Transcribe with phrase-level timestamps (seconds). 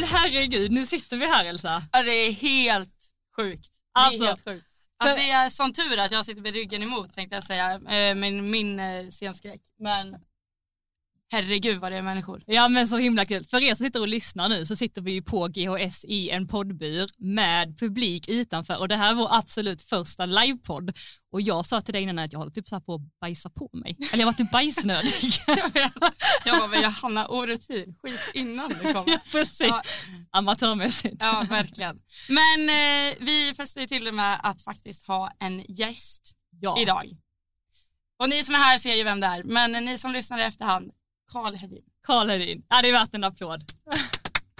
[0.00, 1.82] men herregud, nu sitter vi här Elsa.
[1.92, 3.70] Ja, det är helt sjukt.
[3.72, 4.66] Det Alltså, är helt sjukt.
[4.98, 8.14] Alltså, det är sån tur att jag sitter med ryggen emot tänkte jag säga, eh,
[8.14, 9.60] min, min eh, scenskräck.
[9.78, 10.16] Men
[11.32, 12.42] herregud vad det är människor.
[12.46, 13.44] Ja men så himla kul.
[13.44, 16.48] För er som sitter och lyssnar nu så sitter vi ju på GHS i en
[16.48, 20.96] poddbur med publik utanför och det här är vår absolut första livepodd.
[21.32, 23.50] Och jag sa till dig innan att jag håller typ så här på att bajsa
[23.50, 23.96] på mig.
[24.12, 25.12] Eller jag var typ bajsnödig.
[26.44, 29.30] jag bara, men Johanna, orutin, skit innan du kommer.
[29.32, 29.66] Precis.
[29.66, 29.82] Ja.
[30.30, 31.16] Amatörmässigt.
[31.20, 31.98] Ja, verkligen.
[32.28, 36.80] Men eh, vi fäster ju till det med att faktiskt ha en gäst Ja.
[36.80, 37.16] idag.
[38.18, 40.42] Och ni som är här ser ju vem det är, men ni som lyssnar i
[40.42, 40.90] efterhand,
[41.32, 41.82] Karl Hedin.
[42.06, 42.62] Karl Hedin.
[42.68, 43.62] Ja det är värt en applåd.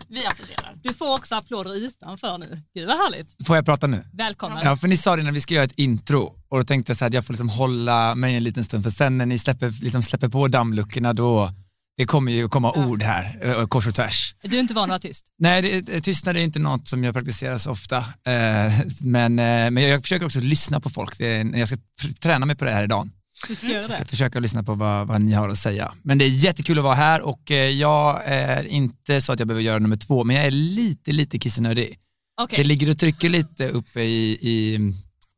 [0.08, 0.78] Vi applåderar.
[0.82, 2.62] Du får också applåder utanför nu.
[2.74, 3.46] Gud vad härligt.
[3.46, 4.04] Får jag prata nu?
[4.12, 4.58] Välkommen.
[4.64, 6.96] Ja, för ni sa det när vi ska göra ett intro och då tänkte jag
[6.96, 9.38] så här att jag får liksom hålla mig en liten stund för sen när ni
[9.38, 11.50] släpper, liksom släpper på dammluckorna då,
[11.96, 14.34] det kommer ju komma ord här, ö, kors och tvärs.
[14.42, 15.26] Du är inte van att vara tyst.
[15.38, 19.82] Nej, det, tystnad är inte något som jag praktiserar så ofta, eh, men, eh, men
[19.82, 21.20] jag försöker också lyssna på folk.
[21.54, 21.76] Jag ska
[22.20, 23.10] träna mig på det här idag.
[23.48, 25.92] Vi ska jag ska försöka lyssna på vad, vad ni har att säga.
[26.02, 29.48] Men det är jättekul att vara här och eh, jag är inte så att jag
[29.48, 31.98] behöver göra nummer två, men jag är lite, lite kissenödig.
[32.40, 32.58] Okej.
[32.58, 34.78] Det ligger och trycker lite uppe i, i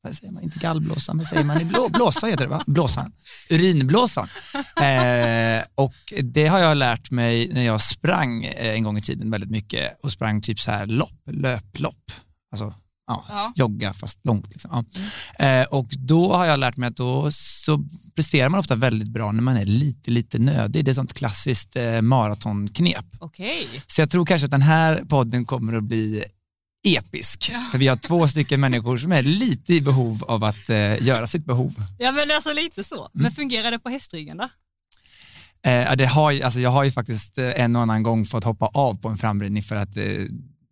[0.03, 2.65] vad säger man, inte gallblåsan, vad säger man, i blå, blåsan heter det va?
[2.67, 3.13] Blåsan,
[3.51, 4.29] urinblåsan.
[4.79, 9.31] Eh, och det har jag lärt mig när jag sprang eh, en gång i tiden
[9.31, 12.13] väldigt mycket och sprang typ så här lopp, löplopp,
[12.53, 12.75] alltså
[13.09, 13.53] ja, Ja.
[13.56, 14.51] jogga fast långt.
[14.51, 14.87] Liksom.
[15.39, 15.45] Ja.
[15.47, 19.33] Eh, och då har jag lärt mig att då så presterar man ofta väldigt bra
[19.33, 20.84] när man är lite, lite nödig.
[20.84, 23.06] Det är sånt klassiskt eh, maratonknep.
[23.19, 23.69] Okej.
[23.86, 26.25] Så jag tror kanske att den här podden kommer att bli
[26.86, 27.53] episk.
[27.73, 31.27] För vi har två stycken människor som är lite i behov av att eh, göra
[31.27, 31.75] sitt behov.
[31.98, 32.97] Ja men alltså lite så.
[32.97, 33.11] Mm.
[33.12, 34.48] Men fungerar det på hästryggen då?
[35.64, 38.45] Eh, ja, det har, alltså jag har ju faktiskt eh, en och annan gång fått
[38.45, 40.05] hoppa av på en framridning för att eh,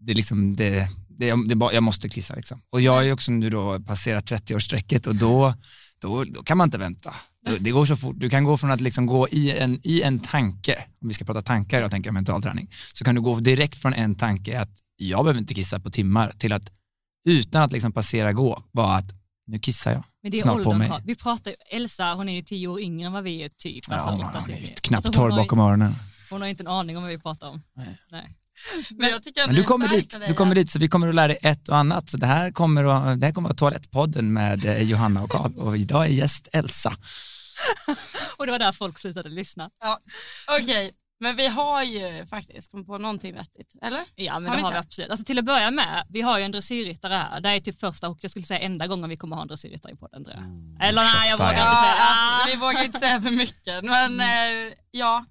[0.00, 0.88] det liksom, det,
[1.18, 2.62] det, det, bara- jag måste kissa liksom.
[2.72, 5.54] Och jag har ju också nu då passerat 30-årsstrecket och då,
[6.00, 7.14] då, då kan man inte vänta.
[7.60, 10.18] Det, går så fort, du kan gå från att liksom gå i en, i en
[10.18, 13.76] tanke, om vi ska prata tankar, jag tänker mental träning, så kan du gå direkt
[13.76, 16.70] från en tanke att jag behöver inte kissa på timmar till att
[17.24, 19.12] utan att liksom passera gå, vara att
[19.46, 20.88] nu kissar jag Men det är snart på åldern mig.
[20.88, 21.02] kvar.
[21.04, 23.84] Vi pratar Elsa hon är ju tio år yngre än vad vi är typ.
[23.88, 25.92] Ja, Alltså, hon åtta är knappt Alltså, hon torr bakom öronen.
[26.30, 27.62] Hon har inte en aning om vad vi pratar om.
[27.76, 27.98] Nej.
[28.10, 28.36] Nej.
[28.90, 31.08] Men jag tycker att Men du kommer dit, dig du kommer dit så vi kommer
[31.08, 32.10] att lära dig ett och annat.
[32.10, 35.30] Så det här kommer att, det här kommer att vara Toalettpodden med eh, Johanna och
[35.30, 36.96] Karl och idag är gäst Elsa.
[38.36, 39.70] Och det var där folk slutade lyssna.
[39.80, 39.98] Ja.
[40.60, 44.04] Okej, men vi har ju faktiskt kommit på någonting vettigt, eller?
[44.14, 45.10] Ja men Har det vi har vi absolut.
[45.10, 47.40] Alltså, till att börja med, vi har ju en dressyrryttare här.
[47.40, 49.92] Det är typ första och jag skulle säga enda gången vi kommer ha en dressyrryttare
[49.92, 50.44] i podden tror jag.
[50.88, 51.94] Eller nej jag vågar inte säga.
[51.98, 52.40] Ja, Ah.
[52.42, 55.24] alltså, vi vågar inte säga för mycket, men eh, ja.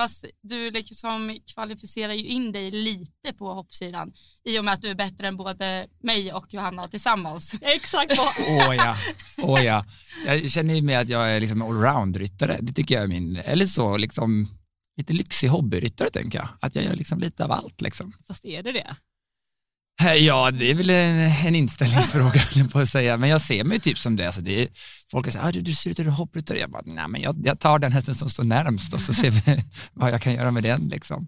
[0.00, 4.12] Fast du liksom kvalificerar ju in dig lite på hoppsidan
[4.44, 7.54] i och med att du är bättre än både mig och Johanna tillsammans.
[7.60, 8.12] Exakt.
[8.48, 8.96] Åh ja,
[9.42, 9.84] åh ja.
[10.26, 12.58] Jag känner ju med att jag är liksom allround-ryttare.
[12.60, 14.48] Det tycker jag är min, eller så liksom
[14.96, 16.48] lite lyxig hobbyryttare tänker jag.
[16.60, 18.12] Att jag gör liksom lite av allt liksom.
[18.26, 18.96] Fast är det det?
[20.20, 23.64] Ja, det är väl en, en inställningsfråga höll jag på att säga, men jag ser
[23.64, 24.26] mig typ som det.
[24.26, 24.68] Alltså det är,
[25.10, 26.58] folk säger, ah, du, du ser ut att du är hoppryttare.
[26.58, 29.30] Jag bara, nej men jag, jag tar den hästen som står närmst och så ser
[29.30, 31.26] vi vad jag kan göra med den liksom.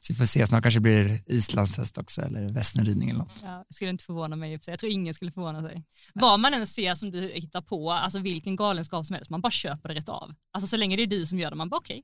[0.00, 3.42] Så vi får se, snart kanske det blir islandshäst också eller västernridning eller något.
[3.44, 4.58] Ja, jag skulle inte förvåna mig.
[4.66, 5.84] Jag tror ingen skulle förvåna sig.
[6.14, 9.50] Vad man än ser som du hittar på, alltså vilken galenskap som helst, man bara
[9.50, 10.34] köper det rätt av.
[10.54, 12.02] Alltså så länge det är du som gör det, man bara okej.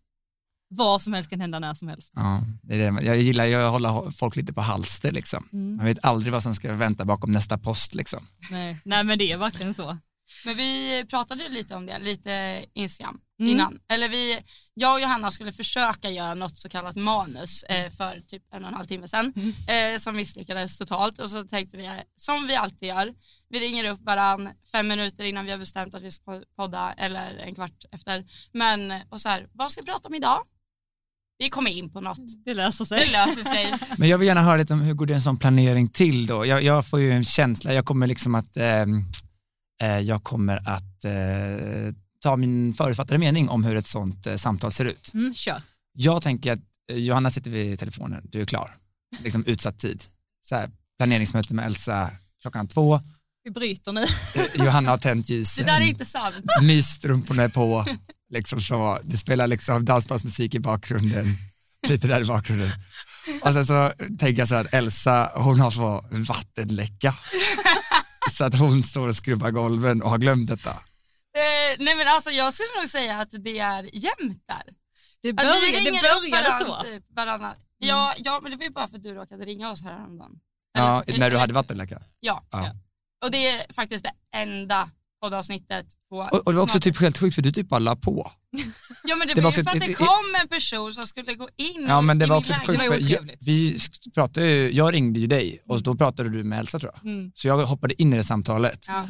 [0.71, 2.13] Vad som helst kan hända när som helst.
[2.17, 3.05] Ja, det är det.
[3.07, 5.49] Jag gillar ju att hålla folk lite på halster liksom.
[5.53, 5.77] Mm.
[5.77, 8.27] Man vet aldrig vad som ska vänta bakom nästa post liksom.
[8.51, 8.81] Nej.
[8.85, 9.99] Nej men det är verkligen så.
[10.45, 13.53] Men vi pratade ju lite om det, lite Instagram Mm.
[13.53, 13.79] innan.
[13.89, 14.39] Eller vi,
[14.75, 18.69] jag och Johanna skulle försöka göra något så kallat manus eh, för typ en och
[18.69, 19.33] en halv timme sedan
[19.69, 23.15] eh, som misslyckades totalt och så tänkte vi, som vi alltid gör,
[23.49, 27.37] vi ringer upp varann fem minuter innan vi har bestämt att vi ska podda eller
[27.37, 28.25] en kvart efter.
[28.53, 30.39] Men och så här, vad ska vi prata om idag?
[31.39, 32.45] Vi kommer in på något.
[32.45, 33.13] Det löser Det sig.
[33.13, 33.75] löser sig.
[33.97, 36.47] Men jag vill gärna höra lite om hur går det en sån planering till då?
[36.47, 39.05] Jag, jag får ju en känsla, jag kommer liksom att, ehm,
[39.83, 44.73] eh, jag kommer att eh, ta min förutfattade mening om hur ett sånt eh, samtal
[44.73, 45.11] ser ut.
[45.15, 45.63] Mm, kör.
[45.93, 46.59] Jag tänker att
[46.93, 48.71] eh, Johanna sitter vid telefonen, du är klar.
[49.23, 50.05] Liksom utsatt tid.
[50.41, 52.11] Så här, planeringsmöte med Elsa
[52.43, 53.01] klockan två,
[53.45, 54.03] Vi bryter nu.
[54.03, 56.35] Eh, Johanna har tänt Det ljusen, där är inte sant.
[56.63, 57.85] mysstrumporna är på,
[58.31, 61.27] liksom så, det spelar liksom dansbandsmusik i bakgrunden,
[61.89, 62.71] lite där i bakgrunden.
[63.43, 67.15] Och sen så tänker jag så här att Elsa, hon har så vattenläcka.
[68.33, 70.71] Så att hon står och skrubbar golven och har glömt detta.
[70.71, 74.63] Eh, nej men alltså jag skulle nog säga att det är jämnt där.
[75.23, 76.83] Det Att vi började, det ringer upp varann, så.
[76.83, 79.83] Typ, varannan, Ja, ja, men det var ju bara för att du råkade ringa oss
[79.83, 80.33] här häromdagen.
[80.73, 82.03] Ja, när du hade vattenläcka.
[82.21, 82.45] Ja.
[82.51, 82.75] Ja.
[83.25, 84.91] Och det är faktiskt det enda
[85.23, 87.79] poddavsnittet på Och, och det var också snart- typ helt sjukt för du typ bara
[87.79, 88.33] la på.
[89.05, 91.35] Ja men det, det var också ju för att det kom en person som skulle
[91.35, 93.79] gå in Ja men det var också sjukt för jag, vi
[94.15, 97.13] pratade ju, jag ringde ju dig och då pratade du med Elsa tror jag.
[97.13, 97.31] Mm.
[97.35, 99.07] Så jag hoppade in i det samtalet Ja.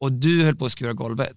[0.00, 1.36] och du höll på att skura golvet.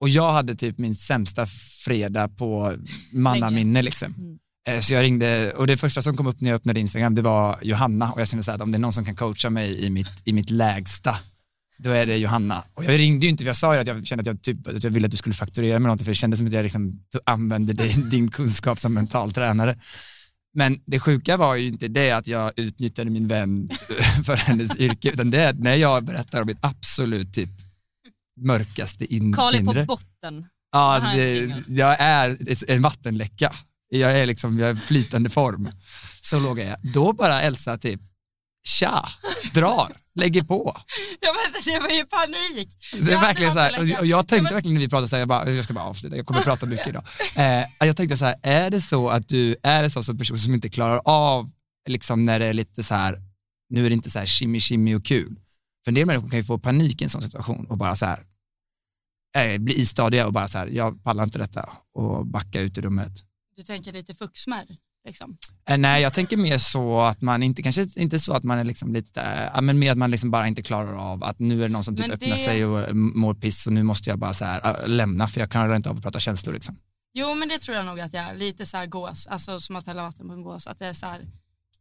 [0.00, 1.46] Och jag hade typ min sämsta
[1.84, 2.74] fredag på
[3.12, 4.14] mannaminne liksom.
[4.18, 4.38] Mm.
[4.68, 7.22] Eh, Så jag ringde och det första som kom upp när jag öppnade Instagram det
[7.22, 9.84] var Johanna och jag kände så här om det är någon som kan coacha mig
[9.84, 11.16] i mitt, i mitt lägsta
[11.78, 12.64] då är det Johanna.
[12.74, 14.66] Och jag ringde ju inte, för jag sa ju att jag kände att jag, typ,
[14.66, 16.62] att jag ville att du skulle fakturera med något för det kändes som att jag
[16.62, 19.76] liksom använde din, din kunskap som mental tränare.
[20.54, 23.70] Men det sjuka var ju inte det att jag utnyttjade min vän
[24.24, 27.50] för hennes yrke, utan det är när jag berättar om mitt absolut typ
[28.40, 29.84] mörkaste in, Karl är på inre.
[29.84, 30.46] botten.
[30.72, 32.36] Ja, alltså det, jag är
[32.70, 33.52] en vattenläcka.
[33.88, 35.68] Jag är liksom, jag är flytande form.
[36.20, 36.76] Så låg jag.
[36.94, 38.00] Då bara Elsa typ,
[38.66, 39.08] tja,
[39.54, 40.76] drar, lägger på.
[41.20, 42.76] Ja men det var ju panik.
[42.90, 45.08] Så det är Jag verkligen så här, och- och jag tänkte verkligen när vi pratade
[45.08, 47.02] så här, jag, bara, jag ska bara avsluta, jag kommer prata mycket idag.
[47.36, 50.38] Eh, jag tänkte så här, är det så att du är det så som person
[50.38, 51.50] som inte klarar av,
[51.88, 53.18] liksom när det är lite så här,
[53.70, 55.36] nu är det inte så här shimmy shimmy och kul.
[55.84, 58.06] För en del människor kan ju få panik i en sån situation och bara så
[58.06, 58.24] här,
[59.36, 62.82] eh, bli istadiga och bara så här, jag pallar inte detta och backa ut ur
[62.82, 63.12] rummet.
[63.56, 64.66] Du tänker lite fuxmärr
[65.06, 65.36] liksom.
[65.68, 68.64] Eh, nej, jag tänker mer så att man inte, kanske inte så att man är
[68.64, 71.68] liksom lite, ja, men mer att man liksom bara inte klarar av att nu är
[71.68, 74.10] det någon som typ Men öppnar det- sig och eh, mår piss och nu måste
[74.10, 76.76] jag bara så här, äh, lämna för jag klarar inte av att prata känslor liksom.
[77.18, 79.76] Jo men det tror jag nog att jag är, lite så här gås, alltså som
[79.76, 81.26] att hälla vatten på en gås, att det är så här,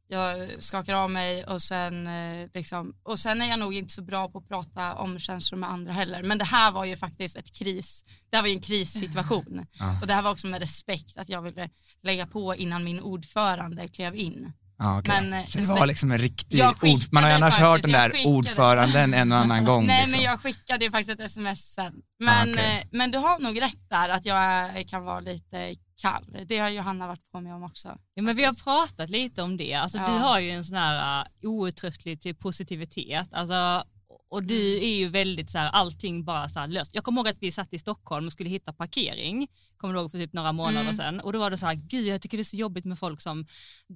[0.07, 4.01] jag skakar av mig och sen, eh, liksom, och sen är jag nog inte så
[4.01, 6.23] bra på att prata om känslor med andra heller.
[6.23, 9.65] Men det här var ju faktiskt ett kris, det här var ju en krissituation.
[9.79, 9.99] Ja.
[10.01, 11.69] Och det här var också med respekt att jag ville
[12.03, 14.51] lägga på innan min ordförande klev in.
[14.77, 15.21] Ja, okej.
[15.21, 17.81] Men, eh, så det var liksom en riktig ord, man har ju annars skickade hört
[17.81, 18.35] den där faktiskt, skickade.
[18.37, 19.85] ordföranden en och annan gång.
[19.87, 20.11] Nej liksom.
[20.21, 21.93] men jag skickade ju faktiskt ett sms sen.
[22.19, 22.79] Men, Ah, okej.
[22.81, 25.75] eh, men du har nog rätt där att jag kan vara lite
[26.05, 26.37] kall.
[26.47, 27.97] Det har Johanna varit på mig om också.
[28.13, 29.73] Ja, men vi har pratat lite om det.
[29.73, 30.07] Alltså, Ja.
[30.07, 33.33] Du har ju en sån här uh, outtröttlig typ, positivitet.
[33.33, 33.83] Alltså,
[34.29, 34.83] och du Mm.
[34.83, 36.95] är ju väldigt så här, allting bara så här löst.
[36.95, 40.11] Jag kommer ihåg att vi satt i Stockholm och skulle hitta parkering, kommer du ihåg
[40.11, 40.93] för typ några månader Mm.
[40.93, 41.19] sedan.
[41.19, 43.21] Och då var det så här, gud jag tycker det är så jobbigt med folk
[43.21, 43.45] som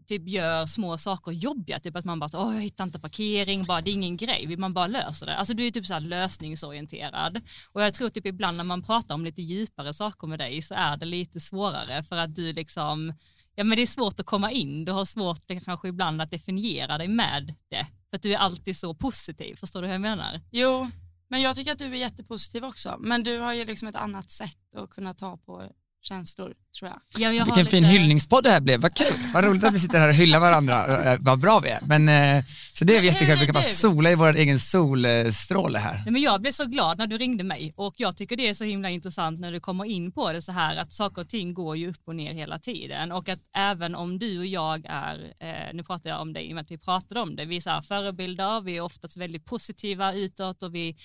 [0.08, 1.80] typ gör små saker jobbiga.
[1.80, 4.74] Typ att man bara, åh jag hittar inte parkering, bara, det är ingen grej, man
[4.74, 5.36] bara löser det.
[5.36, 7.42] Alltså du är typ så här lösningsorienterad.
[7.74, 10.74] Och jag tror typ ibland när man pratar om lite djupare saker med dig så
[10.74, 13.14] är det lite svårare för att du liksom
[13.56, 16.98] Ja men det är svårt att komma in, du har svårt kanske ibland att definiera
[16.98, 17.88] dig med det.
[18.10, 20.42] För att du är alltid så positiv, förstår du hur jag menar?
[20.52, 20.90] Jo,
[21.28, 22.98] men jag tycker att du är jättepositiv också.
[23.00, 25.72] Men du har ju liksom ett annat sätt att kunna ta på
[26.02, 27.00] känslor tror jag.
[27.22, 29.74] Ja, jag har Vilken fin lite- hyllningspodd det här blev, vad kul, vad roligt att
[29.74, 31.80] vi sitter här och hyllar varandra, Eh, vad bra vi är.
[31.82, 32.44] Men, eh,
[32.74, 35.94] så det är jättekul, vi kan bara sola i vår egen solstråle här.
[35.94, 37.74] Nej, men jag blev så glad när du ringde mig.
[37.76, 40.52] Och jag tycker det är så himla intressant när du kommer in på det så
[40.52, 43.12] här att saker och ting går ju upp och ner hela tiden.
[43.12, 46.52] Och att även om du och jag är, eh, nu pratar jag om dig i
[46.52, 49.18] och med att vi pratade om det, vi är så här förebilder, vi är oftast
[49.18, 50.96] väldigt positiva utåt och vi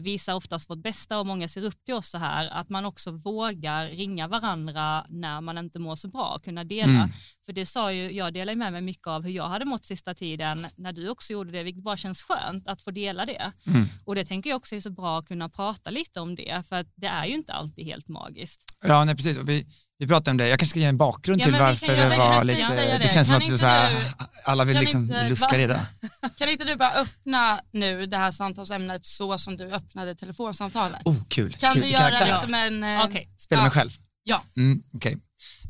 [0.00, 1.18] visar oftast vårt bästa.
[1.18, 5.40] Och många ser upp till oss så här, att man också vågar ringa varandra när
[5.40, 6.92] man inte mår så bra, kunna dela.
[6.92, 7.08] Mm.
[7.46, 9.84] För det sa ju, jag delar ju med mig mycket av hur jag hade mått
[9.84, 13.52] sista tiden när du också gjorde det, vilket bara känns skönt att få dela det.
[13.66, 13.86] Mm.
[14.04, 16.76] Och det tänker jag också är så bra att kunna prata lite om det, för
[16.80, 18.64] att det är ju inte alltid helt magiskt.
[18.84, 19.38] Ja, nej, precis.
[19.38, 19.66] Och vi,
[19.98, 20.48] vi pratade om det.
[20.48, 22.76] Jag kanske ska ge en bakgrund Ja, till varför kan- det var lite...
[22.76, 22.98] Det.
[23.02, 23.08] det.
[23.08, 25.80] känns som Kan att inte så här, du- alla vill liksom inte- luska reda.
[26.38, 31.00] Kan inte du bara öppna nu det här samtalsämnet så som du öppnade telefonsamtalet?
[31.04, 31.52] Oh, kul.
[31.52, 31.82] Kan kul.
[31.82, 32.32] du göra karaktär.
[32.32, 32.84] det som en...
[32.84, 33.80] eh, Okej, Spela mig Ja.
[33.80, 33.90] själv?
[34.28, 34.42] Ja.
[34.56, 35.18] Mm, okej.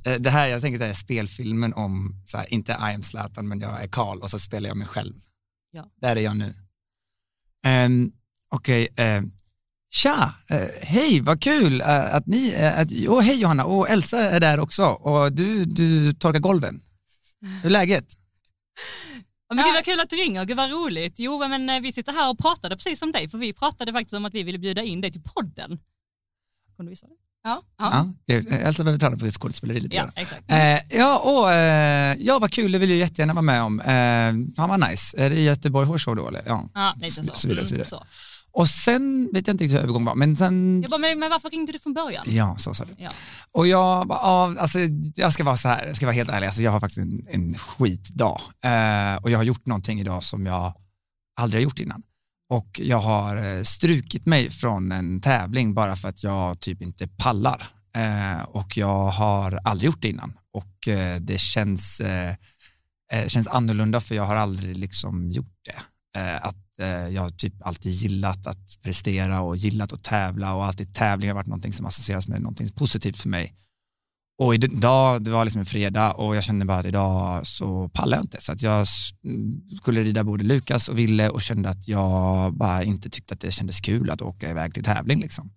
[0.07, 3.03] Eh, Det här, jag tänker det här är spelfilmen om, så här, inte I am
[3.03, 5.15] Zlatan men jag är Karl och så spelar jag mig själv.
[5.71, 5.91] Ja.
[6.01, 6.55] Där är jag nu.
[7.67, 8.13] Um,
[8.49, 9.23] okej, eh,
[9.91, 14.19] tja, eh, hej vad kul eh, att ni, uh, att, oh, hej Johanna, och Elsa
[14.19, 16.83] är där också och du, du torkar golven.
[17.41, 18.07] Hur är läget?
[19.49, 21.19] Ja, men gud vad kul att du ringer, gud vad roligt.
[21.19, 24.25] Jo men vi sitter här och pratade precis som dig, för vi pratade faktiskt om
[24.25, 25.79] att vi ville bjuda in dig till podden.
[26.77, 27.26] Kunde vi säga det?
[27.47, 28.09] Ja, ja.
[28.27, 30.43] Ja, Elsa behöver träna på sitt skådespeleri lite Ja, exakt.
[30.47, 33.81] Eh, ja, och, eh, ja, vad kul, det vill jag jättegärna vara med om.
[33.81, 35.17] Eh, fan vad nice.
[35.25, 36.43] Är det i Göteborg Horse Show då eller?
[36.47, 36.69] Ja.
[36.75, 37.35] Ja, lite så.
[37.35, 37.89] Så vidare, så vidare.
[37.89, 38.07] Mm, så.
[38.53, 40.83] Och sen vet jag inte riktigt hur övergången var, men sen...
[40.83, 42.25] Jag bara, men, men varför ringde du från början?
[42.27, 42.95] Ja, så sa du.
[42.99, 43.11] Ja.
[43.53, 44.79] Och jag, bara, ja, alltså,
[45.15, 47.27] jag ska vara så här, jag ska vara helt ärlig, alltså, jag har faktiskt en,
[47.31, 48.41] en skitdag.
[48.65, 50.75] Eh, och jag har gjort någonting idag som jag
[51.41, 52.03] aldrig har gjort innan.
[52.49, 57.09] Och jag har eh, strukit mig från en tävling bara för att jag typ inte
[57.09, 57.67] pallar.
[57.97, 60.39] Eh, och jag har aldrig gjort det innan.
[60.53, 62.03] Och eh, det känns,
[63.27, 65.81] känns annorlunda för jag har aldrig liksom gjort det.
[66.41, 66.57] Att
[67.11, 71.35] jag har typ alltid gillat att prestera och gillat att tävla och alltid tävling har
[71.35, 73.55] varit någonting som associeras med någonting positivt för mig.
[74.39, 78.17] Och idag, det var liksom en fredag och jag kände bara att idag så pallar
[78.17, 78.41] jag inte.
[78.41, 78.87] Så att jag
[79.77, 83.51] skulle rida både Lukas och Ville och kände att jag bara inte tyckte att det
[83.51, 85.21] kändes kul att åka iväg till tävling.
[85.21, 85.51] Liksom.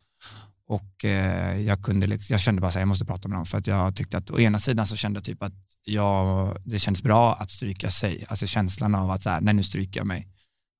[0.67, 3.57] Och eh, jag, kunde, liksom, jag kände bara att jag måste prata med dem för
[3.57, 7.03] att jag tyckte att å ena sidan så kände jag typ att jag, det kändes
[7.03, 8.25] bra att stryka sig.
[8.27, 10.27] Alltså känslan av att så här, nej nu stryker jag mig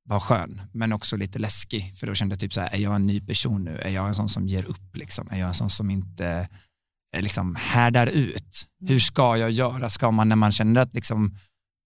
[0.06, 1.94] var skön, men också lite läskig.
[1.96, 3.77] För då kände jag typ så här, är jag en ny person nu?
[3.77, 4.96] Är jag en sån som ger upp?
[4.96, 5.27] Liksom?
[5.32, 6.46] Är jag en sån som inte Eh,
[7.18, 8.66] liksom härdar ut.
[8.80, 9.00] Hur mm.
[9.00, 9.89] ska jag göra?
[9.89, 11.36] Ska man när man känner att liksom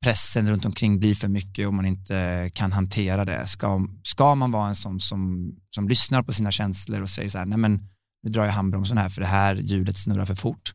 [0.04, 4.52] pressen runt omkring blir för mycket och man inte kan hantera det, ska, ska man
[4.52, 7.90] vara en sån som, som lyssnar på sina känslor och säger så här, nej men
[8.24, 10.74] nu drar jag handbromsen här för det här ljudet snurrar för fort.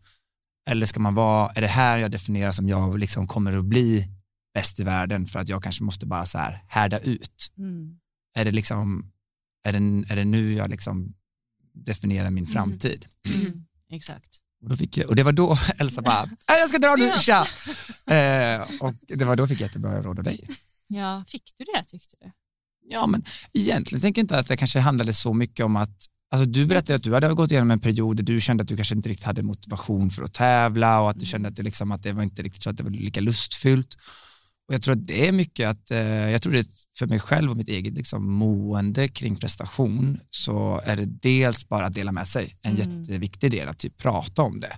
[0.70, 4.08] Eller ska man vara, är det här jag definierar som jag liksom kommer att bli
[4.54, 7.52] bäst i världen för att jag kanske måste bara så här härda ut?
[7.58, 7.98] Mm.
[8.34, 9.10] Är det liksom,
[9.64, 11.14] är det, är det nu jag liksom
[11.72, 12.52] definierar min mm.
[12.52, 13.06] framtid?
[13.34, 13.64] Mm.
[13.90, 14.38] Exakt.
[14.62, 17.12] Och, då fick jag, och det var då Elsa bara, äh, jag ska dra nu,
[17.18, 17.46] tja!
[18.14, 20.48] eh, och det var då jag fick jättebra råd av dig.
[20.86, 22.30] Ja, fick du det tyckte du?
[22.90, 26.48] Ja, men egentligen tänker jag inte att det kanske handlade så mycket om att Alltså
[26.48, 28.94] du berättade att du hade gått igenom en period där du kände att du kanske
[28.94, 32.02] inte riktigt hade motivation för att tävla och att du kände att det, liksom, att
[32.02, 33.96] det var inte riktigt så att det var lika lustfyllt.
[34.68, 37.50] Och jag tror att det är mycket att, eh, jag tror det för mig själv
[37.50, 42.28] och mitt eget liksom, mående kring prestation så är det dels bara att dela med
[42.28, 43.00] sig, en mm.
[43.00, 44.76] jätteviktig del, att typ prata om det.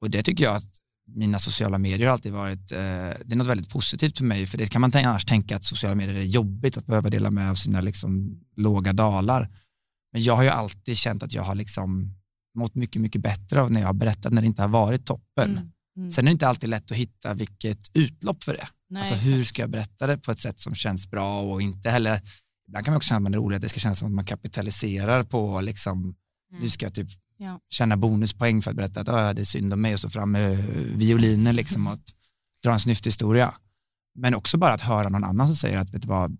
[0.00, 0.70] Och det tycker jag att
[1.14, 4.58] mina sociala medier har alltid varit, eh, det är något väldigt positivt för mig, för
[4.58, 7.54] det kan man annars tänka att sociala medier är jobbigt att behöva dela med av
[7.54, 9.48] sina liksom, låga dalar.
[10.12, 12.14] Men jag har ju alltid känt att jag har liksom
[12.58, 15.50] mått mycket, mycket bättre av när jag har berättat när det inte har varit toppen.
[15.50, 15.70] Mm.
[15.96, 16.10] Mm.
[16.10, 18.68] Sen är det inte alltid lätt att hitta vilket utlopp för det.
[18.90, 21.90] Nej, alltså hur ska jag berätta det på ett sätt som känns bra och inte
[21.90, 22.20] heller,
[22.68, 24.14] ibland kan man också känna att det är roligt att det ska kännas som att
[24.14, 26.62] man kapitaliserar på liksom, mm.
[26.62, 27.60] nu ska jag typ ja.
[27.70, 30.32] känna bonuspoäng för att berätta att ah, det är synd om mig och så fram
[30.32, 31.98] med violinen liksom och
[32.62, 33.54] dra en snyfthistoria.
[34.14, 36.36] Men också bara att höra någon annan som säger att vet du vad,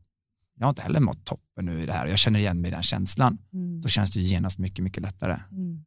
[0.59, 2.71] jag har inte heller mått toppen nu i det här och jag känner igen mig
[2.71, 3.38] i den känslan.
[3.52, 3.81] Mm.
[3.81, 5.40] Då känns det genast mycket, mycket lättare.
[5.52, 5.85] Mm.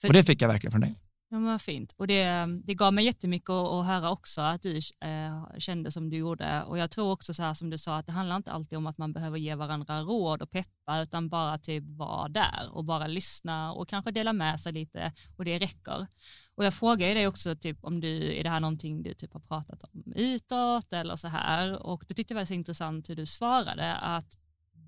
[0.00, 1.01] För, och det fick jag verkligen från dig.
[1.32, 1.94] Ja, men vad fint.
[1.96, 6.10] Och det, det gav mig jättemycket att, att höra också att du eh, kände som
[6.10, 6.62] du gjorde.
[6.62, 8.86] Och jag tror också så här som du sa att det handlar inte alltid om
[8.86, 13.06] att man behöver ge varandra råd och peppa utan bara typ vara där och bara
[13.06, 16.06] lyssna och kanske dela med sig lite och det räcker.
[16.54, 19.40] Och jag frågade dig också typ om du, är det här någonting du typ har
[19.40, 23.26] pratat om utåt eller så här och det tyckte jag var så intressant hur du
[23.26, 24.38] svarade att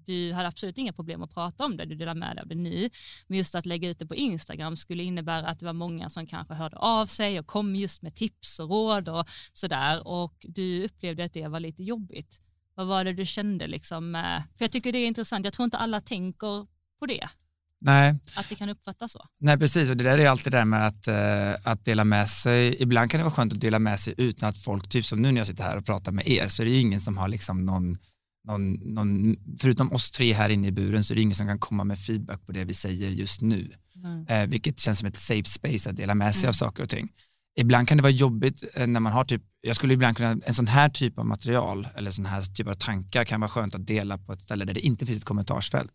[0.06, 2.54] du hade absolut inga problem att prata om det, du delar med dig av det
[2.54, 2.90] nu.
[3.26, 6.26] Men just att lägga ut det på Instagram skulle innebära att det var många som
[6.26, 10.84] kanske hörde av sig och kom just med tips och råd och sådär och du
[10.84, 12.40] upplevde att det var lite jobbigt.
[12.74, 14.22] Vad var det du kände liksom?
[14.58, 16.66] För jag tycker det är intressant, jag tror inte alla tänker
[16.98, 17.28] på det.
[17.84, 18.14] Nej.
[18.36, 19.26] Att det kan uppfattas så.
[19.40, 19.90] Nej, precis.
[19.90, 22.82] Och det där är alltid det där med att, uh, att dela med sig.
[22.82, 25.32] Ibland kan det vara skönt att dela med sig utan att folk, typ som nu
[25.32, 27.28] när jag sitter här och pratar med er, så är det ju ingen som har
[27.28, 27.96] liksom någon
[28.44, 31.58] någon, någon, förutom oss tre här inne i buren så är det ingen som kan
[31.58, 33.70] komma med feedback på det vi säger just nu.
[33.96, 34.26] Mm.
[34.26, 36.48] Eh, vilket känns som ett safe space att dela med sig mm.
[36.48, 37.08] av saker och ting.
[37.56, 40.54] Ibland kan det vara jobbigt eh, när man har typ, jag skulle ibland kunna, en
[40.54, 43.86] sån här typ av material eller sån här typ av tankar kan vara skönt att
[43.86, 45.92] dela på ett ställe där det inte finns ett kommentarsfält.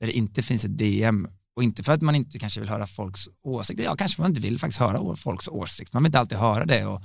[0.00, 2.86] Där det inte finns ett DM och inte för att man inte kanske vill höra
[2.86, 6.38] folks åsikter, ja kanske man inte vill faktiskt höra folks åsikter, man vill inte alltid
[6.38, 7.02] höra det och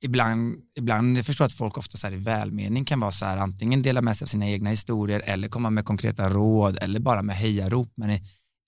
[0.00, 3.36] ibland, ibland, jag förstår att folk ofta så här i välmening kan vara så här,
[3.36, 7.22] antingen dela med sig av sina egna historier eller komma med konkreta råd eller bara
[7.22, 8.18] med hejarop, men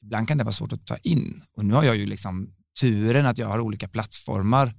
[0.03, 1.43] ibland kan det vara svårt att ta in.
[1.57, 4.75] Och nu har jag ju liksom turen att jag har olika plattformar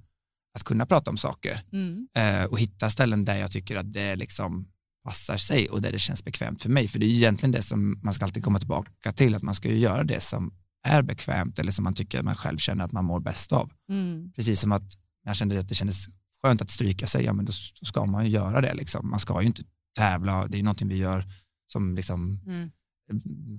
[0.54, 2.08] att kunna prata om saker mm.
[2.16, 4.68] eh, och hitta ställen där jag tycker att det liksom
[5.04, 6.88] passar sig och där det känns bekvämt för mig.
[6.88, 9.68] För det är egentligen det som man ska alltid komma tillbaka till, att man ska
[9.68, 10.52] ju göra det som
[10.86, 13.70] är bekvämt eller som man tycker att man själv känner att man mår bäst av.
[13.90, 14.32] Mm.
[14.36, 14.92] Precis som att
[15.24, 16.06] jag kände att det kändes
[16.42, 17.52] skönt att stryka sig, ja men då
[17.82, 19.10] ska man ju göra det liksom.
[19.10, 19.62] Man ska ju inte
[19.96, 21.24] tävla, det är någonting vi gör
[21.66, 22.70] som liksom, mm.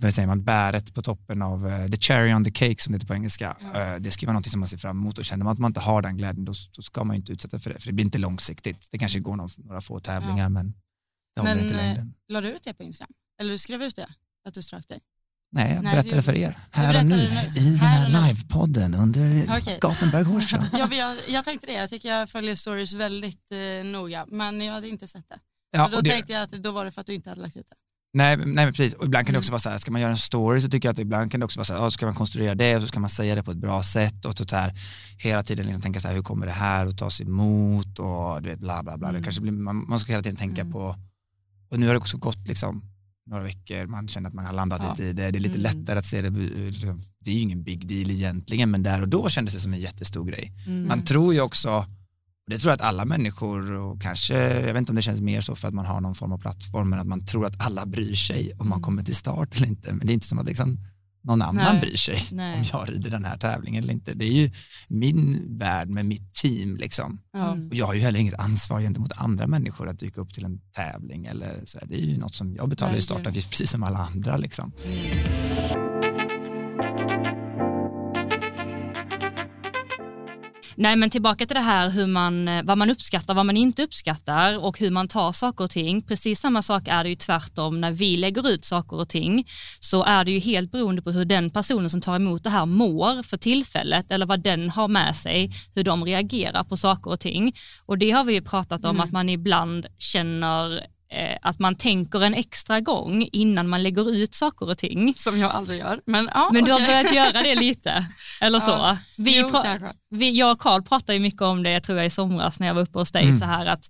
[0.02, 2.96] vad säger man, bäret på toppen av uh, the cherry on the cake som det
[2.96, 3.58] heter på engelska.
[3.62, 3.94] Mm.
[3.94, 5.70] Uh, det ska vara någonting som man ser fram emot och känner man att man
[5.70, 7.94] inte har den glädjen då, då ska man ju inte utsätta för det, för det
[7.94, 8.88] blir inte långsiktigt.
[8.92, 10.50] Det kanske går någon, några få tävlingar ja.
[10.50, 10.74] men
[11.36, 12.08] det håller inte längden.
[12.08, 13.14] Eh, la du ut det på Instagram?
[13.40, 14.10] Eller du skrev ut det,
[14.48, 15.00] att du strök dig?
[15.52, 16.58] Nej, jag berättade du, för er.
[16.72, 19.80] Här och nu, nu, i den här livepodden under okay.
[19.80, 24.26] Gothenburg Horse ja, jag, jag tänkte det, jag tycker jag följer stories väldigt eh, noga,
[24.30, 25.40] men jag hade inte sett det.
[25.72, 26.10] Ja, så då det...
[26.10, 27.76] tänkte jag att då var det för att du inte hade lagt ut det.
[28.14, 30.18] Nej, nej precis, och ibland kan det också vara så här, ska man göra en
[30.18, 32.16] story så tycker jag att ibland kan det också vara så här, ja, ska man
[32.16, 34.74] konstruera det och så ska man säga det på ett bra sätt och så här,
[35.18, 38.50] hela tiden liksom tänka så här, hur kommer det här att tas emot och du
[38.50, 40.96] vet bla bla bla, det kanske blir, man, man ska hela tiden tänka på,
[41.72, 42.84] och nu har det också gått liksom
[43.30, 44.90] några veckor, man känner att man har landat Ja.
[44.92, 45.80] lite i det, det är lite Mm.
[45.80, 49.08] lättare att se det, liksom, det är ju ingen big deal egentligen, men där och
[49.10, 50.52] då kändes det som en jättestor grej.
[50.68, 50.88] Mm.
[50.88, 51.86] Man tror ju också, och
[52.52, 55.42] det tror jag att alla människor, och kanske, jag vet inte om det känns mer
[55.42, 57.86] så för att man har någon form av plattform, men att man tror att alla
[57.86, 59.94] bryr sig om man kommer till start eller inte.
[59.94, 60.78] Men det är inte som att liksom
[61.22, 61.82] någon annan Nej.
[61.82, 62.60] bryr sig Nej.
[62.60, 64.14] om jag rider den här tävlingen eller inte.
[64.14, 64.52] Det är ju
[64.88, 67.22] min värld med mitt team liksom.
[67.34, 67.52] Ja.
[67.52, 67.68] Mm.
[67.68, 70.60] Och jag har ju heller inget ansvar gentemot andra människor att dyka upp till en
[70.76, 71.88] tävling eller sådär.
[71.90, 74.74] Det är ju något som jag betalar i startavgift precis som alla andra liksom.
[80.82, 83.84] Nej men tillbaka till det här hur man, eh, vad man uppskattar, vad man inte
[83.84, 86.02] uppskattar och hur man tar saker och ting.
[86.02, 89.48] Precis samma sak är det ju tvärtom när vi lägger ut saker och ting
[89.80, 92.66] så är det ju helt beroende på hur den personen som tar emot det här
[92.66, 97.20] mår för tillfället eller vad den har med sig, hur de reagerar på saker och
[97.20, 97.56] ting.
[97.86, 100.80] Och det har vi ju pratat om att man ibland känner
[101.42, 105.14] att man tänker en extra gång innan man lägger ut saker och ting.
[105.14, 106.00] Som jag aldrig gör.
[106.06, 108.06] Men, ja, Men du har börjat göra det lite,
[108.42, 108.72] eller så?
[108.72, 108.98] Ja.
[109.18, 109.62] Vi, Jo,
[110.10, 112.68] vi, jag och Karl pratade ju mycket om det, jag tror jag i somras när
[112.68, 113.40] jag var uppe hos dig, Mm.
[113.40, 113.86] så här att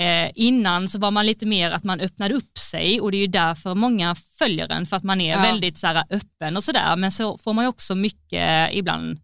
[0.00, 3.20] eh, innan så var man lite mer att man öppnade upp sig och det är
[3.20, 5.42] ju därför många följer en, för att man är Ja.
[5.42, 9.18] väldigt så här, öppen och sådär, men så får man ju också mycket ibland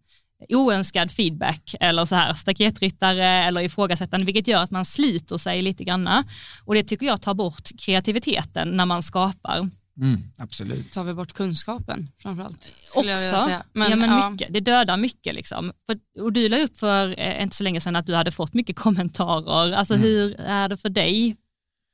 [0.49, 5.83] oönskad feedback eller så här staketryttare eller ifrågasättande vilket gör att man sliter sig lite
[5.83, 6.23] granna
[6.65, 9.69] och det tycker jag tar bort kreativiteten när man skapar.
[10.01, 10.91] Mm, absolut.
[10.91, 12.73] tar vi bort kunskapen framförallt.
[13.13, 13.45] också.
[13.45, 13.63] säga.
[13.89, 14.29] ja, men ja.
[14.29, 14.53] mycket.
[14.53, 15.35] Det dödar mycket.
[15.35, 15.71] Liksom.
[15.85, 18.53] För, och du la upp för eh, inte så länge sedan att du hade fått
[18.53, 19.73] mycket kommentarer.
[19.73, 20.07] Alltså, Mm.
[20.07, 21.35] Hur är det för dig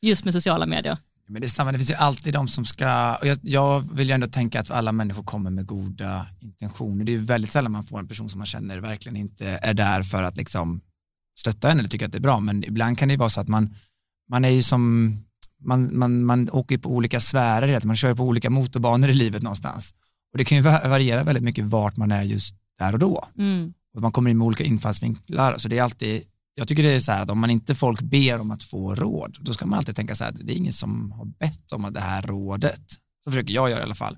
[0.02, 0.98] just med sociala medier?
[1.30, 4.08] Men det är samma, det finns ju alltid de som ska, och jag, jag vill
[4.08, 7.06] ju ändå tänka att alla människor kommer med goda intentioner.
[7.06, 9.74] Det är ju väldigt sällan man får en person som man känner verkligen inte är
[9.74, 10.82] där för att liksom
[11.40, 13.42] stötta en eller tycka att det är bra, men ibland kan det ju vara så
[13.42, 13.76] att man,
[14.30, 15.14] man är ju som,
[15.66, 19.94] man, man, man åker på olika sfärer, man kör på olika motorbanor i livet någonstans.
[20.32, 23.26] Och det kan ju va- variera väldigt mycket vart man är just där och då.
[23.38, 23.74] Mm.
[23.96, 26.24] Och man kommer in med olika infallsvinklar, så det är alltid
[26.60, 28.96] jag tycker det är så här att om man inte folk ber om att få
[28.96, 31.72] råd, då ska man alltid tänka så här att det är ingen som har bett
[31.72, 32.92] om det här rådet.
[33.24, 34.18] Så försöker jag göra i alla fall.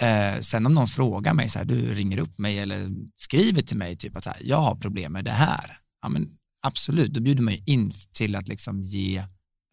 [0.00, 3.76] Eh, sen om någon frågar mig så här, du ringer upp mig eller skriver till
[3.76, 5.78] mig typ att så här, jag har problem med det här.
[6.02, 6.30] Ja men
[6.66, 9.24] absolut, då bjuder man ju in till att liksom ge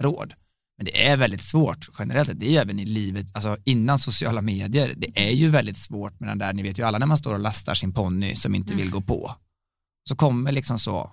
[0.04, 0.34] råd.
[0.78, 4.00] Men det är väldigt svårt generellt sett, det är ju även i livet, alltså innan
[4.00, 7.06] sociala medier, det är ju väldigt svårt med den där, ni vet ju alla när
[7.06, 9.36] man står och lastar sin ponny som inte vill gå på.
[10.10, 11.12] Så kommer liksom så,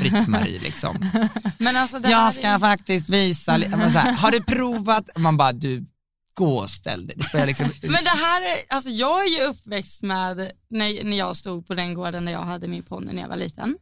[0.00, 0.96] Britt-Marie liksom.
[1.58, 5.10] Men alltså Jag ska är- faktiskt visa, här, har du provat?
[5.16, 5.86] Man bara, du,
[6.34, 7.16] gå och ställ dig.
[7.32, 11.36] Det liksom, Men det här är, alltså jag är ju uppväxt med, när, när jag
[11.36, 13.78] stod på den gården där jag hade min ponny när jag var liten.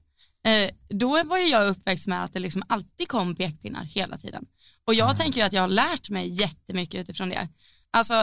[0.46, 4.44] Eh, då var ju jag uppväxt med att det liksom alltid kom pekpinnar hela tiden.
[4.86, 7.48] Och jag tänker ju att jag har lärt mig jättemycket utifrån det.
[7.90, 8.14] Alltså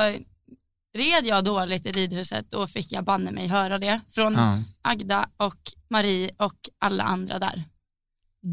[0.97, 4.59] red jag dåligt i ridhuset då fick jag banne mig höra det från ja.
[4.81, 5.55] Agda och
[5.89, 7.63] Marie och alla andra där.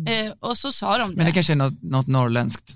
[0.08, 1.16] Eh, och så sa de det.
[1.16, 2.74] Men det kanske är något, något norrländskt.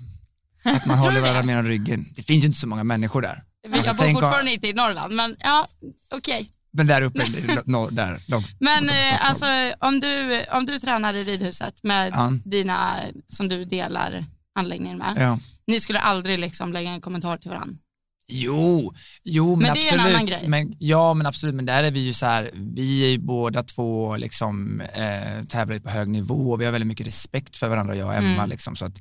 [0.63, 2.05] Att man håller varandra mer om ryggen.
[2.15, 3.43] Det finns ju inte så många människor där.
[3.67, 5.67] Vi Alltså, jag bor fortfarande inte i Norrland men ja,
[6.11, 6.51] okej.
[6.71, 7.25] Men där uppe,
[7.65, 8.47] norr, där, långt.
[8.59, 9.45] Men eh, alltså
[9.79, 12.31] om du, om du tränar i ridhuset med Ja.
[12.45, 12.95] dina
[13.27, 14.25] som du delar
[14.59, 15.39] anläggningen med, Ja.
[15.67, 17.77] ni skulle aldrig liksom lägga en kommentar till varandra.
[18.27, 20.15] Jo, jo men, Men det är en absolut.
[20.15, 20.47] annan grej.
[20.47, 23.63] Men, ja men absolut, men där är vi ju så här, vi är ju båda
[23.63, 27.95] två liksom eh, tävlar på hög nivå och vi har väldigt mycket respekt för varandra
[27.95, 28.49] jag och Emma Mm.
[28.49, 28.93] liksom så att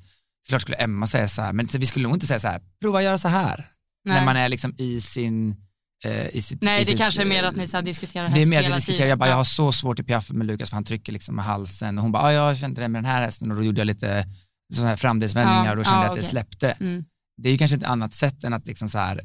[0.49, 2.61] klart skulle Emma säga så här, men så vi skulle nog inte säga så här,
[2.81, 3.65] prova att göra så här.
[4.05, 4.15] Nej.
[4.19, 5.57] När man är liksom i sin
[6.05, 8.25] eh, i sitt, Nej i det sitt, kanske är mer eh, att ni så diskuterar
[8.29, 9.37] häst det är mer att vi diskuterar, jag bara, jag Ja.
[9.37, 12.13] har så svårt i piaffen med Lukas för han trycker liksom med halsen och hon
[12.13, 14.27] bara, ja jag kände det med den här hästen och då gjorde jag lite
[14.75, 16.31] sådana här framdelsvändningar Ja, och då kände ja, jag att det okej.
[16.31, 16.71] släppte.
[16.71, 17.05] Mm.
[17.37, 19.21] Det är ju kanske ett annat sätt än att liksom så här,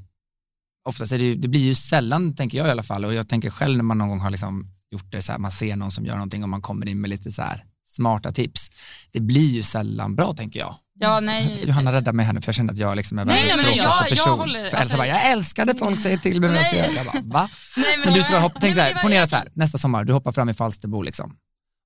[0.89, 3.29] oftast är det ju, det blir ju sällan, tänker jag i alla fall, och jag
[3.29, 5.91] tänker själv när man någon gång har liksom gjort det så här, man ser någon
[5.91, 8.69] som gör någonting och man kommer in med lite så här smarta tips.
[9.11, 10.75] Det blir ju sällan bra tänker jag.
[11.01, 11.63] Ja nej.
[11.67, 13.89] Johanna räddar mig här nu för jag känner att jag liksom är världens men tråkigaste
[13.97, 14.39] jag- jag person.
[14.39, 16.91] håller- för Elsa alltså- bara, jag älskade folk säger till mig vad jag ska göra.
[16.91, 17.49] Jag bara, va?
[17.77, 20.03] Nej, Men du ska jag- hoppa, tänk så här, men ponera så här, nästa sommar,
[20.03, 21.35] du hoppar fram i Falsterbo liksom.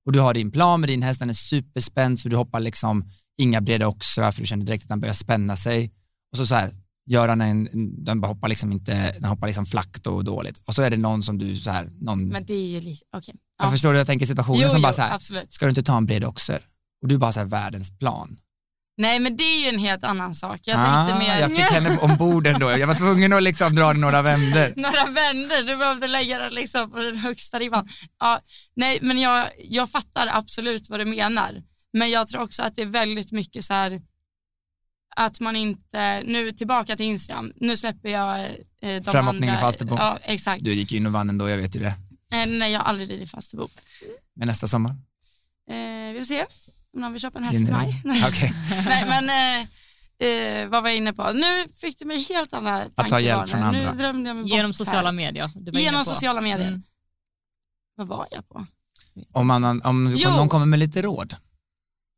[0.06, 3.08] Och du har din plan med din häst, den är superspänd så du hoppar liksom
[3.38, 5.92] inga breda oxrar för du känner direkt att den börjar spänna sig.
[6.34, 6.70] Och så så här,
[7.06, 7.68] gör han en,
[8.04, 10.58] den bara hoppar liksom inte, den hoppar liksom flackt och dåligt.
[10.66, 13.04] Och så är det någon som du så här, någon, Men det är ju lite,
[13.16, 13.34] okej.
[13.62, 15.52] jag förstår du, jag tänker situationen Jo, som bara jo, så här, absolut.
[15.52, 16.60] ska du inte ta en bred oxer?
[17.02, 18.36] Och du bara så här världens plan.
[18.96, 20.60] Nej men det är ju en helt annan sak.
[20.64, 22.70] Jag Ah, tänkte mer Jag fick henne ombord ändå.
[22.70, 24.72] Jag var tvungen att liksom dra några vändor.
[24.80, 27.88] några vänder, du behövde lägga den liksom på den högsta ribban.
[28.20, 28.40] Ja,
[28.76, 31.62] nej men jag, jag fattar absolut vad du menar.
[31.92, 34.00] Men jag tror också att det är väldigt mycket så här
[35.16, 38.50] att man inte, nu tillbaka till Instagram, nu släpper jag eh,
[38.80, 39.58] de Framåkning andra.
[39.58, 39.96] i Falsterbo.
[39.98, 40.64] Ja exakt.
[40.64, 41.94] Du gick in och vann ändå, jag vet ju det.
[42.32, 43.68] Eh, nej jag har aldrig ridit Falsterbo.
[44.36, 44.90] Men nästa sommar?
[45.70, 46.44] Eh, vi får se
[46.94, 48.02] om någon vill köpa en häst till mig.
[48.28, 48.52] Okej.
[48.86, 51.32] Nej men eh, eh, vad var jag inne på?
[51.32, 53.92] Nu fick du mig helt andra ta hjälp från andra.
[53.92, 55.12] Nu drömde jag mig Genom bort sociala här.
[55.12, 55.50] medier.
[55.54, 56.04] du var inne Genom på.
[56.04, 56.68] sociala medier.
[56.68, 56.82] Mm.
[57.96, 58.66] Vad var jag på?
[59.32, 61.36] Om, man, om, om någon kommer med lite råd.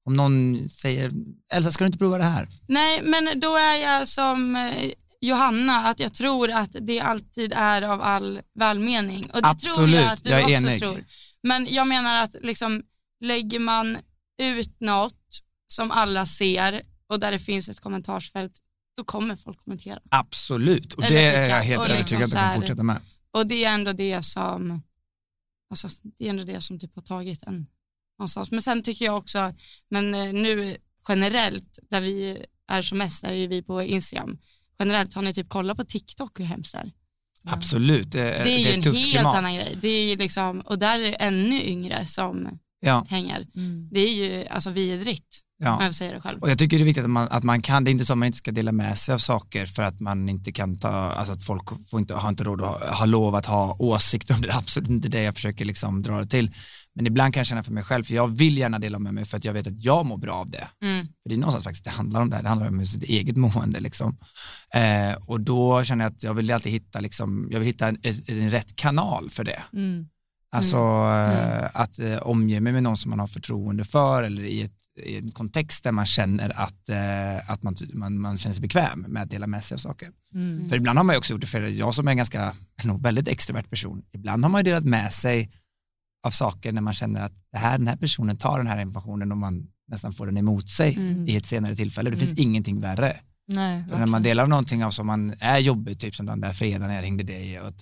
[0.07, 1.13] Om någon säger,
[1.53, 2.49] Elsa ska du inte prova det här?
[2.69, 4.91] Nej men då är jag som eh,
[5.21, 9.25] Johanna, att jag tror att det alltid är av all välmening.
[9.31, 10.81] Och det tror Absolut, jag att du jag också enig.
[10.81, 11.05] tror.
[11.43, 12.83] Men jag menar att liksom,
[13.25, 13.97] lägger man
[14.43, 18.53] ut något som alla ser och där det finns ett kommentarsfält,
[18.97, 19.99] då kommer folk kommentera.
[20.09, 22.83] Absolut, och Eller det är jag helt liksom övertygad att så jag här- kan fortsätta
[22.83, 23.01] med.
[23.31, 24.83] Och det är ändå det som,
[25.71, 25.89] alltså,
[26.19, 27.67] det är ändå det som typ har tagit en
[28.19, 28.51] någonstans.
[28.51, 29.55] Men sen tycker jag också,
[29.91, 30.77] men eh, nu
[31.09, 34.39] generellt, där vi är som mest, är ju vi på Instagram.
[34.79, 36.93] Generellt, har ni typ kollat på TikTok hur hemskt det är?
[37.45, 39.37] Absolut, det, Det är det ju är en ett tufft helt klimat.
[39.37, 39.79] annan grej.
[39.81, 43.47] Det är ju liksom, och där är det ännu yngre som Ja, hänger.
[43.57, 43.89] Mm.
[43.93, 45.85] Det är ju alltså vidrigt, ja.
[45.85, 46.39] jag säger det själv.
[46.41, 48.13] Och jag tycker det är viktigt att man, att man kan, det är inte så
[48.13, 50.89] att man inte ska dela med sig av saker för att man inte kan ta,
[50.89, 54.35] alltså att folk får inte, har inte råd att ha, ha lov att ha åsikter
[54.35, 56.53] om det, är absolut inte det jag försöker liksom dra det till.
[56.95, 59.25] Men ibland kan jag känna för mig själv, för jag vill gärna dela med mig
[59.25, 60.69] för att jag vet att jag mår bra av det.
[60.83, 61.07] Mm.
[61.07, 63.37] För det är någonstans faktiskt det handlar om det här, det handlar om sitt eget
[63.37, 64.17] mående liksom.
[64.75, 67.99] Eh, och då känner jag att jag vill alltid hitta, liksom, jag vill hitta en,
[68.27, 69.63] en, rätt kanal för det.
[69.73, 70.09] Mm.
[70.53, 71.59] Alltså Mm.
[71.59, 74.73] eh, att eh, omge mig med någon som man har förtroende för eller i, ett,
[75.03, 79.01] i en kontext där man känner att, eh, att man, man, man känner sig bekväm
[79.09, 80.09] med att dela med sig av saker.
[80.35, 80.69] Mm.
[80.69, 82.55] För ibland har man ju också gjort det för jag som är en ganska,
[82.85, 85.51] nog väldigt extrovert person, ibland har man ju delat med sig
[86.27, 89.33] av saker när man känner att det här, den här personen tar den här informationen
[89.33, 91.29] och man nästan får den emot sig Mm.
[91.29, 92.11] i ett senare tillfälle.
[92.11, 92.43] Det finns Mm.
[92.43, 93.17] ingenting värre.
[93.49, 96.95] Nej, när man delar någonting av som man är jobbigt, typ som den där fredagen
[96.95, 97.73] jag ringde dig, och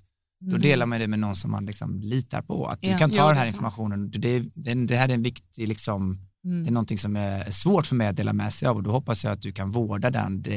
[0.40, 0.60] då Mm.
[0.60, 2.66] delar man det med någon som man liksom litar på.
[2.66, 2.98] Att du Ja.
[2.98, 6.48] kan ta Jo, den här informationen, det, det, det här är en viktig, liksom, det
[6.50, 6.74] är Mm.
[6.74, 9.32] någonting som är svårt för mig att dela med sig av och då hoppas jag
[9.32, 10.50] att du kan vårda den, det,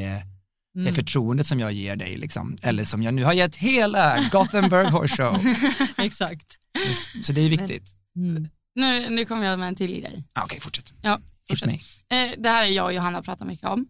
[0.74, 0.94] det Mm.
[0.96, 2.56] förtroendet som jag ger dig, liksom.
[2.64, 5.40] eller som jag nu har gett hela Gothenburg Horse Show.
[6.06, 6.58] Exakt.
[7.24, 7.96] Så det är viktigt.
[8.16, 8.48] Mm.
[8.76, 10.24] Nu, nu kommer jag med en till grej.
[10.34, 10.94] Ah, Okej, fortsätt.
[11.02, 11.20] Ja,
[11.50, 11.66] fortsätt.
[11.68, 11.82] mig.
[12.10, 13.88] Eh, det här är jag och Johanna pratar mycket om.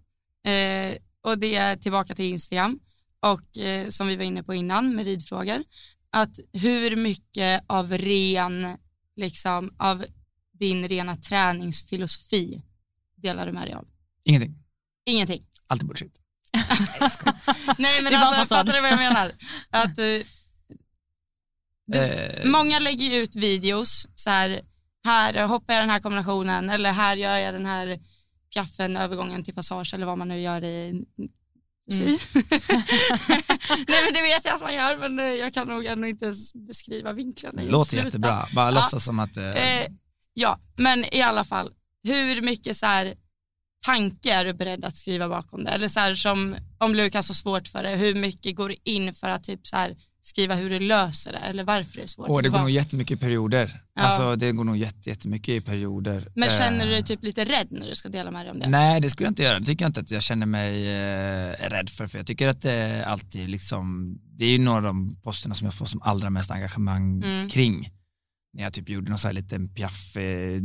[0.47, 2.79] Eh, och det är tillbaka till Instagram
[3.19, 5.63] och eh, som vi var inne på innan med ridfrågor.
[6.11, 8.67] Att hur mycket av ren,
[9.15, 10.05] liksom av
[10.59, 12.61] din rena träningsfilosofi
[13.15, 13.85] delar du med dig av?
[14.25, 14.55] Ingenting,
[15.05, 15.43] Ingenting.
[15.67, 16.21] alltid bullshit.
[17.77, 19.31] Nej men Det är bara alltså fattar du vad jag menar?
[19.69, 20.03] Att, eh,
[21.89, 24.61] Du- Eh, Många lägger ju ut videos så här,
[25.05, 27.99] här hoppar jag den här kombinationen eller här gör jag den här
[28.53, 31.03] piaffen, övergången till passage eller vad man nu gör i
[31.91, 32.03] Mm.
[33.87, 36.33] Nej men det vet jag att man gör men eh, jag kan nog ändå inte
[36.67, 37.61] beskriva vinklarna.
[37.63, 39.87] i låter jättebra, bara låtsas som att eh, Eh,
[40.39, 41.69] ja, men i alla fall,
[42.03, 43.15] hur mycket så här,
[43.85, 45.69] tanke är du beredd att skriva bakom det?
[45.71, 49.27] Eller så här, som om Lukas har svårt för det, hur mycket går in för
[49.27, 52.25] att typ så här, skriva hur du löser det eller varför det är svårt?
[52.29, 53.71] Åh, det går nog jättemycket i perioder.
[53.95, 54.01] Ja.
[54.01, 56.27] Alltså det går nog jätte, jättemycket i perioder.
[56.35, 58.59] Men Eh, känner du dig typ lite rädd när du ska dela med dig om
[58.59, 58.67] det?
[58.69, 59.59] Nej, det skulle jag inte göra.
[59.59, 62.07] Det tycker jag inte att jag känner mig eh, rädd för.
[62.07, 65.65] För jag tycker att det alltid liksom, det är ju några av de posterna som
[65.65, 67.49] jag får som allra mest engagemang Mm.
[67.49, 67.89] kring.
[68.57, 70.61] När jag typ gjorde någon så här liten piaff eh,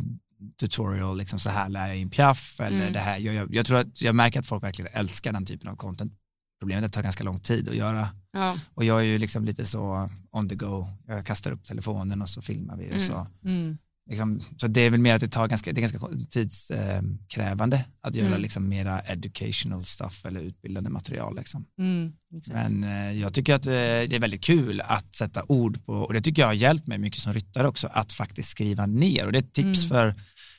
[0.61, 2.93] tutorial, liksom så här lär jag in piaff eller Mm.
[2.93, 3.19] det här.
[3.19, 6.13] Jag, jag, jag tror att jag märker att folk verkligen älskar den typen av content.
[6.61, 8.09] Problemet är att det tar ganska lång tid att göra.
[8.33, 8.57] Ja.
[8.75, 10.87] Och jag är ju liksom lite så on the go.
[11.07, 12.99] Jag kastar upp telefonen och så filmar vi och Mm.
[13.07, 13.27] så.
[13.45, 13.79] Mm.
[14.11, 15.99] Liksom, så det är väl mer att det tar ganska, det är ganska
[16.31, 18.41] tidskrävande att göra Mm.
[18.43, 21.37] liksom mera educational stuff eller utbildande material.
[21.37, 21.65] Liksom.
[21.79, 22.13] Mm.
[22.37, 22.71] Exakt.
[22.71, 26.13] Men eh, jag tycker att eh, det är väldigt kul att sätta ord på, och
[26.15, 29.27] det tycker jag har hjälpt mig mycket som ryttare också, att faktiskt skriva ner.
[29.27, 29.89] Och det är ett tips Mm.
[29.89, 30.15] för,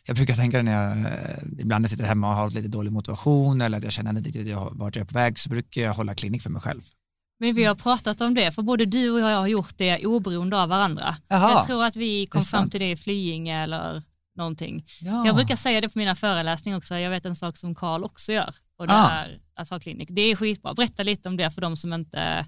[0.07, 2.91] jag brukar tänka när jag, eh, ibland när jag sitter hemma och har lite dålig
[2.91, 5.81] motivation eller att jag känner inte riktigt jag- vart jag är på väg, så brukar
[5.81, 6.81] jag hålla klinik för mig själv.
[7.39, 10.61] Men vi har pratat om det, för både du och jag har gjort det oberoende
[10.61, 11.17] av varandra.
[11.27, 11.51] Jaha.
[11.51, 14.03] Jag tror att vi kom fram till det i Flyinge eller
[14.35, 14.85] någonting.
[15.01, 15.25] Ja.
[15.25, 18.31] Jag brukar säga det på mina föreläsningar också, jag vet en sak som Karl också
[18.31, 19.09] gör och det Ah.
[19.11, 20.07] är att ha klinik.
[20.11, 22.45] Det är skitbra, berätta lite om det för de som inte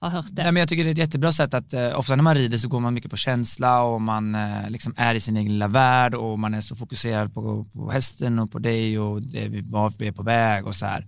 [0.00, 0.42] har hört det.
[0.42, 2.58] Nej, men jag tycker det är ett jättebra sätt att, eh, ofta när man rider
[2.58, 5.68] så går man mycket på känsla och man eh, liksom är i sin egen lilla
[5.68, 9.60] värld och man är så fokuserad på, på hästen och på dig och det, vi-
[9.60, 11.06] vart vi är på väg och så här.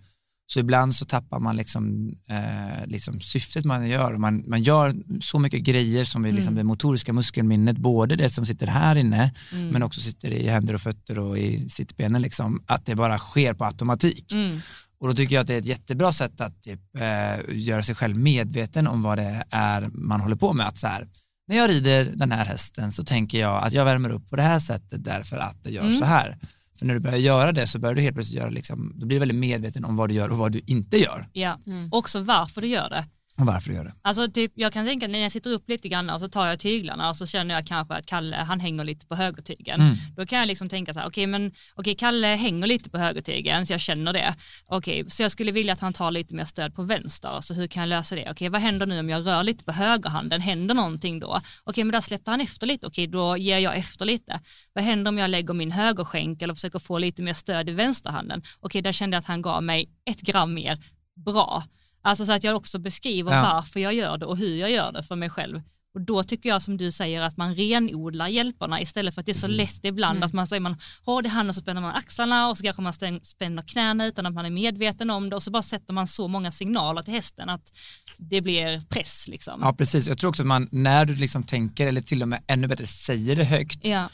[0.51, 4.17] Så ibland så tappar man liksom, eh, liksom syftet man gör.
[4.17, 6.57] Man, man gör så mycket grejer som är liksom Mm.
[6.57, 9.69] det motoriska muskelminnet, både det som sitter här inne Mm.
[9.69, 13.55] men också sitter i händer och fötter och i sittbenen, liksom, att det bara sker
[13.55, 14.33] på automatik.
[14.33, 14.61] Mm.
[15.01, 17.95] Och då tycker jag att det är ett jättebra sätt att typ, eh, göra sig
[17.95, 20.67] själv medveten om vad det är man håller på med.
[20.67, 21.09] Att så här,
[21.49, 24.43] när jag rider den här hästen så tänker jag att jag värmer upp på det
[24.43, 25.99] här sättet därför att det gör Mm.
[25.99, 26.39] så här.
[26.79, 29.17] För när du börjar göra det så börjar du helt plötsligt göra, liksom, då blir
[29.17, 31.89] du väldigt medveten om vad du gör och vad du inte gör Ja, Mm.
[31.93, 33.05] också varför du gör det.
[33.39, 33.93] Och varför du gör det.
[34.03, 36.59] Alltså typ, jag kan tänka när jag sitter upp lite grann och så tar jag
[36.59, 39.81] tyglarna och så känner jag kanske att Kalle han hänger lite på högertygen.
[39.81, 39.97] Mm.
[40.17, 43.67] Då kan jag liksom tänka så här, okej men okej Kalle hänger lite på högertygen
[43.67, 44.35] så jag känner det.
[44.67, 47.67] Okej, så jag skulle vilja att han tar lite mer stöd på vänster, så hur
[47.67, 48.31] kan jag lösa det?
[48.31, 50.41] Okej, vad händer nu om jag rör lite på högerhanden?
[50.41, 51.41] Händer någonting då?
[51.65, 52.87] Okej, men där släppte han efter lite.
[52.87, 54.41] Okej, då ger jag efter lite.
[54.73, 58.43] Vad händer om jag lägger min högerskänkel och försöker få lite mer stöd i vänsterhanden?
[58.61, 60.79] Okej, där kände jag att han gav mig ett gram mer
[61.25, 61.63] bra.
[62.03, 63.43] Alltså så att jag också beskriver Ja.
[63.43, 65.63] varför jag gör det och hur jag gör det för mig själv.
[65.95, 69.33] Och då tycker jag som du säger att man renodlar hjälperna istället för att det
[69.33, 70.27] är så lätt ibland Mm.
[70.27, 72.83] att man säger man har det här och så spänner man axlarna och så kanske
[72.83, 75.93] man stäng- spänner knäna utan att man är medveten om det och så bara sätter
[75.95, 77.73] man så många signaler till hästen att
[78.19, 79.61] det blir press liksom.
[79.63, 82.43] Ja precis, jag tror också att man, när du liksom tänker eller till och med
[82.47, 84.09] ännu bättre säger det högt, Ja,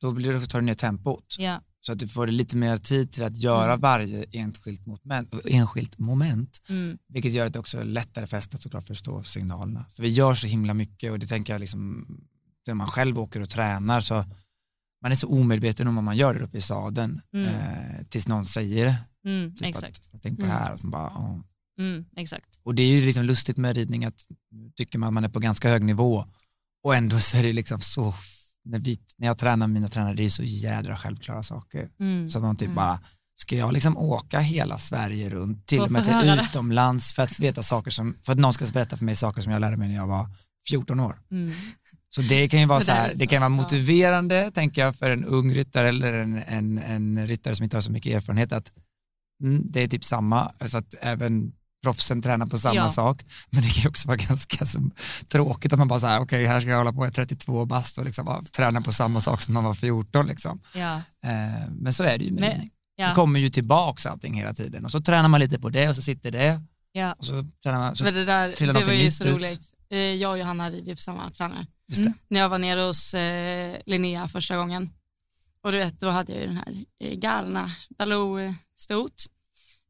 [0.00, 1.36] då blir det, tar du ner tempot.
[1.38, 3.80] ja, Så att du får lite mer tid till att göra Mm.
[3.80, 8.58] varje enskilt moment, enskilt moment mm, Vilket gör att det också är lättare för hästen
[8.60, 9.84] såklart förstå signalerna.
[9.90, 12.06] För vi gör så himla mycket och det tänker jag liksom,
[12.66, 14.24] när man själv åker och tränar så
[15.02, 17.46] man är så omedveten om vad man gör där uppe i sadeln Mm.
[17.48, 18.96] eh, tills någon säger det.
[19.30, 20.08] mm, Typ exakt.
[20.12, 20.56] Att, tänk på Mm.
[20.56, 20.72] det här.
[20.72, 21.42] Och, så bara.
[21.78, 22.58] Mm, exakt.
[22.62, 24.26] och det är ju liksom lustigt med ridning att
[24.76, 26.26] tycker man att man är på ganska hög nivå
[26.84, 28.14] och ändå så är det liksom så,
[28.64, 31.88] när, vi, när jag tränar med mina tränare, det är så jädra självklara saker.
[32.00, 32.74] Mm, Så man typ Mm.
[32.76, 33.00] bara,
[33.34, 37.62] ska jag liksom åka hela Sverige runt, till Och med till utomlands för att veta
[37.62, 39.94] saker som, för att någon ska berätta för mig saker som jag lärde mig när
[39.94, 40.28] jag var
[40.68, 41.18] 14 år.
[41.30, 41.52] mm,
[42.08, 43.56] Så det kan ju vara så här, så, det kan vara ja.
[43.56, 47.80] motiverande, tänker jag, för en ung ryttare eller en, en, en ryttare som inte har
[47.82, 48.72] så mycket erfarenhet att
[49.42, 51.52] mm, det är typ samma, alltså att även
[51.84, 52.88] proffsen tränar på samma Ja.
[52.88, 54.90] sak, men det kan ju också vara ganska så,
[55.28, 57.64] tråkigt att man bara så här, okej, här ska jag hålla på, jag är 32
[57.66, 60.60] bast och liksom träna på samma sak som man var 14 liksom.
[60.74, 60.94] ja,
[61.24, 62.70] Eh, men så är det ju med Men- ridning.
[62.96, 65.88] Det ja, kommer ju tillbaks allting hela tiden och så tränar man lite på det
[65.88, 66.60] och så sitter det
[66.92, 69.34] ja, och så tränar man, så, Men det där, trillar det var ju så ut.
[69.36, 69.60] roligt.
[69.90, 71.66] Eh, Jag och Johanna rider ju för samma tränare.
[71.88, 72.06] just det.
[72.06, 72.18] Mm.
[72.28, 74.90] När jag var nere hos eh, Linnea första gången.
[75.64, 79.26] Och du vet, då hade jag ju den här eh, galna Baloo stot.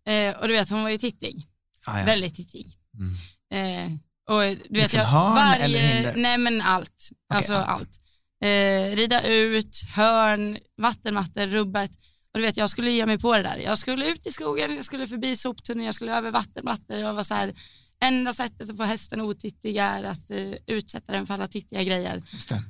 [0.07, 1.47] Eh, och du vet, hon var ju tittig.
[1.87, 2.05] Ja, ja.
[2.05, 2.79] Väldigt tittig.
[2.99, 3.15] Mm.
[3.51, 6.15] Eh, och du vet, Liksom jag, hörn eller hinder?
[6.17, 7.11] Nej men allt.
[7.29, 7.69] alltså allt.
[7.69, 8.01] allt.
[8.45, 11.91] Eh, rida ut, hörn, vattenmattor, rubbet.
[12.33, 13.59] Och du vet, jag skulle ge mig på det där.
[13.59, 16.97] Jag skulle ut i skogen, jag skulle förbi soptunnan, jag skulle över vattenmattor.
[16.97, 17.55] Jag var så här,
[18.01, 22.23] enda sättet att få hästen otittig är att eh, utsätta den för alla tittiga grejer.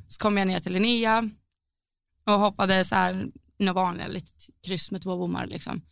[0.09, 1.31] Så kom jag ner till Linnea
[2.27, 3.27] och hoppade så här,
[3.59, 5.83] några vanliga litet kryss med två bommar liksom.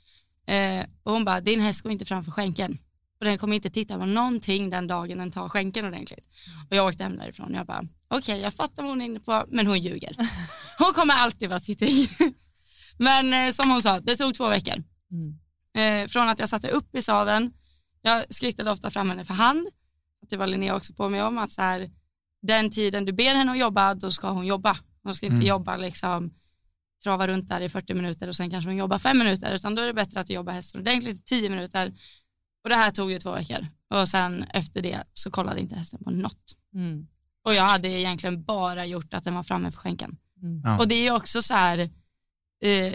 [0.46, 2.78] Eh, och hon bara, din häst går inte framför skänken.
[3.22, 6.28] Och den kommer inte titta på någonting den dagen den tar skänken ordentligt.
[6.70, 9.20] Och jag åkte hem därifrån och jag bara, okej jag fattar vad hon är inne
[9.20, 10.16] på, men hon ljuger.
[10.78, 12.08] Hon kommer alltid vara tittig.
[12.98, 14.74] men eh, som hon sa, det tog två veckor.
[15.12, 15.38] mm,
[16.02, 17.52] Eh, från att jag satte upp i sadeln,
[18.02, 19.66] jag skrittade ofta fram henne för hand,
[20.22, 21.90] att det var Linnea också på mig om, att så här,
[22.42, 24.76] den tiden du ber henne att jobba, då ska hon jobba.
[25.02, 25.46] Hon ska inte Mm.
[25.48, 26.30] jobba liksom
[27.04, 29.82] trava runt där i 40 minuter och sen kanske hon jobbar fem minuter, utan då
[29.82, 31.92] är det bättre att du jobbar hästen ordentligt i 10 minuter.
[32.64, 36.05] Och det här tog ju två veckor och sen efter det så kollade inte hästen
[36.05, 36.57] på något.
[36.75, 37.07] mm,
[37.44, 40.16] Och jag hade egentligen bara gjort att den var framme för skänken.
[40.42, 40.62] mm.
[40.64, 40.79] Ja.
[40.79, 41.79] Och det är ju också så här,
[42.64, 42.94] eh,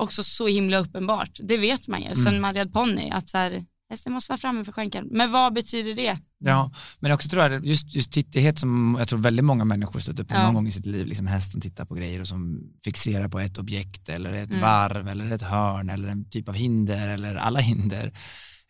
[0.00, 1.40] också så himla uppenbart.
[1.42, 2.42] Det vet man ju sen Mm.
[2.42, 5.08] man red ponny att så här, hästen måste vara framme för skänken.
[5.10, 6.18] Men vad betyder det?
[6.38, 10.24] Ja, men också tror jag just, just tittighet som jag tror väldigt många människor stöter
[10.24, 10.42] på Ja.
[10.44, 13.40] någon gång i sitt liv, liksom häst som tittar på grejer och som fixerar på
[13.40, 14.60] ett objekt eller ett Mm.
[14.62, 18.12] varv eller ett hörn eller en typ av hinder eller alla hinder.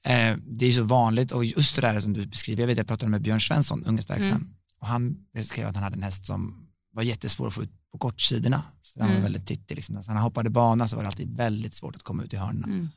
[0.08, 2.86] Eh, det är så vanligt och just det där som du beskriver, jag vet jag
[2.86, 4.54] pratade med Björn Svensson, Unghästverkstan, Mm.
[4.80, 7.98] och han beskrev att han hade en häst som var jättesvår att få ut på
[7.98, 9.22] kortsidorna, för han var Mm.
[9.22, 9.74] väldigt tittig.
[9.76, 9.94] Liksom.
[9.94, 12.64] När han hoppade bana så var det alltid väldigt svårt att komma ut i hörnen.
[12.64, 12.88] Mm.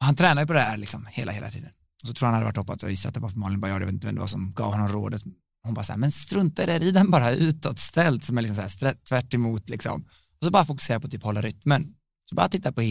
[0.00, 1.70] Och han tränade på det här liksom hela, hela tiden.
[2.02, 3.80] Och så tror han hade varit hoppat och gissat det var för Malin bara, jag
[3.80, 5.22] vet inte vem det var som gav honom rådet.
[5.62, 8.68] Hon bara så här, men strunta i det, rid den bara utåtställt som är liksom
[8.68, 10.00] så här tvärt emot liksom.
[10.38, 11.94] Och så bara fokusera på typ hålla rytmen.
[12.30, 12.82] Så bara titta på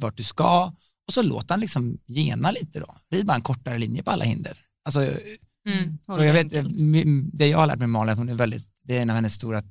[0.00, 0.72] vart du ska
[1.06, 2.96] och så låt han liksom gena lite då.
[3.10, 4.58] Rid bara en kortare linje på alla hinder.
[4.84, 5.10] Alltså
[5.68, 5.98] Mm.
[6.06, 6.50] Och jag vet,
[7.32, 9.16] det jag har lärt mig med Malin, att hon är väldigt, det är en av
[9.16, 9.62] hennes stora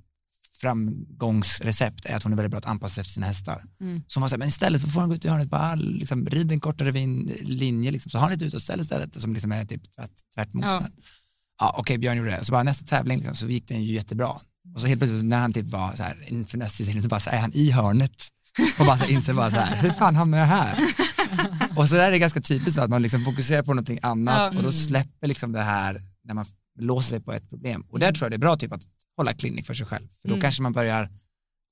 [0.61, 3.63] framgångsrecept är att hon är väldigt bra att anpassa sig efter sina hästar.
[3.81, 4.03] Mm.
[4.07, 5.49] Så hon var så här, men istället för att få hon gå ut i hörnet,
[5.49, 6.91] bara liksom, rid en kortare
[7.41, 10.65] linje, liksom, så har ni ett utåtställ istället som liksom är typ tvärt, tvärt mot.
[10.65, 10.87] Ja.
[11.59, 12.45] Ja, okej, okay, Björn gjorde det.
[12.45, 14.29] Så bara nästa tävling liksom, så gick den ju jättebra.
[14.75, 17.19] Och så helt plötsligt när han typ var så här, inför nästa säsong så bara
[17.19, 18.29] så är han i hörnet
[18.79, 20.79] och bara så inser bara så här, hur fan hamnar jag här?
[21.77, 24.47] och så där är det ganska typiskt att man liksom fokuserar på någonting annat Ja.
[24.47, 24.71] och då Mm.
[24.71, 26.45] släpper liksom det här när man
[26.79, 27.85] låser sig på ett problem.
[27.89, 28.81] Och där tror jag det är bra typ att
[29.17, 30.07] hålla klinik för sig själv.
[30.21, 30.41] För då Mm.
[30.41, 31.09] kanske man börjar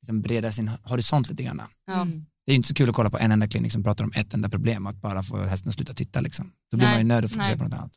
[0.01, 1.61] liksom breda sin horisont lite grann.
[1.87, 2.01] Ja.
[2.01, 2.25] Mm.
[2.45, 4.11] Det är ju inte så kul att kolla på en enda klinik som pratar om
[4.15, 6.51] ett enda problem, att bara få hästen att sluta titta liksom.
[6.71, 7.57] Då blir Nej, man ju nöjd att fokusera nej.
[7.57, 7.91] på något annat.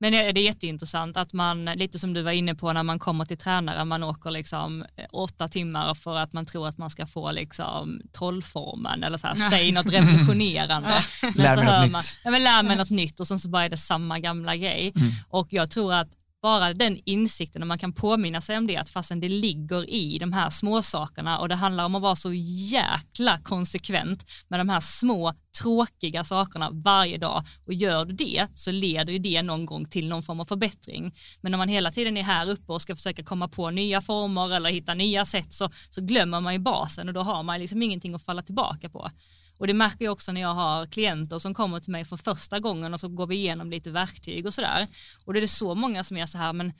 [0.00, 3.24] Men det är jätteintressant att man, lite som du var inne på när man kommer
[3.24, 7.06] till tränare, man åker liksom eh, åtta timmar för att man tror att man ska
[7.06, 9.50] få liksom trollformen eller så här, Ja.
[9.50, 10.88] säg något revolutionerande.
[11.22, 11.92] Men Lär så mig något hör nytt.
[11.92, 14.56] man, ja, men lär mig något nytt och sen så bara är det samma gamla
[14.56, 14.92] grej.
[14.96, 15.10] Mm.
[15.28, 16.08] Och jag tror att
[16.42, 20.18] bara den insikten, och man kan påminna sig om det, att fastän det ligger i
[20.18, 24.68] de här små sakerna och det handlar om att vara så jäkla konsekvent med de
[24.68, 29.66] här små tråkiga sakerna varje dag och gör du det så leder ju det någon
[29.66, 31.14] gång till någon form av förbättring.
[31.40, 34.54] Men när man hela tiden är här uppe och ska försöka komma på nya former
[34.54, 37.82] eller hitta nya sätt så, så glömmer man ju basen och då har man liksom
[37.82, 39.10] ingenting att falla tillbaka på.
[39.58, 42.60] Och det märker jag också när jag har klienter som kommer till mig för första
[42.60, 44.86] gången och så går vi igenom lite verktyg och sådär.
[45.24, 46.72] Och det är det så många som är så här, men,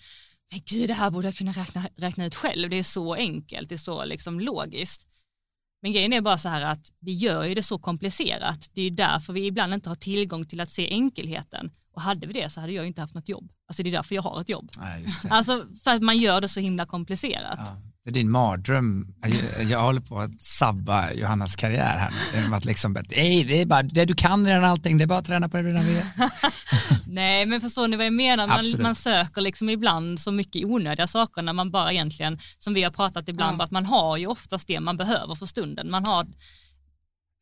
[0.50, 3.68] men gud det här borde jag kunna räkna, räkna ut själv, det är så enkelt,
[3.68, 5.06] det är så liksom logiskt.
[5.82, 8.70] Men grejen är bara så här att vi gör ju det så komplicerat.
[8.72, 11.70] Det är ju därför vi ibland inte har tillgång till att se enkelheten.
[11.92, 13.52] Och hade vi det så hade jag ju inte haft något jobb.
[13.68, 14.70] Alltså det är därför jag har ett jobb.
[14.78, 15.28] Nej, just det.
[15.28, 17.58] Alltså för att man gör det så himla komplicerat.
[17.58, 19.14] Ja, det är din mardröm.
[19.58, 22.12] Jag, jag håller på att sabba Johannas karriär här.
[22.34, 25.18] Genom att liksom, nej, det är bara, det, du kan redan allting, det är bara
[25.18, 26.04] att träna på det du redan vet.
[27.06, 28.46] Nej men förstår ni vad jag menar?
[28.46, 32.82] Man, man söker liksom ibland så mycket onödiga saker när man bara egentligen, som vi
[32.82, 33.64] har pratat ibland, Ja.
[33.64, 35.90] att man har ju oftast det man behöver för stunden.
[35.90, 36.24] Man har,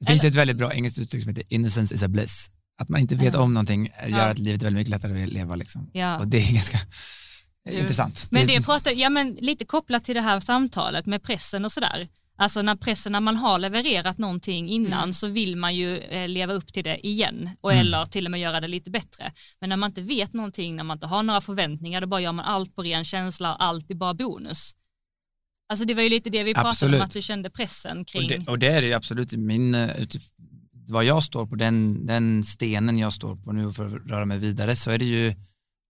[0.01, 2.51] Det finns ju ett väldigt bra engelskt uttryck som heter innocence is a bliss.
[2.79, 4.23] Att man inte vet om någonting gör Ja.
[4.25, 5.55] att livet är väldigt mycket lättare att leva.
[5.57, 5.91] Liksom.
[5.93, 6.19] ja.
[6.19, 6.79] Och det är ganska
[7.71, 8.27] Du- intressant.
[8.31, 12.09] Men det pratar, ja men lite kopplat till det här samtalet med pressen och sådär.
[12.39, 15.13] Alltså när pressen, när man har levererat någonting innan Mm.
[15.13, 17.81] så vill man ju eh, leva upp till det igen och Mm.
[17.87, 19.33] eller till och med göra det lite bättre.
[19.61, 22.33] Men när man inte vet någonting, när man inte har några förväntningar, då bara gör
[22.33, 24.73] man allt på ren känsla och allt är bara bonus.
[25.69, 27.01] Alltså det var ju lite det vi pratade Absolut.
[27.01, 28.23] om, att du kände pressen kring.
[28.23, 29.91] Och det, och det är det ju absolut min, eh,
[30.91, 34.39] vad jag står på, den, den stenen jag står på nu för att röra mig
[34.39, 35.35] vidare så är det ju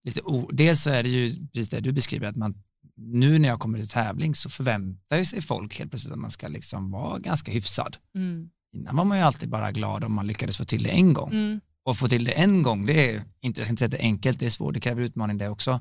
[0.03, 2.63] lite, o, dels så är det ju precis det du beskriver, att man
[2.97, 6.47] nu när jag kommer till tävling så förväntar sig folk helt plötsligt att man ska
[6.47, 7.97] liksom vara ganska hyfsad.
[8.15, 8.49] Mm.
[8.75, 11.29] Innan var man ju alltid bara glad om man lyckades få till det en gång.
[11.31, 11.59] Mm.
[11.85, 13.97] Och få till det en gång, det är inte, jag ska inte säga att det
[13.97, 15.79] är enkelt, det är svårt, det kräver utmaning det också.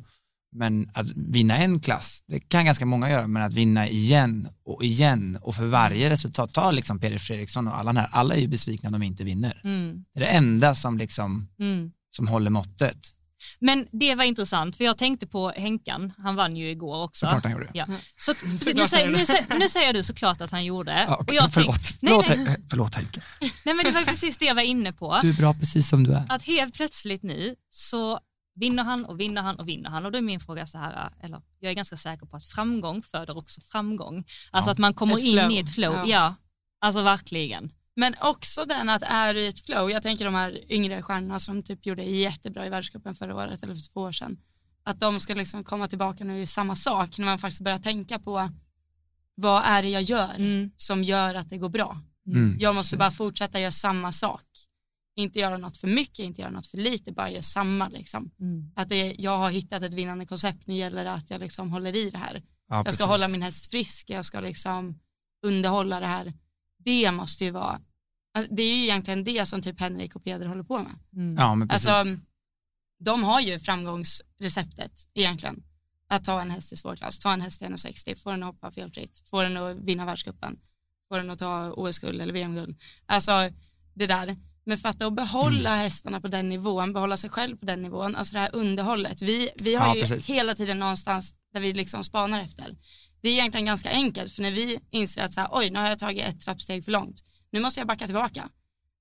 [0.52, 4.84] Men att vinna en klass, det kan ganska många göra, men att vinna igen och
[4.84, 8.48] igen och för varje resultat, ta liksom Peder Fredriksson och alla här, alla är ju
[8.48, 9.60] besvikna om de inte vinner.
[9.64, 10.04] Mm.
[10.14, 11.90] Det är det enda som liksom, Mm.
[12.16, 13.12] som håller måttet.
[13.60, 17.26] Men det var intressant, för jag tänkte på Henkan, han vann ju igår också.
[17.26, 17.70] Såklart han gjorde.
[17.74, 17.86] Ja.
[18.16, 18.34] Så,
[18.74, 21.04] nu, säger, nu, säger, nu säger du såklart att han gjorde.
[21.08, 23.20] Ja, och okej, jag förlåt, tänk- förlåt, nej, nej, Hen- förlåt Henke.
[23.40, 25.18] nej men det var precis det jag var inne på.
[25.22, 26.24] Du är bra precis som du är.
[26.28, 28.20] Att helt plötsligt nu så
[28.56, 31.10] vinner han och vinner han och vinner han och då är min fråga så här,
[31.20, 34.16] eller jag är ganska säker på att framgång föder också framgång.
[34.50, 34.72] Alltså Ja.
[34.72, 35.50] att man kommer Ett in flow.
[35.52, 36.04] i ett flow, ja.
[36.06, 36.34] Ja.
[36.80, 37.72] Alltså verkligen.
[37.96, 41.38] Men också den att är du i ett flow, jag tänker de här yngre stjärnorna
[41.38, 44.36] som typ gjorde jättebra i världscupen förra året eller för två år sedan,
[44.84, 48.18] att de ska liksom komma tillbaka nu i samma sak när man faktiskt börjar tänka
[48.18, 48.50] på
[49.34, 50.70] vad är det jag gör Mm.
[50.76, 52.00] som gör att det går bra.
[52.26, 52.56] Mm.
[52.58, 54.42] Jag måste bara fortsätta göra samma sak.
[55.18, 58.30] Inte göra något för mycket, inte göra något för lite, bara göra samma liksom.
[58.40, 58.72] Mm.
[58.76, 61.96] Att det, jag har hittat ett vinnande koncept, nu gäller det att jag liksom håller
[61.96, 62.42] i det här.
[62.68, 63.06] Ja, Jag ska precis.
[63.06, 64.98] hålla min häst frisk, jag ska liksom
[65.42, 66.32] underhålla det här.
[66.78, 67.80] Det måste ju vara,
[68.34, 70.98] alltså, det är ju egentligen det som typ Henrik och Peder håller på med.
[71.12, 71.36] Mm.
[71.38, 71.86] Ja, men precis.
[71.88, 72.20] Alltså,
[72.98, 75.62] de har ju framgångsreceptet egentligen.
[76.08, 78.70] Att ta en häst i svårklass, ta en häst i 1,60, få den att hoppa
[78.70, 80.58] felfritt, få den att vinna världscupen,
[81.08, 82.76] få den att ta OS-guld eller VM-guld.
[83.06, 83.50] Alltså
[83.94, 84.36] det där.
[84.66, 85.80] Men för att behålla Mm.
[85.82, 89.22] hästarna på den nivån, behålla sig själv på den nivån, alltså det här underhållet.
[89.22, 90.26] Vi, vi har Ja, ju precis.
[90.26, 92.76] hela tiden någonstans där vi liksom spanar efter.
[93.22, 95.88] Det är egentligen ganska enkelt, för när vi inser att så här, oj, nu har
[95.88, 98.48] jag tagit ett trappsteg för långt, nu måste jag backa tillbaka.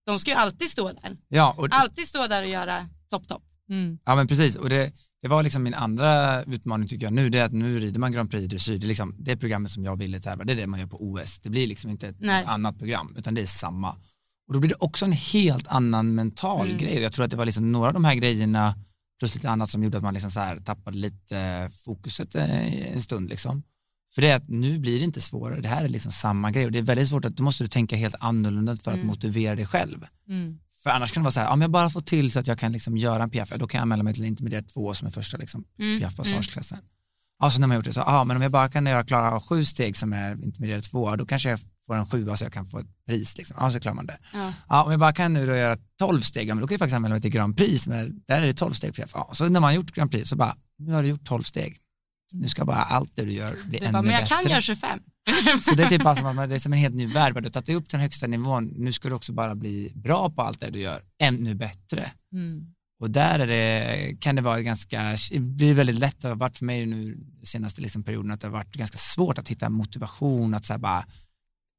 [0.05, 3.43] De ska ju alltid stå där, ja, och, alltid stå där och göra topp, topp.
[3.69, 3.99] Mm.
[4.05, 4.91] Ja men precis, och det,
[5.21, 8.11] det var liksom min andra utmaning tycker jag nu, det är att nu rider man
[8.11, 10.67] Grand Prix dressyr, det är liksom det programmet som jag ville tävla, det är det
[10.67, 13.45] man gör på OS, det blir liksom inte ett, ett annat program, utan det är
[13.45, 13.95] samma.
[14.47, 16.77] Och då blir det också en helt annan mental Mm.
[16.77, 18.75] grej, jag tror att det var liksom några av de här grejerna
[19.19, 23.01] plus lite annat som gjorde att man liksom så här tappade lite fokuset eh, en
[23.01, 23.29] stund.
[23.29, 23.63] Liksom.
[24.15, 26.65] För det är att nu blir det inte svårare, det här är liksom samma grej
[26.65, 29.07] och det är väldigt svårt att då måste du tänka helt annorlunda för att Mm.
[29.07, 30.05] motivera dig själv.
[30.29, 30.59] Mm.
[30.83, 32.59] För annars kan det vara så här, om jag bara får till så att jag
[32.59, 35.11] kan liksom göra en ja, då kan jag anmäla mig till intermediär 2 som är
[35.11, 35.99] första liksom, Mm.
[35.99, 36.77] piaf passageklassen.
[37.41, 39.31] Ja, så när man gjort det så, ja men om jag bara kan göra klara
[39.31, 42.53] av sju steg som är intermediär 2, då kanske jag får en sjua så jag
[42.53, 43.37] kan få ett pris.
[43.37, 43.57] Liksom.
[43.59, 44.17] Ja, så klarar man det.
[44.33, 44.53] Ja.
[44.69, 46.95] Ja, om jag bara kan nu då göra 12 steg, men då kan jag faktiskt
[46.95, 49.03] anmäla mig till Grand Prix, men där är det 12 steg.
[49.13, 51.41] Ja, så när man har gjort Grand Prix så bara, nu har du gjort 12
[51.41, 51.77] steg.
[52.33, 54.35] Nu ska bara allt det du gör bli Du ännu bara, men jag bättre.
[54.35, 54.99] kan göra 25.
[55.61, 57.41] Så det är typ bara som att det är som en helt ny värld, du
[57.43, 60.29] har tagit dig upp till den högsta nivån, nu ska du också bara bli bra
[60.29, 62.11] på allt det du gör, ännu bättre.
[62.33, 62.65] Mm.
[62.99, 66.57] Och där är det, kan det vara ganska, det blir väldigt lätt, det har varit
[66.57, 70.53] för mig nu senaste liksom perioden, att det har varit ganska svårt att hitta motivation,
[70.53, 71.05] att så bara,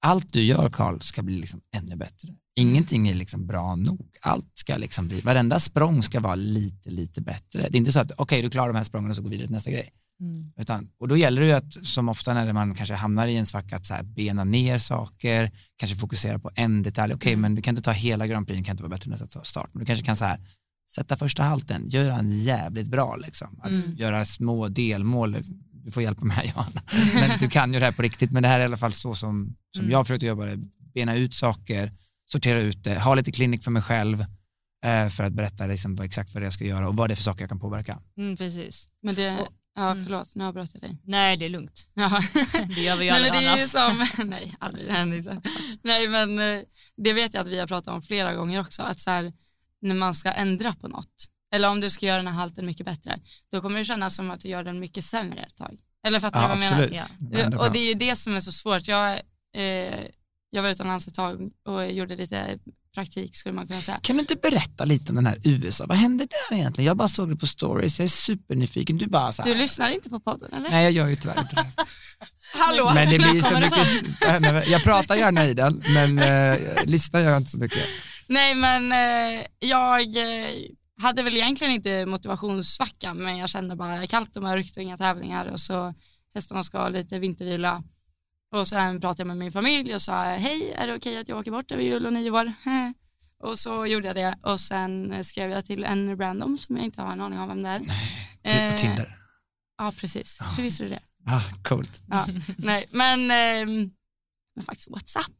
[0.03, 2.29] allt du gör Karl ska bli liksom ännu bättre.
[2.57, 7.21] Ingenting är liksom bra nog, allt ska liksom bli, varenda språng ska vara lite, lite
[7.21, 7.61] bättre.
[7.71, 9.37] Det är inte så att, okej du klarar de här sprången och så går vi
[9.37, 9.91] vidare till nästa grej.
[10.21, 10.53] Mm.
[10.57, 13.47] Utan, och då gäller det ju att, som ofta när man kanske hamnar i en
[13.47, 17.15] svacka, att så här bena ner saker, kanske fokusera på en detalj.
[17.15, 17.41] Okej, Mm.
[17.41, 19.45] men du kan inte ta hela Grand Prix, det kan inte vara bättre än nästa
[19.45, 19.71] start.
[19.73, 20.41] Men du kanske kan så här,
[20.91, 23.61] sätta första halten, göra en jävligt bra liksom.
[23.63, 23.97] Att Mm.
[23.97, 25.37] göra små delmål,
[25.85, 26.81] du får hjälpa mig Johanna.
[27.15, 28.93] Men du kan ju det här på riktigt, men det här är i alla fall
[28.93, 29.93] så som, som Mm.
[29.93, 30.59] jag försökte jobba det.
[30.95, 31.93] Bena ut saker,
[32.25, 34.21] sortera ut det, ha lite klinik för mig själv
[34.85, 37.11] eh, för att berätta liksom vad, exakt vad det är jag ska göra och vad
[37.11, 37.99] det är för saker jag kan påverka.
[38.19, 38.89] Mm, precis.
[39.03, 40.05] Men det, Och- ja mm.
[40.05, 41.01] förlåt, nu avbröt jag dig.
[41.05, 41.91] Nej, det är lugnt.
[41.95, 42.21] Ja.
[42.77, 44.11] Det gör vi ju Nej, aldrig men det är ju annars.
[44.17, 44.87] som, nej aldrig.
[45.83, 46.63] Nej men eh,
[46.97, 49.33] det vet jag att vi har pratat om flera gånger också, att så här,
[49.83, 52.87] när man ska ändra på något, eller om du ska göra den här halten mycket
[52.87, 53.19] bättre,
[53.53, 55.79] då kommer det kännas som att du gör den mycket sämre ett tag.
[56.07, 56.91] Eller fattar du Ja, vad jag menar?
[56.93, 57.07] Ja.
[57.51, 58.89] Det Och det är ju det som är så svårt.
[58.89, 59.13] Jag,
[59.57, 59.63] eh,
[60.51, 62.59] jag var utomlands ett tag och gjorde lite
[62.95, 63.99] praktik skulle man kunna säga.
[64.03, 65.87] Kan du inte berätta lite om den här USA?
[65.87, 66.87] Vad hände där egentligen?
[66.87, 68.99] Jag bara såg det på stories, jag är supernyfiken.
[68.99, 70.71] Du bara så här, Du lyssnar inte på podden eller?
[70.71, 71.67] Nej, jag gör ju tyvärr inte det.
[72.59, 72.93] Hallå?
[72.95, 77.37] Men det blir så mycket, jag pratar gärna i den, men eh, lyssnar gör jag
[77.37, 77.83] inte så mycket.
[78.29, 80.51] Nej men eh, jag eh,
[81.03, 85.47] hade väl egentligen inte motivationssvacka men jag kände bara kallt och mörkt och inga tävlingar
[85.47, 85.95] och så
[86.35, 87.83] hästarna ska ha lite vintervila.
[88.55, 91.39] Och sen pratade jag med min familj och sa hej är det okej att jag
[91.39, 92.53] åker bort över jul och nyår?
[93.43, 97.03] och så gjorde jag det och sen skrev jag till en random som jag inte
[97.03, 97.79] har en aning om vem det är.
[97.79, 97.89] Typ
[98.43, 99.15] på Eh, Tinder.
[99.79, 101.01] Ja precis, hur visste du det?
[101.27, 102.03] Ah, coolt.
[102.11, 103.91] Ja, nej men, ehm,
[104.57, 105.33] men faktiskt WhatsApp.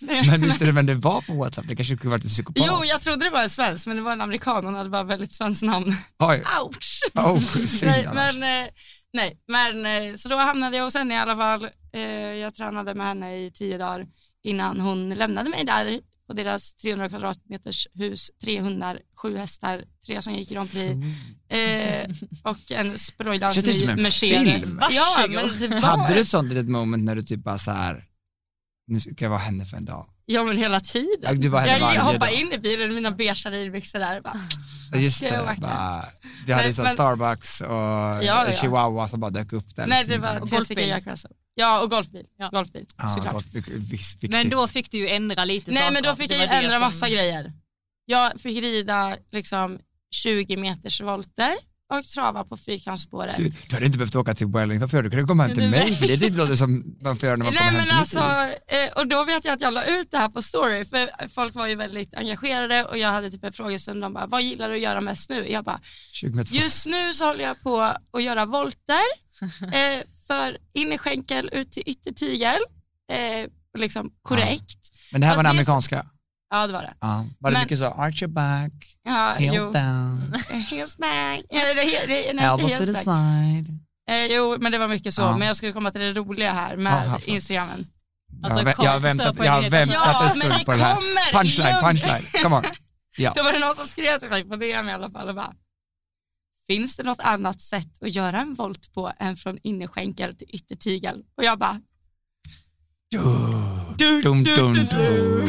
[0.30, 1.68] Men visst är det vem det var på WhatsApp?
[1.68, 2.64] Det kanske skulle varit en psykopat.
[2.66, 4.64] Jo, jag trodde det var en svensk, men det var en amerikan.
[4.64, 5.96] Hon hade bara väldigt svenskt namn.
[6.18, 7.02] Oj, Ouch!
[7.14, 7.40] oh,
[7.82, 8.40] nej, men,
[9.12, 11.68] nej, men eh, så då hamnade jag hos henne i alla fall.
[11.92, 12.00] Eh,
[12.34, 14.06] jag tränade med henne i tio dagar
[14.44, 20.22] innan hon lämnade mig där på deras 300 kvadratmeters hus, tre hundar, sju hästar, tre
[20.22, 20.96] som gick Grand Prix
[21.52, 22.10] eh,
[22.42, 22.98] och en
[23.72, 24.62] som en Mercedes.
[24.62, 24.80] film?
[24.90, 27.70] Ja, men det var, Hade du ett sånt litet moment när du typ bara så
[27.70, 28.04] här,
[28.86, 30.10] nu ska jag vara henne för en dag?
[30.26, 31.40] Ja men hela tiden.
[31.40, 32.32] Du var henne jag hoppade dag.
[32.40, 34.20] in i bilen i mina beiga ridbyxor där.
[34.20, 34.34] Bara,
[35.00, 36.04] Just det, bara,
[36.46, 38.46] du hade så men- Starbucks och ja.
[38.60, 39.86] chihuahua som bara dök upp där.
[39.86, 40.20] Nej liksom.
[40.22, 40.88] det var Och tre stycken golfbil.
[40.88, 41.30] Jack Russell.
[41.54, 42.26] Ja och golfbil.
[42.38, 42.48] Ja.
[42.52, 43.44] golfbil Ja, såklart.
[43.52, 44.30] vik- viktigt.
[44.30, 45.92] Men då fick du ju ändra lite Nej saker.
[45.92, 47.52] men då fick jag ju ändra som- massa grejer.
[48.06, 49.78] Jag fick rida liksom
[50.14, 51.52] 20 meters volter
[51.94, 53.36] och trava på fyrkantsspåret.
[53.36, 55.96] Du, du hade inte behövt åka till Wellington för du kunde komma hem till mig,
[55.96, 58.18] för det typ låter som man får göra när man Nej kommer hem men till
[58.18, 61.28] alltså, eh, och då vet jag att jag la ut det här på story för
[61.28, 64.68] folk var ju väldigt engagerade och jag hade typ en frågestund, de bara vad gillar
[64.68, 65.48] du att göra mest nu?
[65.48, 65.80] Jag bara
[66.12, 69.06] 20 meter just nu så håller jag på att göra volter
[69.62, 72.60] eh, för innerskänkel ut till yttertygel,
[73.12, 74.78] eh, liksom korrekt.
[75.12, 76.06] Men det här Fast var den det amerikanska?
[76.56, 76.94] Ja det var det.
[77.00, 77.24] Ja.
[77.38, 78.72] Var det Men- mycket så, arch your back,
[79.04, 79.72] Ja, heels jo.
[79.72, 80.34] down,
[80.70, 81.40] Heels back.
[81.50, 83.68] Det, det, det, elbows to the side.
[84.10, 85.22] Eh, jo, men det var mycket så.
[85.22, 85.36] Ja.
[85.36, 87.26] Men jag skulle komma till det roliga här med Aha, förlåt.
[87.28, 87.86] Instagrammen.
[88.44, 90.96] Alltså, jag, jag har väntat, jag har väntat Ja, en stund det på den här.
[91.32, 92.64] Punchline, punchline, come on.
[93.16, 93.32] Ja.
[93.36, 95.52] Då var det någon som skrev till mig på DM i alla fall och bara
[96.66, 101.22] Finns det något annat sätt att göra en volt på än från innerskänkel till yttertygel?
[101.36, 101.80] Och jag bara
[103.12, 105.48] Dum, dum, dum, dum.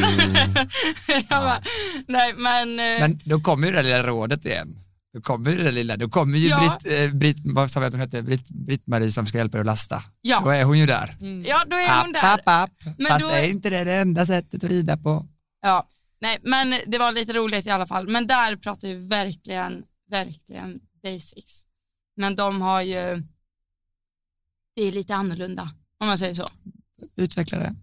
[1.08, 1.62] jag bara,
[2.08, 4.76] nej men, eh, Men då kommer ju det lilla rådet igen.
[5.14, 6.78] Då kommer ju det lilla, då kommer ju Ja.
[6.82, 9.60] Britt, eh, Britt, vad sa vi att hon hette, Britt, Britt-Marie som ska hjälpa dig
[9.60, 9.96] att lasta.
[9.96, 11.16] Då ja, är hon ju där.
[11.20, 11.44] Mm.
[11.44, 12.34] ja då är hon App, där.
[12.34, 12.94] app, app.
[12.98, 15.26] Men Fast då- är inte det det enda sättet att rida på?
[15.62, 15.88] Ja,
[16.20, 18.08] nej men det var lite roligt i alla fall.
[18.08, 21.64] Men där pratar vi verkligen, verkligen basics.
[22.16, 23.22] Men de har ju,
[24.76, 26.48] det är lite annorlunda om man säger så.
[27.16, 27.74] Utveckla det.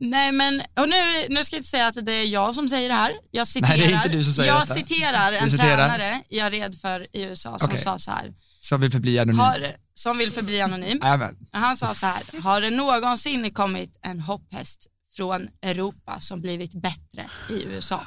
[0.00, 2.88] Nej men, och nu, nu ska jag inte säga att det är jag som säger
[2.88, 3.12] det här.
[3.30, 4.74] Jag citerar, Nej, det är inte du som säger jag detta.
[4.74, 5.88] citerar en citerar.
[5.88, 7.78] tränare jag red för i USA som Okej.
[7.80, 9.38] sa så här, Som vill förbli anonym.
[9.38, 10.98] har, som vill förbli anonym.
[11.02, 11.36] Jajamän.
[11.52, 14.86] Han sa så här, har det någonsin kommit en hopphäst
[15.16, 18.00] från Europa som blivit bättre i USA?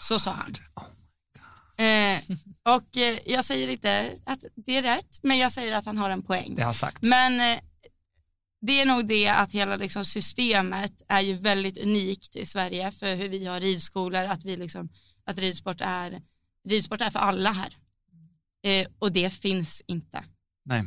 [0.00, 0.54] Så sa han.
[1.86, 2.20] Eh,
[2.74, 6.10] och eh, jag säger inte att det är rätt, men jag säger att han har
[6.10, 6.54] en poäng.
[6.56, 7.02] Det har sagts.
[7.02, 7.58] Men eh,
[8.60, 13.14] det är nog det att hela liksom, systemet är ju väldigt unikt i Sverige för
[13.14, 14.88] hur vi har ridskolor, att, vi liksom,
[15.24, 16.22] att ridsport, är,
[16.68, 17.76] ridsport är för alla här.
[18.62, 20.24] Eh, och det finns inte
[20.64, 20.82] Nej.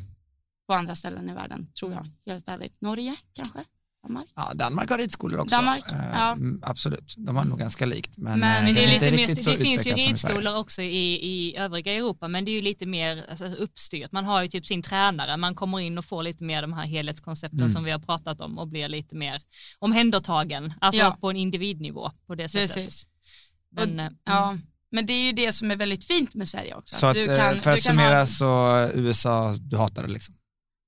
[0.67, 2.81] på andra ställen i världen, tror jag, helt ärligt.
[2.81, 3.65] Norge kanske?
[4.03, 4.27] Danmark?
[4.35, 5.55] Ja, Danmark har ridskolor också.
[5.55, 6.31] Danmark, Eh, ja.
[6.31, 8.17] mm, Absolut, de har nog ganska likt.
[8.17, 11.93] Men, Men eh, det, är lite mer, det finns ju ridskolor också i, i övriga
[11.93, 14.11] Europa men det är ju lite mer alltså, uppstyrt.
[14.11, 16.85] Man har ju typ sin tränare, man kommer in och får lite mer de här
[16.85, 17.69] helhetskoncepten Mm.
[17.69, 19.41] som vi har pratat om och blir lite mer
[19.79, 21.17] omhändertagen, alltså Ja.
[21.21, 22.75] på en individnivå på det sättet.
[22.75, 23.07] Precis.
[23.75, 24.57] Men, och, eh, ja,
[24.91, 26.99] men det är ju det som är väldigt fint med Sverige också.
[26.99, 30.13] Så att, du kan, för att du kan summera ha, så USA, du hatar det
[30.13, 30.35] liksom.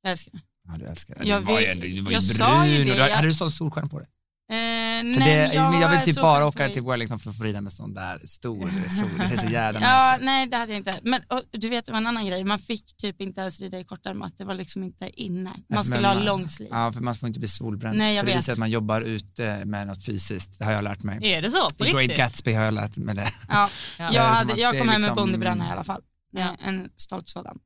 [0.02, 0.40] jag älskar det.
[0.68, 1.26] Ja, du älskar det.
[1.28, 3.04] Jag du var ju, vill- du var jag ju sa ju brun det, och du,
[3.04, 4.08] jag- hade du sån solskärm på dig?
[4.52, 7.62] Eh, nej, det, jag, vill är typ bara åka till Wellington för att få rida
[7.62, 9.08] med sån där stor sol.
[9.20, 10.26] Det ser så jävla Ja, nice ut.
[10.26, 11.00] nej det hade jag inte.
[11.04, 13.80] Men och, du vet det var en annan grej, man fick typ inte ens rida
[13.80, 15.52] i kortärmat, det var liksom inte inne.
[15.70, 16.68] Man skulle ha man- långsliv.
[16.72, 17.98] Ja, för man får inte bli solbränd.
[17.98, 18.42] Nej, jag för det vet.
[18.44, 20.60] visar att man jobbar ute med något fysiskt.
[20.60, 21.20] Det har jag lärt mig.
[21.34, 21.70] Är det så?
[21.70, 22.18] På I Great riktigt?
[22.18, 23.30] Gatsby har jag lärt mig det.
[23.50, 24.04] Ja, Ja.
[24.06, 26.02] jag, Det hade, jag det kom hem med liksom- bondebränna i alla fall.
[26.32, 26.56] Ja.
[26.66, 27.58] En stolt sådan.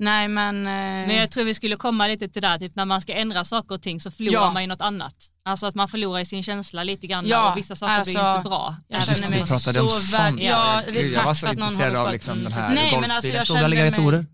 [0.00, 0.62] Nej men, eh,
[1.08, 3.74] Men jag tror vi skulle komma lite till där, typ när man ska ändra saker
[3.74, 4.52] och ting så förlorar Ja.
[4.52, 5.14] man ju något annat.
[5.44, 8.36] Alltså att man förlorar i sin känsla lite grann Ja, och vissa saker blir alltså,
[8.38, 8.76] inte bra.
[8.88, 9.82] jag Även känner om mig så
[10.16, 12.44] väl- Ja, vi jag var så att någon intresserad av liksom Mm.
[12.44, 13.36] den här Nej, men alltså, golfstilen.
[13.36, 14.26] jag Stora alligatorer.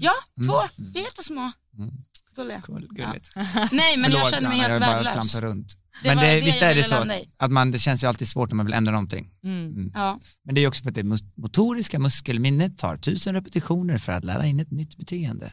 [0.00, 0.48] Ja, Mm.
[0.48, 0.60] två
[1.00, 1.52] jättesmå.
[1.78, 1.90] Mm.
[2.38, 2.62] Gulliga.
[2.90, 3.30] Gulligt.
[3.72, 5.12] Nej men jag Förlåt, känner mig helt jag bara värdelös.
[5.12, 5.76] flamsar runt.
[6.02, 7.04] Det Men det, det visst jag är det så
[7.36, 9.30] att man, det känns ju alltid svårt när man vill ändra någonting.
[9.44, 9.66] Mm.
[9.66, 9.92] Mm.
[9.94, 10.20] Ja.
[10.44, 14.46] Men det är också för att det motoriska muskelminnet tar tusen repetitioner för att lära
[14.46, 15.52] in ett nytt beteende.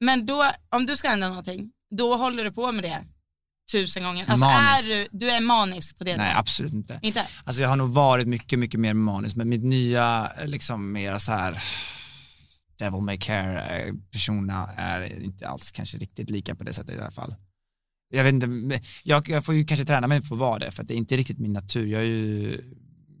[0.00, 3.04] Men då, om du ska ändra någonting, då håller du på med det
[3.72, 4.26] tusen gånger.
[4.28, 4.84] Alltså Maniskt.
[4.84, 6.16] är du, du är manisk på det?
[6.16, 6.98] Nej, absolut inte.
[7.02, 7.26] Inte?
[7.44, 11.32] Alltså jag har nog varit mycket, mycket mer manisk, men mitt nya, liksom mera så
[11.32, 11.62] här
[12.80, 17.00] devil may care eh, persona är inte alls kanske riktigt lika på det sättet i
[17.00, 17.34] alla fall.
[18.12, 20.82] Jag vet inte, jag, jag får ju kanske träna mig för att vara det, för
[20.82, 21.86] att det är inte riktigt min natur.
[21.86, 22.60] Jag är ju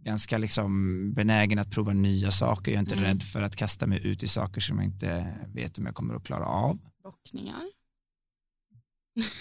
[0.04, 2.72] ganska liksom benägen att prova nya saker.
[2.72, 3.04] Jag är inte Mm.
[3.04, 6.14] rädd för att kasta mig ut i saker som jag inte vet om jag kommer
[6.14, 6.78] att klara av.
[7.04, 7.60] Bockningar?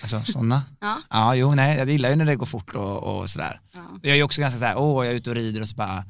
[0.01, 0.63] Alltså sådana.
[0.79, 1.01] Ja.
[1.09, 3.59] Ja, jo, nej, jag gillar ju när det går fort och, och sådär.
[3.73, 3.99] ja.
[4.03, 5.75] Jag är ju också ganska så här, åh, jag är ute och rider och så
[5.75, 6.03] bara,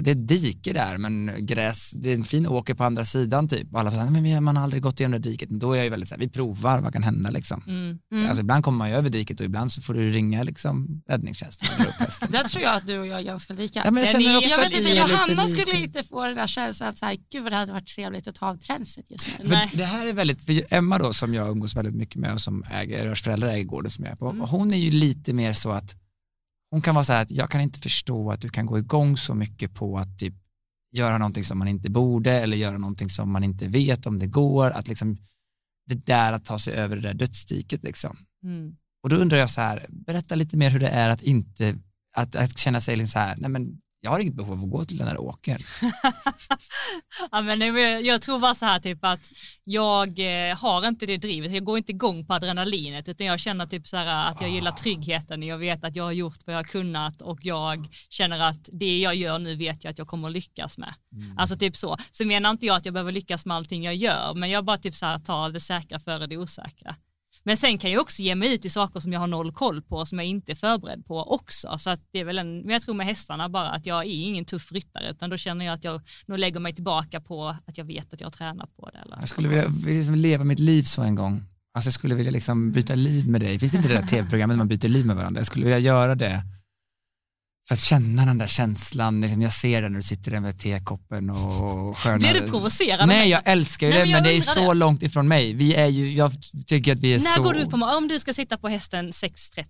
[0.00, 3.48] det är ett dike där, men gräs, det är en fin åker på andra sidan
[3.48, 3.74] typ.
[3.74, 5.50] Alla säger, men man har aldrig gått igenom det diket.
[5.50, 7.62] Men då är jag ju väldigt så här, vi provar, vad kan hända liksom.
[7.66, 7.98] Mm.
[8.12, 8.26] Mm.
[8.26, 11.68] Alltså ibland kommer man ju över diket och ibland så får du ringa liksom räddningstjänsten.
[12.28, 13.82] Där tror jag att du och jag är ganska lika.
[13.84, 15.48] Ja, men jag känner också jag vet inte, lite Johanna lika.
[15.62, 18.28] skulle inte få den där känslan att så här, gud vad det hade varit trevligt
[18.28, 19.44] att ta av tränset just nu.
[19.48, 19.70] Nej.
[19.74, 22.64] det här är väldigt, för Emma då som jag umgås väldigt mycket med och som
[22.70, 24.40] äger, vars föräldrar äger gården som jag är på, Mm.
[24.48, 25.94] hon är ju lite mer så att
[26.70, 29.16] hon kan vara så här att jag kan inte förstå att du kan gå igång
[29.16, 30.34] så mycket på att typ
[30.92, 34.26] göra någonting som man inte borde eller göra någonting som man inte vet om det
[34.26, 35.16] går, att liksom
[35.86, 38.16] det där att ta sig över det där dödsdiket liksom.
[38.44, 38.76] Mm.
[39.02, 41.78] Och då undrar jag så här, berätta lite mer hur det är att inte,
[42.14, 44.70] att, att känna sig liksom så här, nej men jag har inget behov av att
[44.70, 45.58] gå till den här åkern.
[47.30, 47.60] Ja, men
[48.04, 49.30] jag, tror bara så här typ att
[49.64, 53.66] jag eh, har inte det drivet, jag går inte igång på adrenalinet utan jag känner
[53.66, 56.58] typ så här att jag gillar tryggheten, jag vet att jag har gjort vad jag
[56.58, 60.28] har kunnat och jag känner att det jag gör nu vet jag att jag kommer
[60.28, 60.94] att lyckas med.
[61.36, 61.96] Alltså typ så.
[62.10, 64.78] Så menar inte jag att jag behöver lyckas med allting jag gör men jag bara
[64.78, 66.96] typ så här tar det säkra före det osäkra.
[67.48, 69.82] Men sen kan jag också ge mig ut i saker som jag har noll koll
[69.82, 71.78] på som jag inte är förberedd på också.
[71.78, 74.26] Så att det är väl en, men jag tror med hästarna bara att jag är
[74.26, 77.78] ingen tuff ryttare utan då känner jag att jag nog lägger mig tillbaka på att
[77.78, 78.98] jag vet att jag har tränat på det.
[78.98, 79.16] Eller?
[79.20, 81.44] Jag skulle vilja liksom leva mitt liv så en gång.
[81.74, 83.58] Alltså jag skulle vilja liksom byta liv med dig.
[83.58, 85.40] Finns det inte det där tv-programmet där man byter liv med varandra?
[85.40, 86.42] Jag skulle vilja göra det
[87.68, 89.20] för att känna den där känslan.
[89.20, 92.18] Liksom jag ser den när du sitter där med tekoppen och sköna...
[92.18, 94.74] Blir du provocerad Nej, jag älskar ju Nej, det, men men, det är så det.
[94.78, 95.52] långt ifrån mig.
[95.52, 96.32] Vi är ju, jag
[96.66, 97.42] tycker att vi är När så...
[97.42, 99.64] går du upp på om du ska sitta på hästen 6.30?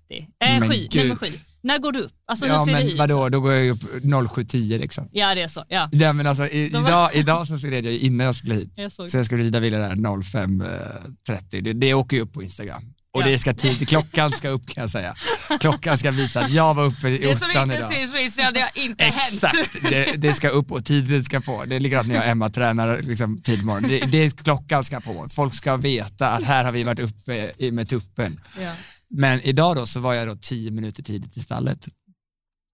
[0.45, 0.91] Eh, Men 7, gud.
[0.95, 1.27] nej men 7.
[1.63, 2.13] När går du upp?
[2.27, 2.99] Alltså ja, ser det men ut?
[2.99, 5.09] vadå, då går jag upp 07.10 liksom.
[5.13, 5.89] Ja det är så, ja.
[5.93, 8.73] Ja, men alltså, i, De- idag, idag så red jag innan jag skulle hit.
[8.77, 8.93] Jag.
[8.93, 11.61] Så jag skulle rida vidare där 05.30.
[11.63, 12.83] Det, det åker ju upp på Instagram.
[13.19, 15.14] Och det ska tid, klockan ska upp kan jag säga.
[15.61, 17.93] Klockan ska visa att jag var uppe i Det som ottan inte idag.
[17.93, 19.45] syns på Instagram, det har inte hänt.
[19.45, 21.64] Exakt, det, det ska upp och tiden ska på.
[21.64, 23.91] Det är likadant när jag och Emma tränar liksom, tid på morgonen.
[23.91, 25.29] Det, det, klockan ska på.
[25.31, 28.41] Folk ska veta att här har vi varit uppe med tuppen.
[28.61, 28.73] Ja.
[29.11, 31.89] Men idag då så var jag då tio minuter tidigt i stallet.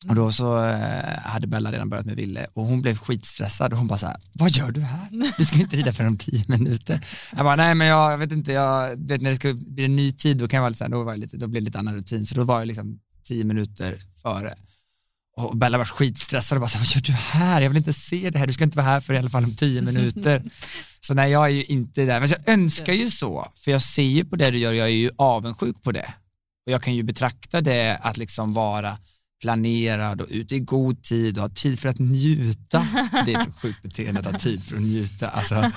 [0.08, 3.78] Och då så eh, hade Bella redan börjat med Ville och hon blev skitstressad och
[3.78, 5.08] hon bara så här, vad gör du här?
[5.38, 7.06] Du ska ju inte rida för om tio minuter.
[7.36, 9.96] Jag bara, nej men jag, jag vet inte, jag vet när det ska bli en
[9.96, 11.64] ny tid då kan jag vara lite så här, då, var lite, då blir det
[11.64, 14.54] lite annan rutin, så då var jag liksom tio minuter före.
[15.36, 17.60] Och Bella var skitstressad och bara, så här, vad gör du här?
[17.60, 19.44] Jag vill inte se det här, du ska inte vara här för i alla fall
[19.44, 20.42] om tio minuter.
[21.00, 24.02] Så nej, jag är ju inte där, men jag önskar ju så, för jag ser
[24.02, 26.14] ju på det du gör, jag är ju avundsjuk på det.
[26.66, 28.98] Och jag kan ju betrakta det att liksom vara
[29.40, 32.86] planerad och ute i god tid och ha tid för att njuta.
[33.26, 35.28] Det är ett sjukt beteende att ha tid för att njuta.
[35.28, 35.70] Alltså,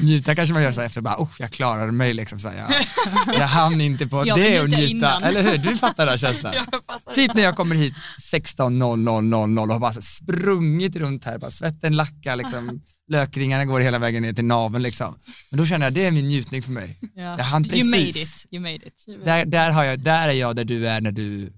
[0.00, 2.38] njuta kanske man gör så efter bara, oh, jag klarade mig liksom.
[2.38, 2.86] Så jag,
[3.34, 5.22] jag hann inte på Jag det och njuta innan.
[5.22, 5.58] Eller hur?
[5.58, 6.54] Du fattar den känslan.
[7.14, 7.94] Typ när jag kommer hit
[8.32, 14.22] 16.00 och har bara sprungit runt här, bara svetten lackar, liksom, lökringarna går hela vägen
[14.22, 15.18] ner till naveln liksom.
[15.50, 16.98] Men då känner jag, det är min njutning för mig.
[17.14, 17.22] Ja.
[17.22, 18.44] Jag hann You made precis.
[18.44, 18.52] it.
[18.52, 19.24] You made it.
[19.24, 21.52] Där, där, har jag, där är jag där du är när du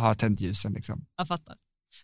[0.00, 1.04] har tänt ljusen liksom.
[1.16, 1.56] Jag fattar.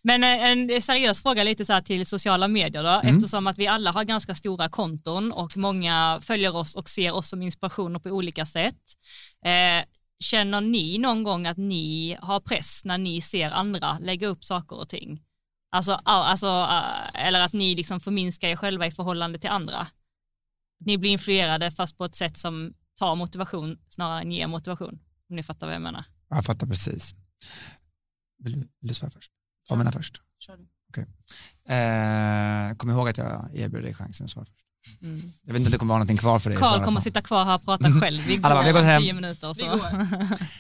[0.03, 3.17] Men eh, en seriös fråga lite så här till sociala medier då, Mm.
[3.17, 7.29] eftersom att vi alla har ganska stora konton och många följer oss och ser oss
[7.29, 8.83] som inspirationer på olika sätt.
[9.45, 9.85] Eh,
[10.25, 14.77] känner ni någon gång att ni har press när ni ser andra lägga upp saker
[14.77, 15.23] och ting?
[15.71, 16.69] Alltså, alltså,
[17.15, 19.87] eller att ni liksom förminskar er själva i förhållande till andra?
[20.81, 24.99] Ni blir influerade fast på ett sätt som tar motivation snarare än ger motivation.
[25.31, 26.05] Om ni fattar vad jag menar.
[26.29, 27.15] Jag fattar precis.
[28.45, 29.32] Vill du, vill du svara först?
[29.68, 30.20] Damerna först.
[30.39, 30.66] Kör du.
[31.68, 34.57] Eh, kom ihåg att jag erbjuder dig chansen att svara först.
[35.03, 35.22] Mm.
[35.45, 37.01] Jag vet inte om det kommer vara någonting kvar för dig att Karl svara kommer
[37.01, 37.05] på.
[37.05, 38.22] sitta kvar här och prata själv.
[38.26, 39.03] Vi Alla bara, vi gått hem.
[39.03, 39.49] tio minuter.
[39.49, 39.66] Vi Så.
[39.66, 40.07] går.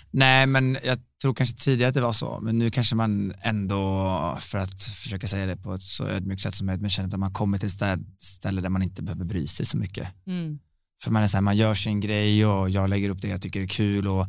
[0.10, 4.38] Nej, men jag tror kanske tidigare att det var så, men nu kanske man ändå,
[4.40, 7.20] för att försöka säga det på ett så ödmjukt sätt som möjligt, men känner att
[7.20, 10.08] man kommer till ett stä- ställe där man inte behöver bry sig så mycket.
[10.26, 10.58] Mm.
[11.02, 13.42] För man är så här, man gör sin grej och jag lägger upp det jag
[13.42, 14.26] tycker är kul och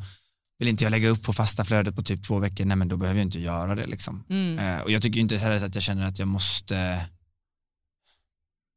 [0.60, 2.98] vill inte jag lägga upp på fasta flödet på typ två veckor, nej men då
[2.98, 4.24] behöver jag inte göra det liksom.
[4.30, 4.60] Mm.
[4.60, 6.76] Eh, och jag tycker inte heller att jag känner att jag måste,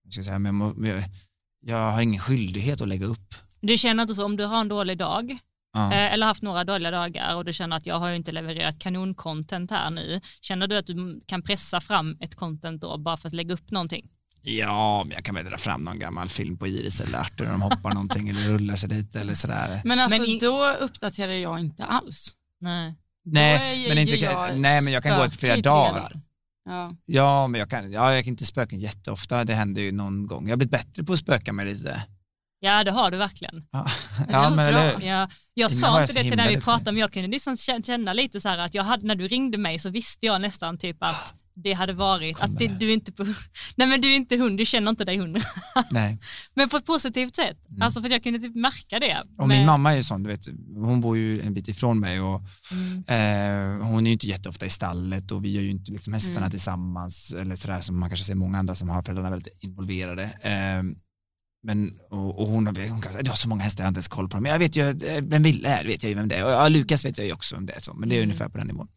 [0.04, 1.04] jag ska säga, men jag, må, jag,
[1.60, 3.34] jag har ingen skyldighet att lägga upp.
[3.60, 5.38] Du känner inte så om du har en dålig dag
[5.72, 5.92] Ja.
[5.92, 8.78] eh, eller haft några dåliga dagar och du känner att jag har ju inte levererat
[8.78, 10.20] kanoncontent här nu.
[10.40, 13.70] Känner du att du kan pressa fram ett content då bara för att lägga upp
[13.70, 14.08] någonting?
[14.42, 17.52] Ja, men jag kan väl dra fram någon gammal film på Iris eller Arthur när
[17.52, 19.80] de hoppar någonting eller rullar sig lite eller sådär.
[19.84, 22.32] Men alltså Men då uppdaterar jag inte alls.
[22.60, 22.94] Nej.
[23.24, 26.20] Nej, men, inte, jag nej, men jag kan gå flera dagar.
[26.64, 26.94] Ja.
[27.06, 30.44] Ja, men jag kan, ja, jag kan inte spöka jätteofta, det händer ju någon gång.
[30.44, 32.02] Jag har blivit bättre på att spöka med lite.
[32.60, 33.64] Ja, det har du verkligen.
[33.70, 33.86] Ja,
[34.28, 35.02] ja men bra.
[35.02, 37.82] Ja, jag sa jag inte det till när vi pratade, men jag kunde liksom kä-
[37.86, 40.78] känna lite så här att jag hade, när du ringde mig så visste jag nästan
[40.78, 43.24] typ att det hade varit, att det, du är inte på,
[43.76, 45.40] nej men du är inte hund, du känner inte dig hundra.
[45.90, 46.18] Nej.
[46.54, 49.10] Men på ett positivt sätt, alltså för att jag kunde typ märka det.
[49.10, 49.26] Mm.
[49.38, 52.00] Och Men- min mamma är ju sån, du vet, hon bor ju en bit ifrån
[52.00, 52.42] mig och
[52.72, 53.80] Mm.
[53.80, 56.36] eh, hon är ju inte jätteofta i stallet och vi gör ju inte liksom hästarna
[56.38, 56.50] Mm.
[56.50, 60.22] tillsammans eller sådär som man kanske ser många andra som har föräldrarna väldigt involverade.
[60.42, 60.82] Eh,
[61.62, 63.88] men, och, och hon, har, hon kan säga, jag har så många hästar jag har
[63.88, 64.42] inte ens koll på dem.
[64.42, 66.44] Men jag vet ju, eh, vem Ville är, vet jag ju vem det är.
[66.44, 67.80] Och ja, Lukas vet jag ju också vem det är.
[67.80, 68.28] Så, men det är Mm.
[68.28, 68.88] ungefär på den nivån.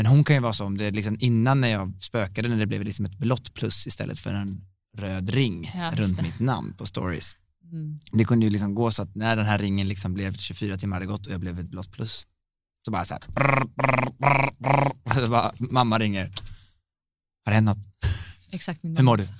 [0.00, 2.66] Men hon kan ju vara så om det liksom innan när jag spökade när det
[2.66, 4.64] blev liksom ett blått plus istället för en
[4.98, 7.36] röd ring Ja, runt mitt namn på stories.
[7.72, 8.00] Mm.
[8.12, 10.96] Det kunde ju liksom gå så att när den här ringen liksom blev 24 timmar
[10.96, 12.26] hade gått och jag blev ett blått plus.
[12.84, 13.22] Så bara så här.
[13.26, 13.64] Brr,
[14.18, 16.24] brr, brr, så bara, mamma ringer.
[17.44, 17.78] Har det hänt något?
[18.50, 19.22] Exakt min Hur mår du?
[19.24, 19.30] Du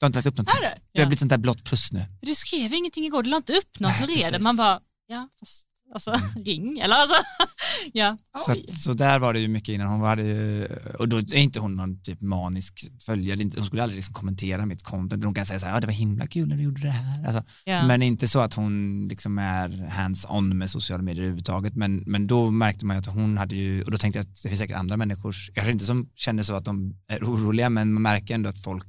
[0.00, 0.56] har inte lagt upp någonting?
[0.64, 0.80] Är det?
[0.92, 1.06] Du har Ja.
[1.06, 2.02] blivit sånt där blått plus nu.
[2.20, 4.38] Du skrev ingenting igår, du la inte upp något, hur är det?
[4.38, 6.14] Man bara, ja fast alltså
[6.44, 7.16] ring eller alltså,
[7.92, 8.18] ja.
[8.46, 9.86] Så, att, så där var det ju mycket innan.
[9.86, 10.66] Hon hade ju,
[10.98, 13.50] och då är inte hon någon typ manisk följare.
[13.56, 15.24] Hon skulle aldrig liksom kommentera mitt content.
[15.24, 17.26] Hon kan säga så här, ja det var himla kul när du gjorde det här.
[17.26, 17.86] Alltså, ja.
[17.86, 21.76] Men inte så att hon liksom är hands-on med sociala medier överhuvudtaget.
[21.76, 24.42] Men, men då märkte man ju att hon hade ju, och då tänkte jag att
[24.42, 27.92] det finns säkert andra människor, kanske inte som känner så att de är oroliga, men
[27.92, 28.86] man märker ändå att folk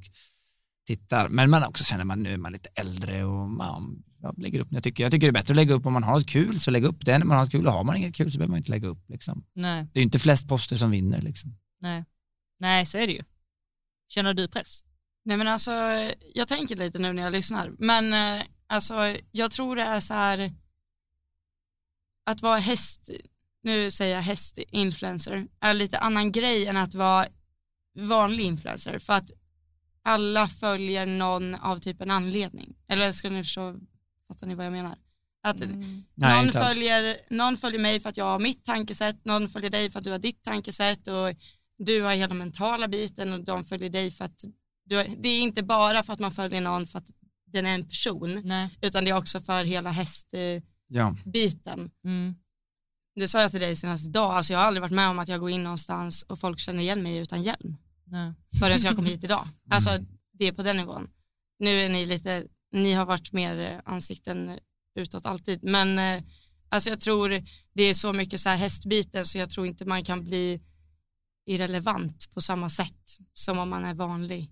[0.86, 1.28] tittar.
[1.28, 4.70] Men man också känner man nu är man lite äldre och man ja, lägger upp
[4.70, 5.02] när jag tycker.
[5.04, 6.84] Jag tycker det är bättre att lägga upp om man har ett kul, så lägg
[6.84, 7.18] upp det.
[7.18, 8.88] När man har ett kul och har man inget kul så behöver man inte lägga
[8.88, 9.08] upp.
[9.08, 9.44] Liksom.
[9.54, 11.22] Nej, Det är ju inte flest poster som vinner.
[11.22, 11.54] Liksom.
[11.80, 12.04] nej.
[12.58, 13.22] Nej, så är det ju.
[14.08, 14.84] Känner du press?
[15.24, 15.72] Nej men alltså,
[16.34, 20.14] jag tänker lite nu när jag lyssnar, men eh, alltså jag tror det är så
[20.14, 20.52] här
[22.26, 23.10] att vara häst,
[23.62, 27.26] nu säger jag hästinfluencer, är lite annan grej än att vara
[27.98, 29.30] vanlig influencer för att
[30.02, 32.76] alla följer någon av typ en anledning.
[32.88, 33.76] Eller ska ni förstå,
[34.32, 34.96] fattar ni vad jag menar?
[35.42, 36.04] Att Mm.
[36.14, 36.74] Nej, någon, alls.
[36.74, 40.04] följer, någon följer mig för att jag har mitt tankesätt, någon följer dig för att
[40.04, 41.34] du har ditt tankesätt och
[41.78, 44.44] du har hela mentala biten och de följer dig för att
[44.84, 47.10] du har, det är inte bara för att man följer någon för att
[47.46, 48.78] den är en person Nej.
[48.80, 50.62] utan det är också för hela hästbiten.
[50.88, 51.14] Ja.
[52.04, 52.34] Mm.
[53.14, 55.28] det sa jag till dig senast idag, alltså jag har aldrig varit med om att
[55.28, 58.32] jag går in någonstans och folk känner igen mig utan hjälm Nej.
[58.60, 59.48] förrän jag kom hit idag.
[59.70, 59.98] Alltså
[60.32, 61.10] det är på den nivån.
[61.58, 64.58] Nu är ni lite, ni har varit mer eh, ansikten
[64.94, 66.22] utåt alltid, men eh,
[66.68, 67.42] alltså jag tror
[67.74, 70.60] det är så mycket så här hästbiten så jag tror inte man kan bli
[71.46, 74.50] irrelevant på samma sätt som om man är vanlig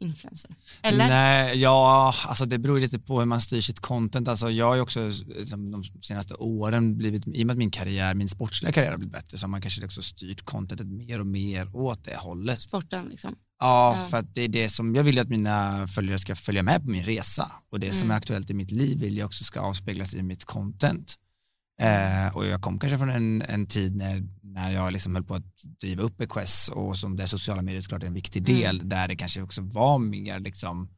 [0.00, 0.50] influencer.
[0.82, 1.08] Eller?
[1.08, 4.28] Nej, ja, alltså det beror lite på hur man styr sitt content.
[4.28, 7.70] Alltså jag har ju också liksom, de senaste åren blivit, i och med att min
[7.70, 11.20] karriär, min sportsliga karriär har blivit bättre, så har man kanske också styrt contentet mer
[11.20, 12.62] och mer åt det hållet.
[12.62, 13.36] Sporten liksom.
[13.60, 14.04] Ja, Ja.
[14.10, 16.90] för att det är det som jag vill att mina följare ska följa med på
[16.90, 18.10] min resa och det som Mm.
[18.10, 21.14] är aktuellt i mitt liv vill jag också ska avspeglas i mitt content.
[21.80, 25.34] Eh, och jag kom kanske från en, en tid när, när jag liksom höll på
[25.34, 28.60] att driva upp Equest och som där sociala medier såklart är en viktig Mm.
[28.60, 30.88] del där det kanske också var mer liksom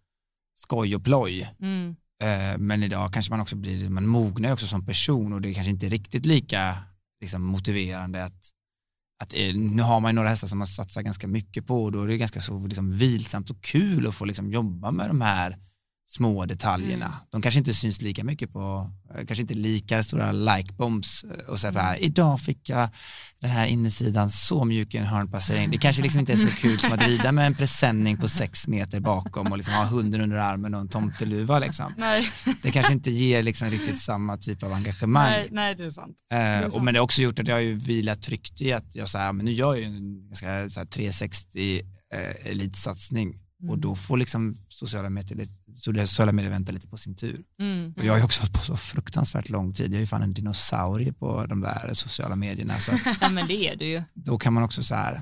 [0.54, 1.50] skoj och ploj.
[1.60, 1.96] Mm.
[2.22, 5.54] Eh, men idag kanske man också blir, man mognar också som person och det är
[5.54, 6.76] kanske inte riktigt lika
[7.20, 8.48] liksom, motiverande att,
[9.20, 11.92] att eh, nu har man ju några hästar som man satsar ganska mycket på och
[11.92, 15.20] då är det ganska så liksom, vilsamt och kul att få liksom, jobba med de
[15.20, 15.56] här
[16.16, 17.06] små detaljerna.
[17.06, 17.18] Mm.
[17.30, 21.58] De kanske inte syns lika mycket på, eh, kanske inte lika stora like-bombs eh, och
[21.58, 21.80] så Mm.
[21.80, 22.88] här, idag fick jag
[23.40, 25.70] den här insidan så mjuk i en hörnpassering.
[25.70, 28.68] Det kanske liksom inte är så kul som att rida med en presenning på sex
[28.68, 32.28] meter bakom och liksom ha hunden under armen och en tomteluva liksom Nej,
[32.62, 35.30] det kanske inte ger liksom riktigt samma typ av engagemang.
[35.30, 36.16] nej, nej det är sant.
[36.32, 36.84] Eh, är och, sant.
[36.84, 39.18] men det har också gjort att jag har ju vilat tryggt i att jag så
[39.18, 41.80] här, men nu gör jag ju en ganska så här, 360
[42.14, 43.38] eh, elitsatsning
[43.68, 47.40] och då får liksom sociala medier, det sociala medier vänta lite på sin tur.
[47.60, 47.94] Mm.
[47.96, 50.22] Och jag har ju också hållit på så fruktansvärt lång tid, jag är ju fan
[50.22, 54.02] en dinosaurie på de där sociala medierna så att Ja men det är du ju.
[54.14, 55.20] då kan man också så här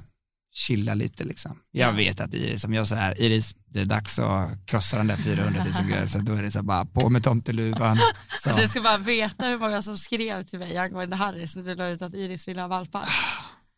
[0.52, 1.58] chilla lite liksom.
[1.70, 1.92] Jag Ja.
[1.96, 5.16] vet att Iris, som jag så här, Iris, det är dags att krossa den där
[5.16, 7.98] 400 000 gränsen, då är det så bara på med tomteluvan.
[8.42, 8.56] Så.
[8.56, 11.88] Du ska bara veta hur många som skrev till mig angående Harris när du la
[11.88, 13.08] ut att Iris ville ha valpar.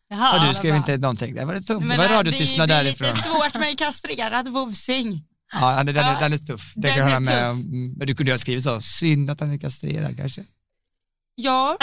[0.09, 2.69] Jaha, Ja, du skrev bara- inte någonting, det var det tomt, det var det radiotystnad
[2.69, 3.07] därifrån.
[3.07, 5.23] lite svårt med en kastrerad vovsing.
[5.53, 7.65] Ja, den, den, Ja, är, den är tuff, det den kan är med tuff.
[7.65, 10.43] Mm, Men du kunde ju ha skrivit så, synd att han är kastrerad kanske.
[11.35, 11.77] Ja,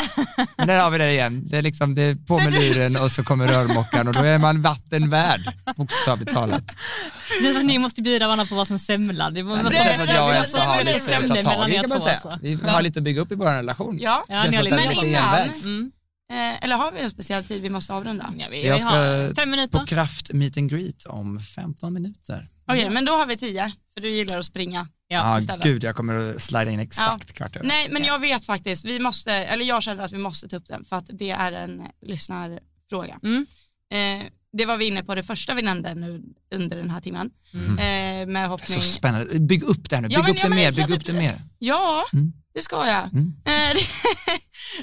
[0.59, 3.11] Men där har vi det igen, det är liksom, det är på med luren och
[3.11, 6.67] så kommer rörmokaren och då är man vatten värd, bokstavligt talat.
[6.67, 9.31] Det känns som att ni måste bjuda varandra på varsin semla.
[9.31, 11.27] Det, Det det- känns som att jag och det- Elsa har det- lite det- att
[11.29, 12.11] ta det- tag i kan man säga.
[12.13, 12.39] alltså.
[12.43, 13.99] Vi har lite att bygga upp i vår relation.
[14.01, 14.25] ja.
[14.29, 15.49] Ja, Känns ni har lite det Men innan-.
[15.65, 15.93] Mm.
[16.33, 18.33] Eh, eller har vi en speciell tid vi måste avrunda?
[18.37, 19.79] Ja, vi, Jag vi ska har fem minuter.
[19.79, 22.47] På kraft meet and greet om 15 minuter.
[22.69, 24.89] Okej, men då har vi tio, för du gillar att springa.
[25.11, 25.65] Ja, stället.
[25.65, 27.67] gud jag kommer att slida in exakt kvart över.
[27.67, 30.67] Nej, men jag vet faktiskt, vi måste, eller jag känner att vi måste ta upp
[30.67, 33.19] den för att det är en lyssnarfråga.
[33.23, 33.47] Mm.
[33.93, 36.23] Eh, det var vi inne på det första vi nämnde nu
[36.55, 37.31] under den här timmen.
[37.55, 37.71] Mm.
[37.79, 38.79] Eh, med hoppning.
[38.81, 40.91] Så spännande, bygg upp det här nu, Ja, bygg men- upp ja, det mer, bygg
[40.97, 41.41] upp det mer.
[41.59, 42.33] Ja, Mm.
[42.55, 43.05] det ska jag.
[43.13, 43.35] Mm.
[43.45, 43.77] Eh,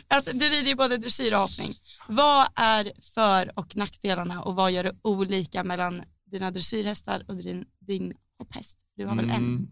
[0.18, 1.74] att du rider ju både dressyr och hoppning.
[2.08, 7.66] Vad är för och nackdelarna och vad gör du olika mellan dina dressyrhästar och din,
[7.88, 8.78] din hopphäst?
[8.98, 9.68] Du har väl en Mm.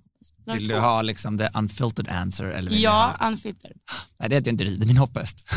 [0.45, 0.73] Du har Vill två.
[0.75, 3.27] du ha liksom the unfiltered answer eller vill Ja, ha...
[3.27, 3.77] unfiltered.
[4.19, 5.49] Nej det är att jag inte rider min hopphäst.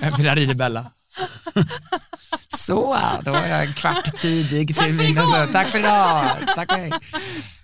[0.00, 0.92] jag rider Bella.
[2.58, 5.46] Så, då var jag en kvart tidig till min nästa.
[5.46, 6.30] Tack för idag.
[6.54, 6.92] Tack hej.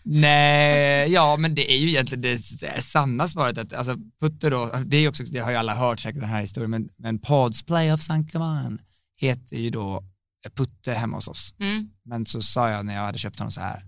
[0.03, 2.39] Nej, ja men det är ju egentligen det
[2.83, 6.21] sanna svaret att alltså Putte då, det är också, det har ju alla hört säkert
[6.21, 8.79] den här historien, men, men Pods Playoff Sankt Johan
[9.21, 10.05] heter ju då
[10.49, 11.55] Putte hemma hos oss.
[11.59, 11.91] Mm.
[12.05, 13.87] Men så sa jag när jag hade köpt honom så här,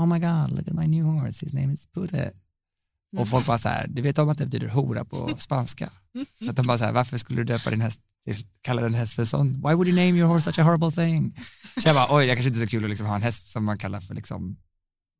[0.00, 2.22] oh my god, look at my new horse, his name is Putte.
[2.22, 3.22] Mm.
[3.22, 5.90] Och folk bara så här, du vet om att det betyder hora på spanska?
[6.44, 8.94] Så att de bara så här, varför skulle du döpa din häst till, kalla den
[8.94, 9.52] häst för sån?
[9.52, 11.34] Why would you name your horse such a horrible thing?
[11.76, 13.52] Så jag bara, oj, jag kanske inte är så kul att liksom ha en häst
[13.52, 14.56] som man kallar för liksom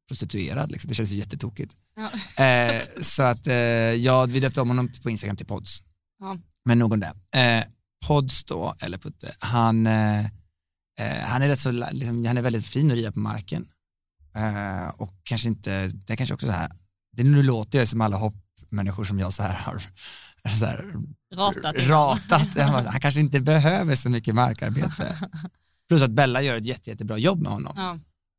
[0.09, 0.89] prostituerad, liksom.
[0.89, 1.77] det känns ju jättetokigt.
[1.97, 2.45] Ja.
[2.45, 5.83] Eh, så att, eh, ja, vi döpte om honom på Instagram till Pods.
[6.21, 6.39] Ja.
[6.65, 7.41] Men nog om det.
[7.41, 7.65] Eh,
[8.07, 9.89] Pods då, eller Putte, han,
[10.99, 13.69] eh, han är rätt så, liksom, han är väldigt fin att rida på marken.
[14.37, 16.73] Eh, och kanske inte, det är kanske också så här,
[17.17, 19.79] det nu låter jag som alla hoppmänniskor som jag så här har
[20.59, 20.95] så här,
[21.35, 21.77] Ratat.
[21.79, 22.55] ratat.
[22.87, 25.31] Han kanske inte behöver så mycket markarbete.
[25.89, 27.73] Plus att Bella gör ett jätte, jättebra jobb med honom.
[27.77, 27.93] Ja.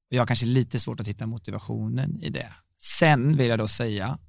[0.10, 2.52] Och jag har kanske lite svårt att hitta motivationen i det.
[2.82, 4.20] Sen vill jag då säga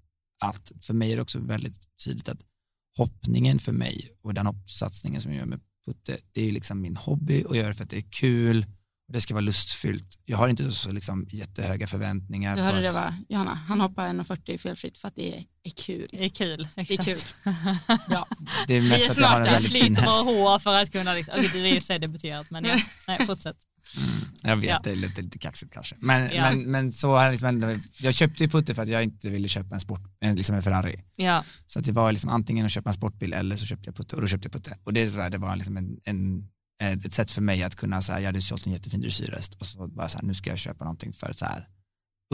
[0.44, 2.40] att för mig är det också väldigt tydligt att
[2.96, 6.96] hoppningen för mig och den hoppsatsningen som jag gör med Putte, det är liksom min
[6.96, 8.66] hobby och jag gör det för att det är kul
[9.08, 10.18] och det ska vara lustfyllt.
[10.24, 12.56] Jag har inte så liksom jättehöga förväntningar.
[12.56, 13.54] Du hörde det att- va, Johanna?
[13.54, 16.08] Han hoppar 1,40 felfritt för att det är, är kul.
[16.10, 16.68] Det är kul.
[16.74, 17.04] Det är Exakt.
[17.04, 17.52] kul.
[18.10, 18.26] Ja.
[18.66, 20.26] Det är mest är att jag har en väldigt fin sliter häst.
[20.26, 22.64] bara hår för att kunna, liksom, okej, det är i och för sig debuterat men
[22.64, 22.76] ja,
[23.08, 23.56] nej fortsätt.
[24.42, 24.80] Jag vet, Ja.
[24.84, 25.94] det låter lite kaxigt kanske.
[25.98, 26.42] Men, Ja.
[26.42, 29.74] men, men så jag liksom jag köpte ju Putte för att jag inte ville köpa
[29.74, 31.04] en sport, en, liksom en Ferrari.
[31.16, 33.96] Ja, Så att det var liksom antingen att köpa en sportbil eller så köpte jag
[33.96, 34.76] Putte och då köpte jag Putte.
[34.84, 36.48] Och det, är sådär, det var liksom en, en,
[36.82, 39.66] ett sätt för mig att kunna, så här, jag hade sålt en jättefin dressyrhäst och
[39.66, 41.68] så bara så här, nu ska jag köpa någonting för så här,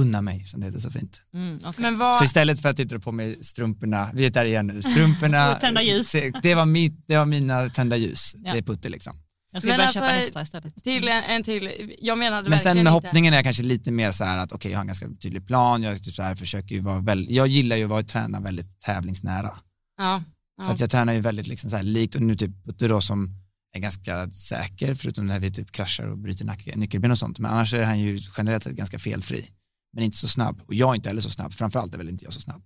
[0.00, 1.20] unna mig som det heter så fint.
[1.34, 1.58] mm.
[1.78, 4.66] Men vad, Så istället för att typ dra på mig strumporna, vi är där igen
[4.66, 6.12] nu, strumporna, tända ljus.
[6.12, 8.52] Det, det, var mitt, det var mina tända ljus, Ja.
[8.52, 9.16] det är Putte liksom.
[9.54, 10.84] Jag ska Men börja alltså, köpa hästar istället.
[10.84, 13.92] till en, en till, jag menade Men sen med inte- hoppningen är jag kanske lite
[13.92, 16.34] mer så här att okej jag har en ganska tydlig plan, jag typ så här
[16.36, 19.54] försöker ju vara väldigt, jag gillar ju att vara träna väldigt tävlingsnära.
[19.98, 20.22] Ja,
[20.62, 20.72] Så ja.
[20.74, 23.30] att jag tränar ju väldigt liksom så här likt och nu typ Putte då som
[23.76, 27.38] är ganska säker förutom när vi typ kraschar och bryter nack- nyckelben och sånt.
[27.38, 29.46] Men annars är han ju generellt sett ganska felfri.
[29.92, 30.62] Men inte så snabb.
[30.66, 31.52] Och jag är inte heller så snabb.
[31.52, 32.62] Framförallt är väl inte jag så snabb.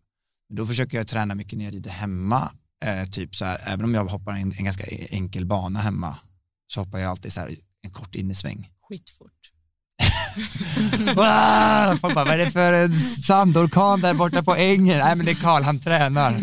[0.48, 2.50] Men då försöker jag träna mycket när jag rider hemma.
[2.84, 6.16] Eh, typ så här, även om jag hoppar en, en ganska enkel bana hemma
[6.70, 8.68] så hoppar jag alltid så här en kort innesväng.
[8.88, 9.32] skitfort.
[12.00, 14.98] Folk bara, vad är det för en sandorkan där borta på ängen?
[14.98, 16.40] Nej men det är Karl, han tränar.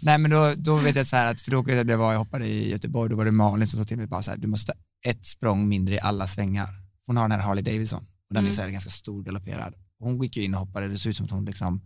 [0.00, 2.46] Nej men då, då vet jag så här att, för då det var, jag hoppade
[2.46, 4.72] i Göteborg, då var det Malin som sa till mig bara så här, du måste
[4.72, 4.78] ta
[5.10, 6.68] ett språng mindre i alla svängar.
[7.06, 8.52] Hon har den här Harley Davidson och den är Mm.
[8.52, 9.74] så här ganska stor galopperad.
[10.00, 11.80] Hon gick ju in och hoppade, det såg ut som att hon liksom,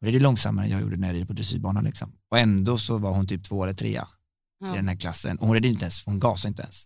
[0.00, 2.12] det är långsammare än jag gjorde när jag red på dressyrbanan liksom.
[2.30, 4.08] Och ändå så var hon typ två eller trea
[4.60, 4.72] Ja.
[4.72, 5.36] i den här klassen.
[5.38, 6.84] Och hon red inte ens, hon gasade inte ens.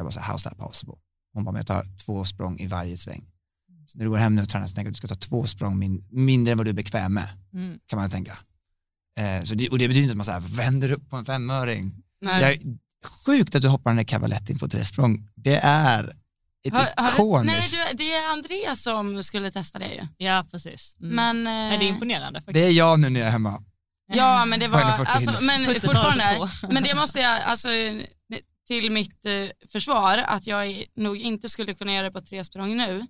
[0.00, 0.94] Jag bara så här, how's that possible?
[1.34, 3.24] Hon bara, men jag tar två språng i varje sväng.
[3.86, 5.28] Så när du går hem nu och tränar så tänker jag att du ska ta
[5.28, 7.78] två språng min, mindre än vad du är bekväm med, Mm.
[7.86, 8.38] kan man tänka.
[9.18, 11.24] Eh, så det, och det betyder inte att man så här vänder upp på en
[11.24, 11.92] femöring.
[12.20, 12.42] Nej.
[12.42, 12.76] Jag,
[13.26, 15.28] sjukt att du hoppar den där cavalettin på tre språng.
[15.34, 16.12] Det är
[16.66, 17.46] ett Har- har du-.
[17.46, 20.26] Nej, du, det är Andreas som skulle testa det ju.
[20.26, 20.96] Ja, precis.
[21.00, 21.14] Mm.
[21.16, 22.54] Men, Nej, det är eh, imponerande faktiskt.
[22.54, 23.62] Det är jag nu när jag är hemma.
[24.12, 27.68] Ja men det var, 140 alltså, men fortfarande, men det måste jag, alltså
[28.70, 29.32] till mitt eh,
[29.72, 33.06] försvar, att jag nog inte skulle kunna göra det på tre språng nu,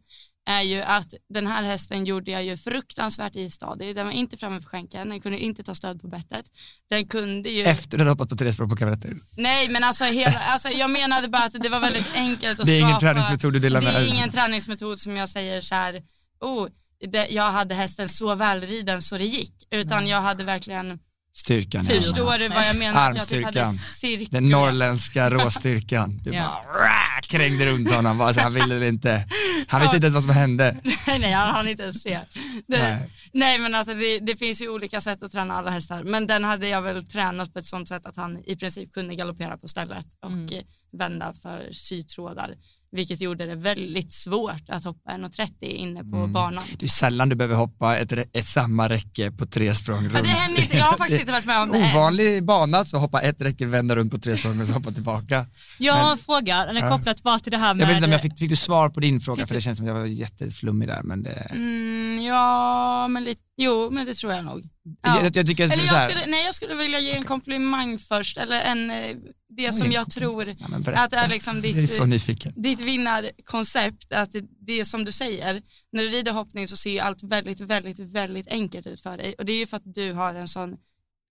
[0.48, 4.60] är ju att den här hästen gjorde jag ju fruktansvärt istadig, den var inte framme
[4.60, 6.44] för skänken, den kunde inte ta stöd på bettet,
[6.90, 9.20] den kunde ju, Efter har hoppat på tre språng på cavalettin.
[9.36, 12.72] nej men alltså, hela, alltså jag menade bara att det var väldigt enkelt att Det
[12.72, 14.08] är ingen skapa, träningsmetod du delar det med är dig.
[14.08, 16.02] ingen träningsmetod som jag säger så här,
[16.40, 16.68] oh,
[17.12, 20.98] det, jag hade hästen så välriden så det gick, utan jag hade verkligen
[21.32, 21.84] Styrkan.
[21.84, 21.94] Tur.
[22.00, 23.14] Förstår du vad jag menar?
[23.14, 23.74] Typ Armstyrkan.
[23.74, 24.28] cirkel.
[24.30, 26.20] Den norrländska råstyrkan.
[26.24, 26.62] Du Ja.
[26.66, 29.24] bara rah, krängde runt honom, bara, så han ville inte.
[29.68, 30.76] Han visste inte ens vad som hände.
[31.06, 32.20] nej, nej, han hann inte ens se.
[32.66, 33.10] Det, nej.
[33.32, 33.58] Nej.
[33.58, 36.02] men alltså det, det finns ju olika sätt att träna alla hästar.
[36.02, 39.14] Men den hade jag väl tränat på ett sånt sätt att han i princip kunde
[39.14, 40.48] galoppera på stället och Mm.
[40.92, 42.54] vända för sytrådar.
[42.92, 46.32] Vilket gjorde det väldigt svårt att hoppa 1,30 inne på Mm.
[46.32, 46.64] banan.
[46.78, 50.12] Det är sällan du behöver hoppa ett, ett samma räcke på tre språng runt.
[50.14, 52.98] Ja, det händer inte, jag har faktiskt inte varit med om Det Ovanlig bana så
[52.98, 55.46] hoppa ett räcke, vända runt på tre språng och så hoppa tillbaka.
[55.78, 57.14] Jag har en fråga, den är Ja.
[57.22, 57.82] bara till det här med...
[57.82, 59.78] Jag vet inte om jag fick, fick du svar på din fråga för det känns
[59.78, 64.14] som att jag var jätteflummig där men det, Mm, ja, men lite, jo, men det
[64.14, 64.68] tror jag nog.
[65.02, 65.22] Ja.
[65.22, 68.60] jag, jag tycker Eller jag skulle, nej, jag skulle vilja ge en komplimang först, eller
[68.60, 69.16] en, eh,
[69.48, 72.52] det som jag tror ja, att är liksom ditt, är så nyfiken.
[72.56, 76.90] ditt vinnarkoncept, att det, det är som du säger, när du rider hoppning så ser
[76.90, 79.94] ju allt väldigt, väldigt, väldigt enkelt ut för dig och det är ju för att
[79.94, 80.76] du har en sån,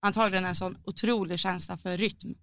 [0.01, 2.35] antagligen en sån otrolig känsla för rytm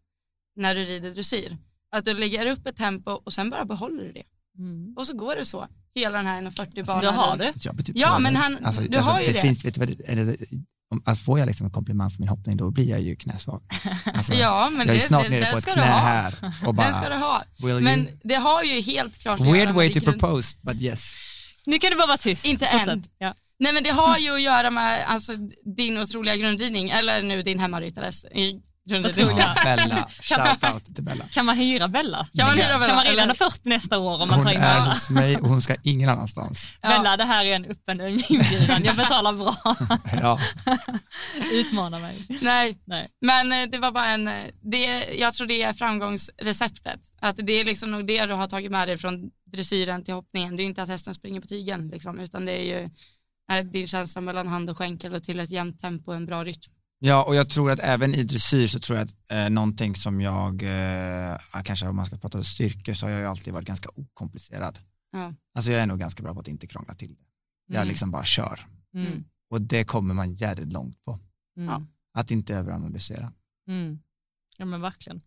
[0.57, 1.57] när du rider dressyr.
[1.91, 4.25] Att du lägger upp ett tempo och sen bara behåller du det.
[4.59, 4.95] Mm.
[4.97, 7.53] Och så går det så, hela den här 140 banan du har det?
[7.53, 9.41] Typ Ja, men han- du har ju det.
[9.41, 10.37] Finns, vet du vad det, är det,
[10.91, 13.63] om, att får jag liksom en komplimang för min hoppning då blir jag ju knäsvag.
[14.05, 16.35] Alltså, Ja, men jag är det, snart det, nere på ett ska knä här
[16.67, 17.45] och Den ska du bara, ha.
[17.81, 18.19] Men you?
[18.25, 21.11] det har ju helt klart Weird way to propose, but yes.
[21.67, 22.45] Nu kan du bara vara tyst.
[22.45, 23.05] Inte än.
[23.19, 23.35] Ja.
[23.59, 25.33] Nej men det har ju att göra med alltså,
[25.77, 28.25] din otroliga grundridning, eller nu din hemmaryttares
[28.89, 31.25] Ja, Bella, shout out till Bella.
[31.31, 32.27] Kan man hyra Bella?
[32.37, 32.87] Kan man hyra Bella?
[32.87, 34.93] Kan man rida Eller- 40 nästa år om man Hon tar in är Bella?
[34.93, 36.67] hos mig och hon ska ingen annanstans.
[36.83, 36.89] Ja.
[36.89, 38.85] Bella, det här är en öppen inbjudan.
[38.85, 39.57] Jag betalar bra.
[40.23, 40.39] Ja.
[41.53, 42.27] Utmana mig.
[42.43, 43.09] Nej, Nej.
[43.21, 47.01] men eh, det var bara en, eh, det, jag tror det är framgångsreceptet.
[47.21, 50.57] Att det är liksom nog det du har tagit med dig från dressyren till hoppningen.
[50.57, 52.89] Det är inte att hästen springer på tygen liksom, utan det är ju
[53.53, 56.45] eh, din känsla mellan hand och skänkel och till ett jämnt tempo och en bra
[56.45, 56.73] rytm.
[56.99, 60.21] Ja, och jag tror att även i dressyr så tror jag att eh, någonting som
[60.21, 63.89] jag, eh, kanske om man ska prata styrkor så har jag ju alltid varit ganska
[63.95, 64.79] okomplicerad.
[65.13, 65.35] Ja.
[65.55, 67.21] Alltså jag är nog ganska bra på att inte krångla till det.
[67.67, 67.89] Jag Mm.
[67.89, 68.61] liksom bara kör.
[68.95, 69.25] Mm.
[69.51, 71.19] Och det kommer man jävligt långt på.
[71.57, 71.69] Mm.
[71.69, 71.87] Ja.
[72.21, 73.33] Att inte överanalysera.
[73.69, 73.99] Mm.
[74.57, 75.21] Ja men verkligen.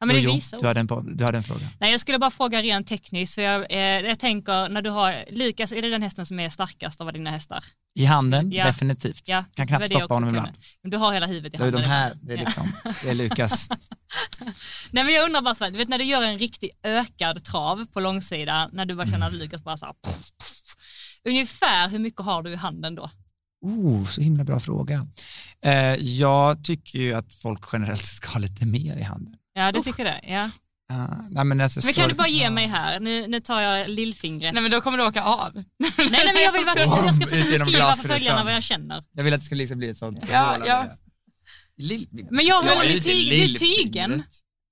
[0.00, 1.68] Ja, men det Jo, visar du, hade en, du hade en fråga.
[1.80, 5.24] Nej, jag skulle bara fråga rent tekniskt, för jag, eh, jag tänker när du har,
[5.30, 7.64] Lukas, är det den hästen som är starkast av dina hästar?
[7.94, 8.66] I handen, Ja.
[8.66, 9.28] definitivt.
[9.28, 10.48] Ja, Kan knappt stoppa honom ibland.
[10.82, 11.82] Du har hela huvudet i Det är handen.
[11.82, 13.68] de här, det är liksom, det är Lukas.
[14.90, 17.44] Nej men jag undrar bara så här, du vet när du gör en riktig ökad
[17.44, 20.74] trav på långsida, när du bara känner att Lukas bara så här, puff, puff.
[21.24, 23.10] Ungefär hur mycket har du i handen då?
[23.66, 25.06] Oh, så himla bra fråga.
[25.64, 29.34] Eh, jag tycker ju att folk generellt ska ha lite mer i handen.
[29.58, 30.20] Ja du tycker det?
[30.22, 30.50] Ja.
[30.92, 33.88] Uh, nej, men, alltså, men kan du bara ge mig här, nu, nu tar jag
[33.88, 34.54] lillfingret.
[34.54, 35.50] Nej men då kommer du åka av.
[35.54, 39.04] nej, nej men jag vill verkligen jag ska försöka beskriva för följarna vad jag känner.
[39.12, 40.18] Jag vill att det ska liksom bli ett sånt.
[40.32, 40.86] Ja, ja.
[41.76, 42.08] Lill...
[42.30, 44.22] Men jag Ja, håller ju lite tyg, det är tygen.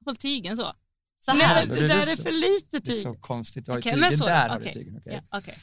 [0.05, 0.72] Håll tygen så.
[1.18, 1.61] Så Nej, här.
[1.61, 3.03] Ja, det det är där är för lite Det är tyg.
[3.03, 4.49] så konstigt, du har Okej, tygen men så- där.
[4.49, 4.97] Har du tygen.
[4.97, 5.55] Okej, Ja, okej.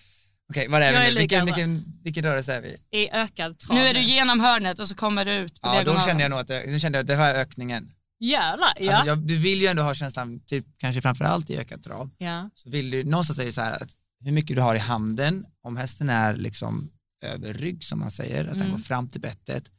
[0.49, 1.19] Okej, vad är är vi nu?
[1.19, 2.99] Vilken, vilken, vilken rörelse är vi?
[2.99, 3.77] I ökad trav.
[3.77, 6.29] Nu är du genom hörnet och så kommer du ut på Ja, då kände jag
[6.29, 7.89] nog att nu kände jag att det var ökningen.
[8.25, 8.93] Jävlar, ja.
[8.93, 12.49] Alltså, jag, du vill ju ändå ha känslan, typ, kanske framförallt i ökad trav, ja.
[12.53, 15.77] så vill du någonstans säga så här att hur mycket du har i handen, om
[15.77, 16.89] hästen är liksom
[17.21, 18.71] över rygg som man säger, att den Mm.
[18.71, 19.71] går fram till bettet,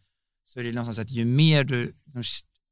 [0.44, 2.22] så är det någonstans att ju mer du, liksom,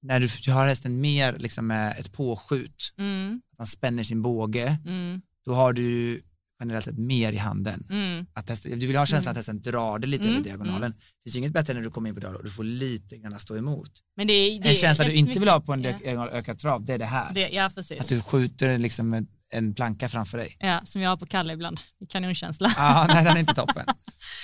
[0.02, 4.78] när du, du har hästen mer liksom ett påskjut, Mm, att han spänner sin båge,
[4.86, 6.22] mm, då har du
[6.62, 7.86] generellt sett mer i handen.
[7.90, 8.26] mm.
[8.34, 9.30] Att hästen, du vill ha känslan Mm.
[9.30, 10.90] att hästen drar det lite Mm, över diagonalen.
[10.90, 13.16] Det finns ju inget bättre när du kommer in på diagonalen och du får lite
[13.16, 13.90] grann stå emot.
[14.16, 15.98] Men det, är- det En känsla du inte vill ha på en ja.
[15.98, 17.34] diagonal ökad trav, det är det här.
[17.34, 18.00] Det, ja, precis.
[18.00, 20.56] Att du skjuter liksom en, en planka framför dig.
[20.58, 21.80] Ja, som jag har på Kalle ibland.
[22.08, 22.72] Kanonkänsla.
[22.76, 23.84] Ja, nej den är inte toppen.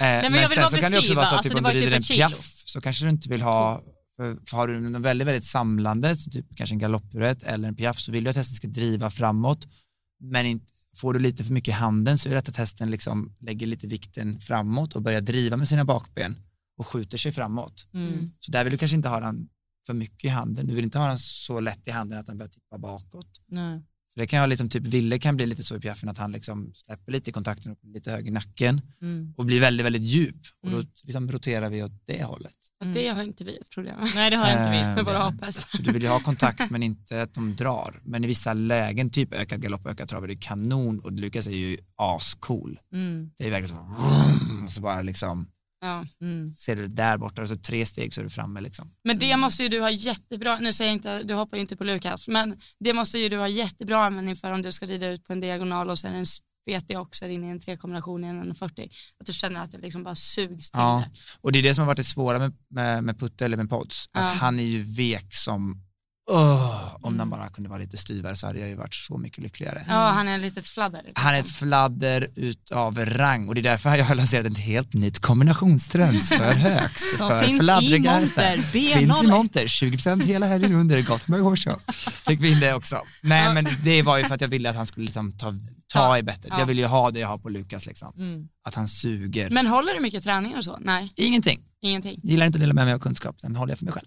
[0.01, 1.53] Eh, men men jag vill sen bara så kan det också vara så att typ,
[1.55, 3.83] alltså, om det var du rider typ en piaff så kanske du inte vill ha,
[4.17, 8.13] för, har du någon väldigt, väldigt samlande, typ kanske en galoppurett eller en piaff så
[8.13, 9.67] vill du att hästen ska driva framåt.
[10.21, 10.67] Men inte,
[10.99, 13.87] får du lite för mycket i handen så är det att hästen liksom lägger lite
[13.87, 16.37] vikten framåt och börjar driva med sina bakben
[16.79, 17.87] och skjuter sig framåt.
[17.95, 18.31] Mm.
[18.41, 19.49] Så där vill du kanske inte ha den
[19.87, 20.67] för mycket i handen.
[20.67, 23.41] Du vill inte ha den så lätt i handen att den börjar tippa bakåt.
[23.47, 23.83] Nej.
[24.19, 26.73] Det kan jag liksom, typ Ville kan bli lite så i piaffen att han liksom
[26.75, 29.35] släpper lite i kontakten och blir lite hög i nacken Mm.
[29.37, 30.89] och blir väldigt, väldigt djup och då Mm.
[31.05, 32.53] liksom roterar vi åt det hållet.
[32.85, 34.11] Att Det har inte vi ett problem med.
[34.15, 34.77] Nej, det har inte vi.
[34.97, 35.77] Med våra aphästar.
[35.77, 38.01] Så du vill ju ha kontakt men inte att de drar.
[38.05, 41.51] Men i vissa lägen, typ ökad galopp, ökad trav, är det kanon och Lukas är
[41.57, 42.79] ju ascool.
[42.93, 43.31] Mm.
[43.37, 43.95] Det är verkligen så,
[44.65, 45.49] och så bara liksom,
[45.81, 46.07] Ja.
[46.21, 46.53] Mm.
[46.55, 48.91] ser du det där borta så tre steg så är du framme liksom.
[49.05, 49.41] Men det Mm.
[49.41, 52.29] måste ju du ha jättebra, nu säger jag inte, du hoppar ju inte på Lukas,
[52.29, 55.33] men det måste ju du ha jättebra användning för om du ska rida ut på
[55.33, 58.91] en diagonal och sen en svetig också in i en trekombination i en 40.
[59.21, 61.05] Att du känner att det liksom bara sugs till Ja.
[61.07, 61.21] det.
[61.41, 63.69] Och det är det som har varit det svåra med, med, med Putte eller med
[63.71, 64.05] Pods.
[64.13, 64.29] Att Ja.
[64.41, 65.83] han är ju vek som,
[66.31, 67.19] öh, om Mm.
[67.19, 69.85] den bara kunde vara lite styvare så hade jag ju varit så mycket lyckligare.
[69.89, 71.03] Ja, han är ett litet fladder.
[71.07, 71.25] liksom.
[71.25, 74.95] Han är ett fladder utav rang och det är därför jag har lanserat ett helt
[74.95, 78.57] nytt kombinationstrends för högs, för finns i fladdriga monter, hästar.
[78.57, 78.95] B01.
[78.95, 81.77] Finns i monter, 20% hela helgen under Gothenburg Horse.
[82.13, 83.03] Fick vi in det också.
[83.23, 83.53] Nej Ja.
[83.53, 85.55] men det var ju för att jag ville att han skulle liksom ta,
[85.93, 86.47] ta i bettet.
[86.51, 86.59] Ja.
[86.59, 88.13] Jag vill ju ha det jag har på Lukas liksom.
[88.17, 88.49] Mm.
[88.65, 89.51] Att han suger.
[89.51, 90.79] Men håller du mycket träningar och så?
[90.81, 91.61] Nej, Ingenting.
[91.83, 92.21] ingenting.
[92.23, 94.07] Gillar inte att dela med mig av kunskap, den håller jag för mig själv.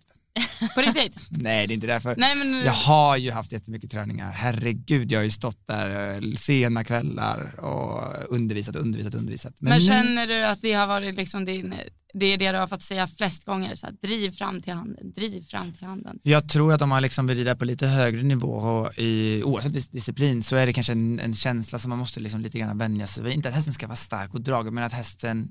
[0.75, 1.27] På riktigt?
[1.29, 2.15] Nej det är inte därför.
[2.17, 4.31] Nej men Jag har ju haft jättemycket träningar.
[4.31, 9.53] Herregud, jag har ju stått där eh, sena kvällar och undervisat, undervisat, undervisat.
[9.61, 11.73] Men, nu- känner du att det har varit liksom din,
[12.13, 15.11] det är det du har fått säga flest gånger, så här, driv fram till handen,
[15.11, 16.19] driv fram till handen.
[16.23, 19.91] Jag tror att om man liksom vill på lite högre nivå och i, oavsett dis-
[19.91, 23.07] disciplin så är det kanske en, en känsla som man måste liksom lite grann vänja
[23.07, 23.33] sig vid.
[23.33, 25.49] Inte att hästen ska vara stark och dragen men att hästen,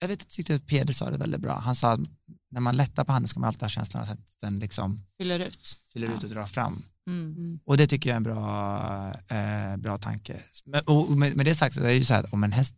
[0.00, 1.58] jag vet jag tyckte att Peder sa det väldigt bra.
[1.64, 2.00] Han sa att
[2.54, 5.76] när man lättar på handen ska man alltid ha känslan att hästen liksom Fyller ut.
[5.92, 6.14] fyller Ja.
[6.14, 6.82] ut och drar fram.
[7.06, 7.32] Mm.
[7.36, 7.58] Mm.
[7.64, 10.36] Och det tycker jag är en bra, eh, bra tanke.
[10.64, 12.52] Men, och med, med det sagt så är det ju så här att om en
[12.52, 12.74] häst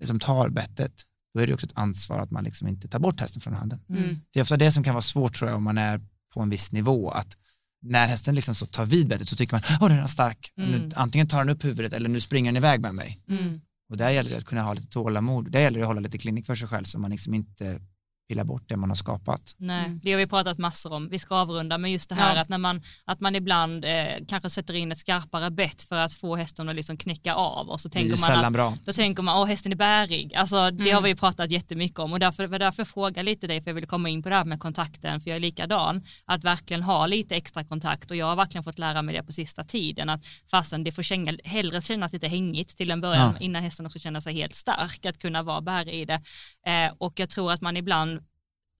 [0.00, 0.92] liksom tar bettet
[1.34, 3.80] då är det också ett ansvar att man liksom inte tar bort hästen från handen.
[3.88, 4.20] Mm.
[4.32, 6.00] Det är ofta det som kan vara svårt tror jag om man är
[6.34, 7.36] på en viss nivå att
[7.82, 10.70] när hästen liksom så tar vid bettet så tycker man åh den är stark, Mm.
[10.70, 13.20] nu, antingen tar den upp huvudet eller nu springer den iväg med mig.
[13.28, 13.60] Mm.
[13.90, 16.18] Och där gäller det att kunna ha lite tålamod, där gäller det att hålla lite
[16.18, 17.80] klinik för sig själv så man liksom inte
[18.28, 19.54] pillar bort det man har skapat.
[19.58, 20.00] Nej, Mm.
[20.02, 21.08] det har vi pratat massor om.
[21.08, 22.40] Vi ska avrunda, men just det här Ja.
[22.42, 23.90] att, när man, att man ibland eh,
[24.28, 27.80] kanske sätter in ett skarpare bett för att få hästen att liksom knäcka av och
[27.80, 28.76] så tänker man att bra.
[28.84, 30.34] då tänker man att hästen är bärig.
[30.34, 30.94] Alltså, det Mm.
[30.94, 33.70] har vi pratat jättemycket om och därför det var därför jag frågade lite dig för
[33.70, 36.02] jag ville komma in på det här med kontakten för jag är likadan.
[36.24, 39.32] Att verkligen ha lite extra kontakt och jag har verkligen fått lära mig det på
[39.32, 43.44] sista tiden att fastän det får känga, hellre kännas lite hängigt till en början Ja.
[43.44, 46.22] innan hästen också känner sig helt stark att kunna vara bärig i det.
[46.66, 48.13] Eh, och jag tror att man ibland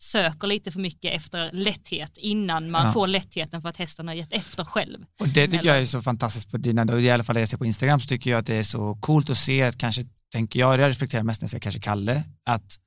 [0.05, 2.93] söker lite för mycket efter lätthet innan man Ja.
[2.93, 4.99] får lättheten för att hästen har gett efter själv.
[5.21, 7.49] Och det tycker Eller- jag är så fantastiskt på dina, i alla fall det jag
[7.49, 10.05] ser på Instagram så tycker jag att det är så coolt att se, att kanske
[10.33, 12.79] tänker jag, jag reflekterar mest när jag ser kanske Kalle, att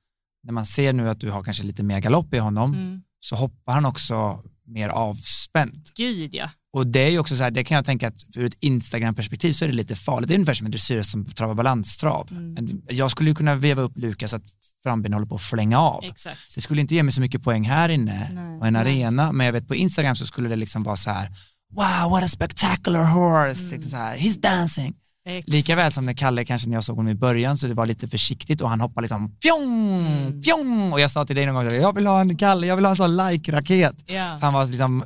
[0.44, 3.02] när man ser nu att du har kanske lite mer galopp i honom Mm.
[3.20, 5.92] så hoppar han också mer avspänt.
[5.96, 6.50] Gud ja.
[6.72, 9.52] Och det är ju också så här, det kan jag tänka att ur ett Instagram-perspektiv
[9.52, 10.28] så är det lite farligt.
[10.28, 12.28] Det är ungefär som en dressyr som travar balanstrav.
[12.30, 12.82] Mm.
[12.88, 14.42] Jag skulle ju kunna veva upp Lukas att
[14.82, 16.04] frambenen håller på att flänga av.
[16.04, 16.54] Exakt.
[16.54, 18.58] Det skulle inte ge mig så mycket poäng här inne Nej.
[18.58, 21.28] och en arena, men jag vet på Instagram så skulle det liksom vara så här,
[21.76, 24.94] wow what a spectacular horse, liksom så här, he's dancing.
[25.26, 25.48] Exakt.
[25.48, 27.86] Lika väl som när Kalle, kanske när jag såg honom i början, så det var
[27.86, 30.42] lite försiktigt och han hoppade liksom fjong, Mm.
[30.42, 30.92] fjong.
[30.92, 32.90] Och jag sa till dig någon gång, jag vill ha en Kalle, jag vill ha
[32.90, 33.94] en sån like-raket.
[34.06, 35.04] För Han var liksom,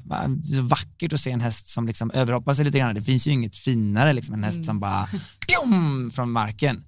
[0.55, 2.95] så vackert att se en häst som liksom överhoppar sig lite grann.
[2.95, 4.64] Det finns ju inget finare, liksom, en häst Mm.
[4.64, 5.07] som bara
[5.49, 6.85] fjong, från marken.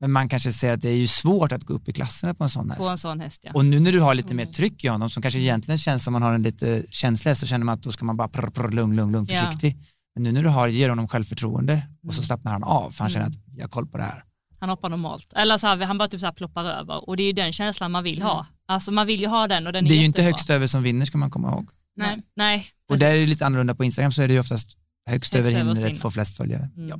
[0.00, 2.44] Men man kanske ser att det är ju svårt att gå upp i klasserna på
[2.44, 2.82] en sån häst.
[2.82, 3.50] På en sån häst ja.
[3.54, 6.12] Och nu när du har lite mer tryck i honom som kanske egentligen känns som
[6.12, 8.50] man har en lite känslig häst så känner man att då ska man bara prr,
[8.50, 9.44] prr, lugn, lugn, lugn, Ja.
[9.44, 9.76] försiktig.
[10.14, 13.10] Men nu när du har, ger honom självförtroende och så slappnar han av för han
[13.10, 13.38] känner Mm.
[13.48, 14.24] att jag har koll på det här.
[14.60, 15.32] Han hoppar normalt.
[15.36, 17.52] Eller så här, han bara typ så här ploppar över och det är ju den
[17.52, 18.32] känslan man vill ha.
[18.34, 18.46] Mm.
[18.68, 20.66] Alltså man vill ju ha den och den är Det är ju inte högst över
[20.66, 21.68] som vinner ska man komma ihåg.
[21.96, 22.22] Nej.
[22.36, 23.28] Nej, Och det är precis.
[23.28, 24.78] lite annorlunda på Instagram så är det ju oftast
[25.10, 26.70] högst, Högst över hindret får flest följare.
[26.76, 26.88] Mm.
[26.88, 26.98] Ja.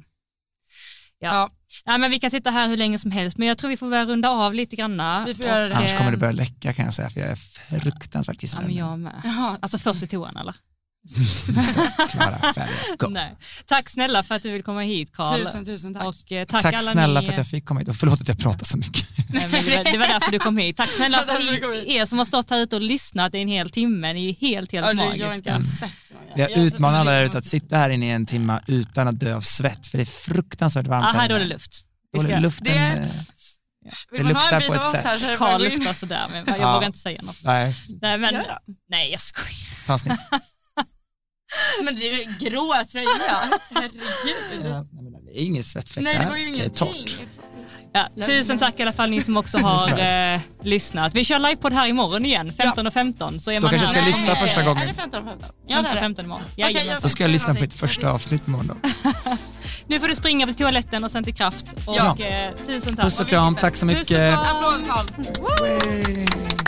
[1.21, 1.51] Ja.
[1.87, 3.89] Nej, men vi kan sitta här hur länge som helst men jag tror vi får
[3.89, 5.25] väl runda av lite granna.
[5.27, 5.77] Vi får göra det.
[5.77, 7.37] Annars kommer det börja läcka kan jag säga för jag är
[7.81, 8.67] fruktansvärt Ja, kissnödig.
[8.67, 9.57] men jag med.
[9.61, 10.55] Alltså först i toan eller?
[13.09, 13.37] Nej.
[13.67, 15.45] Tack snälla för att du vill komma hit Karl.
[15.45, 16.05] Tusen, tusen tack.
[16.05, 18.21] Och eh, tack, Tack alla snälla ni, för att jag fick komma hit och förlåt
[18.21, 19.07] att jag pratar så mycket.
[19.33, 20.77] Nej, men det, var, det var därför du kom hit.
[20.77, 23.71] Tack snälla Det för er som har stått här ute och lyssnat i en hel
[23.71, 24.13] timme.
[24.13, 25.61] Ni är helt, helt Ja, det- jag har magiska.
[26.37, 29.09] Jag sett utmanar alla där många ute att sitta här inne i en timme utan
[29.09, 31.35] att dö av svett för det är fruktansvärt varmt Ah, här är inne.
[31.35, 31.85] dålig luft.
[32.13, 33.09] Vi Dålig- ska- Luften, Det- eh,
[34.11, 35.05] Vill det luktar på ett sätt.
[35.05, 36.75] är det Karl luktar sådär men jag Ja.
[36.75, 37.37] vågar inte säga något.
[37.45, 38.41] nej, Nej, men, då.
[38.89, 39.87] nej jag skojar.
[39.87, 40.19] ta en sniff.
[41.85, 43.09] Men det är ju grå tröja.
[43.75, 44.65] Herregud.
[44.65, 47.19] Ja, men Det är inget svettfläck Nej det var ju Det är torrt.
[47.93, 49.89] Ja, tusen tack i alla fall ni som också har
[50.35, 51.15] eh, lyssnat.
[51.15, 53.41] Vi kör livepodd här imorgon igen, 15 och 15.
[53.41, 54.87] Så är Då man kanske här jag ska lyssna första Är gången.
[54.89, 55.49] det 15 15?
[55.67, 56.01] Ja 15, det är det.
[56.01, 56.45] 15 imorgon.
[56.57, 56.87] Jajamän.
[56.87, 59.11] jag- Så ska jag lyssna på mitt första avsnitt imorgon då.
[59.87, 61.67] Nu får du springa till toaletten och sen till kraft.
[61.87, 62.17] Och Ja.
[62.19, 63.05] eh, tusen tack.
[63.05, 64.17] Puss och kram, tack så Puss och mycket.
[64.17, 64.57] kram.
[64.57, 66.64] Applåd.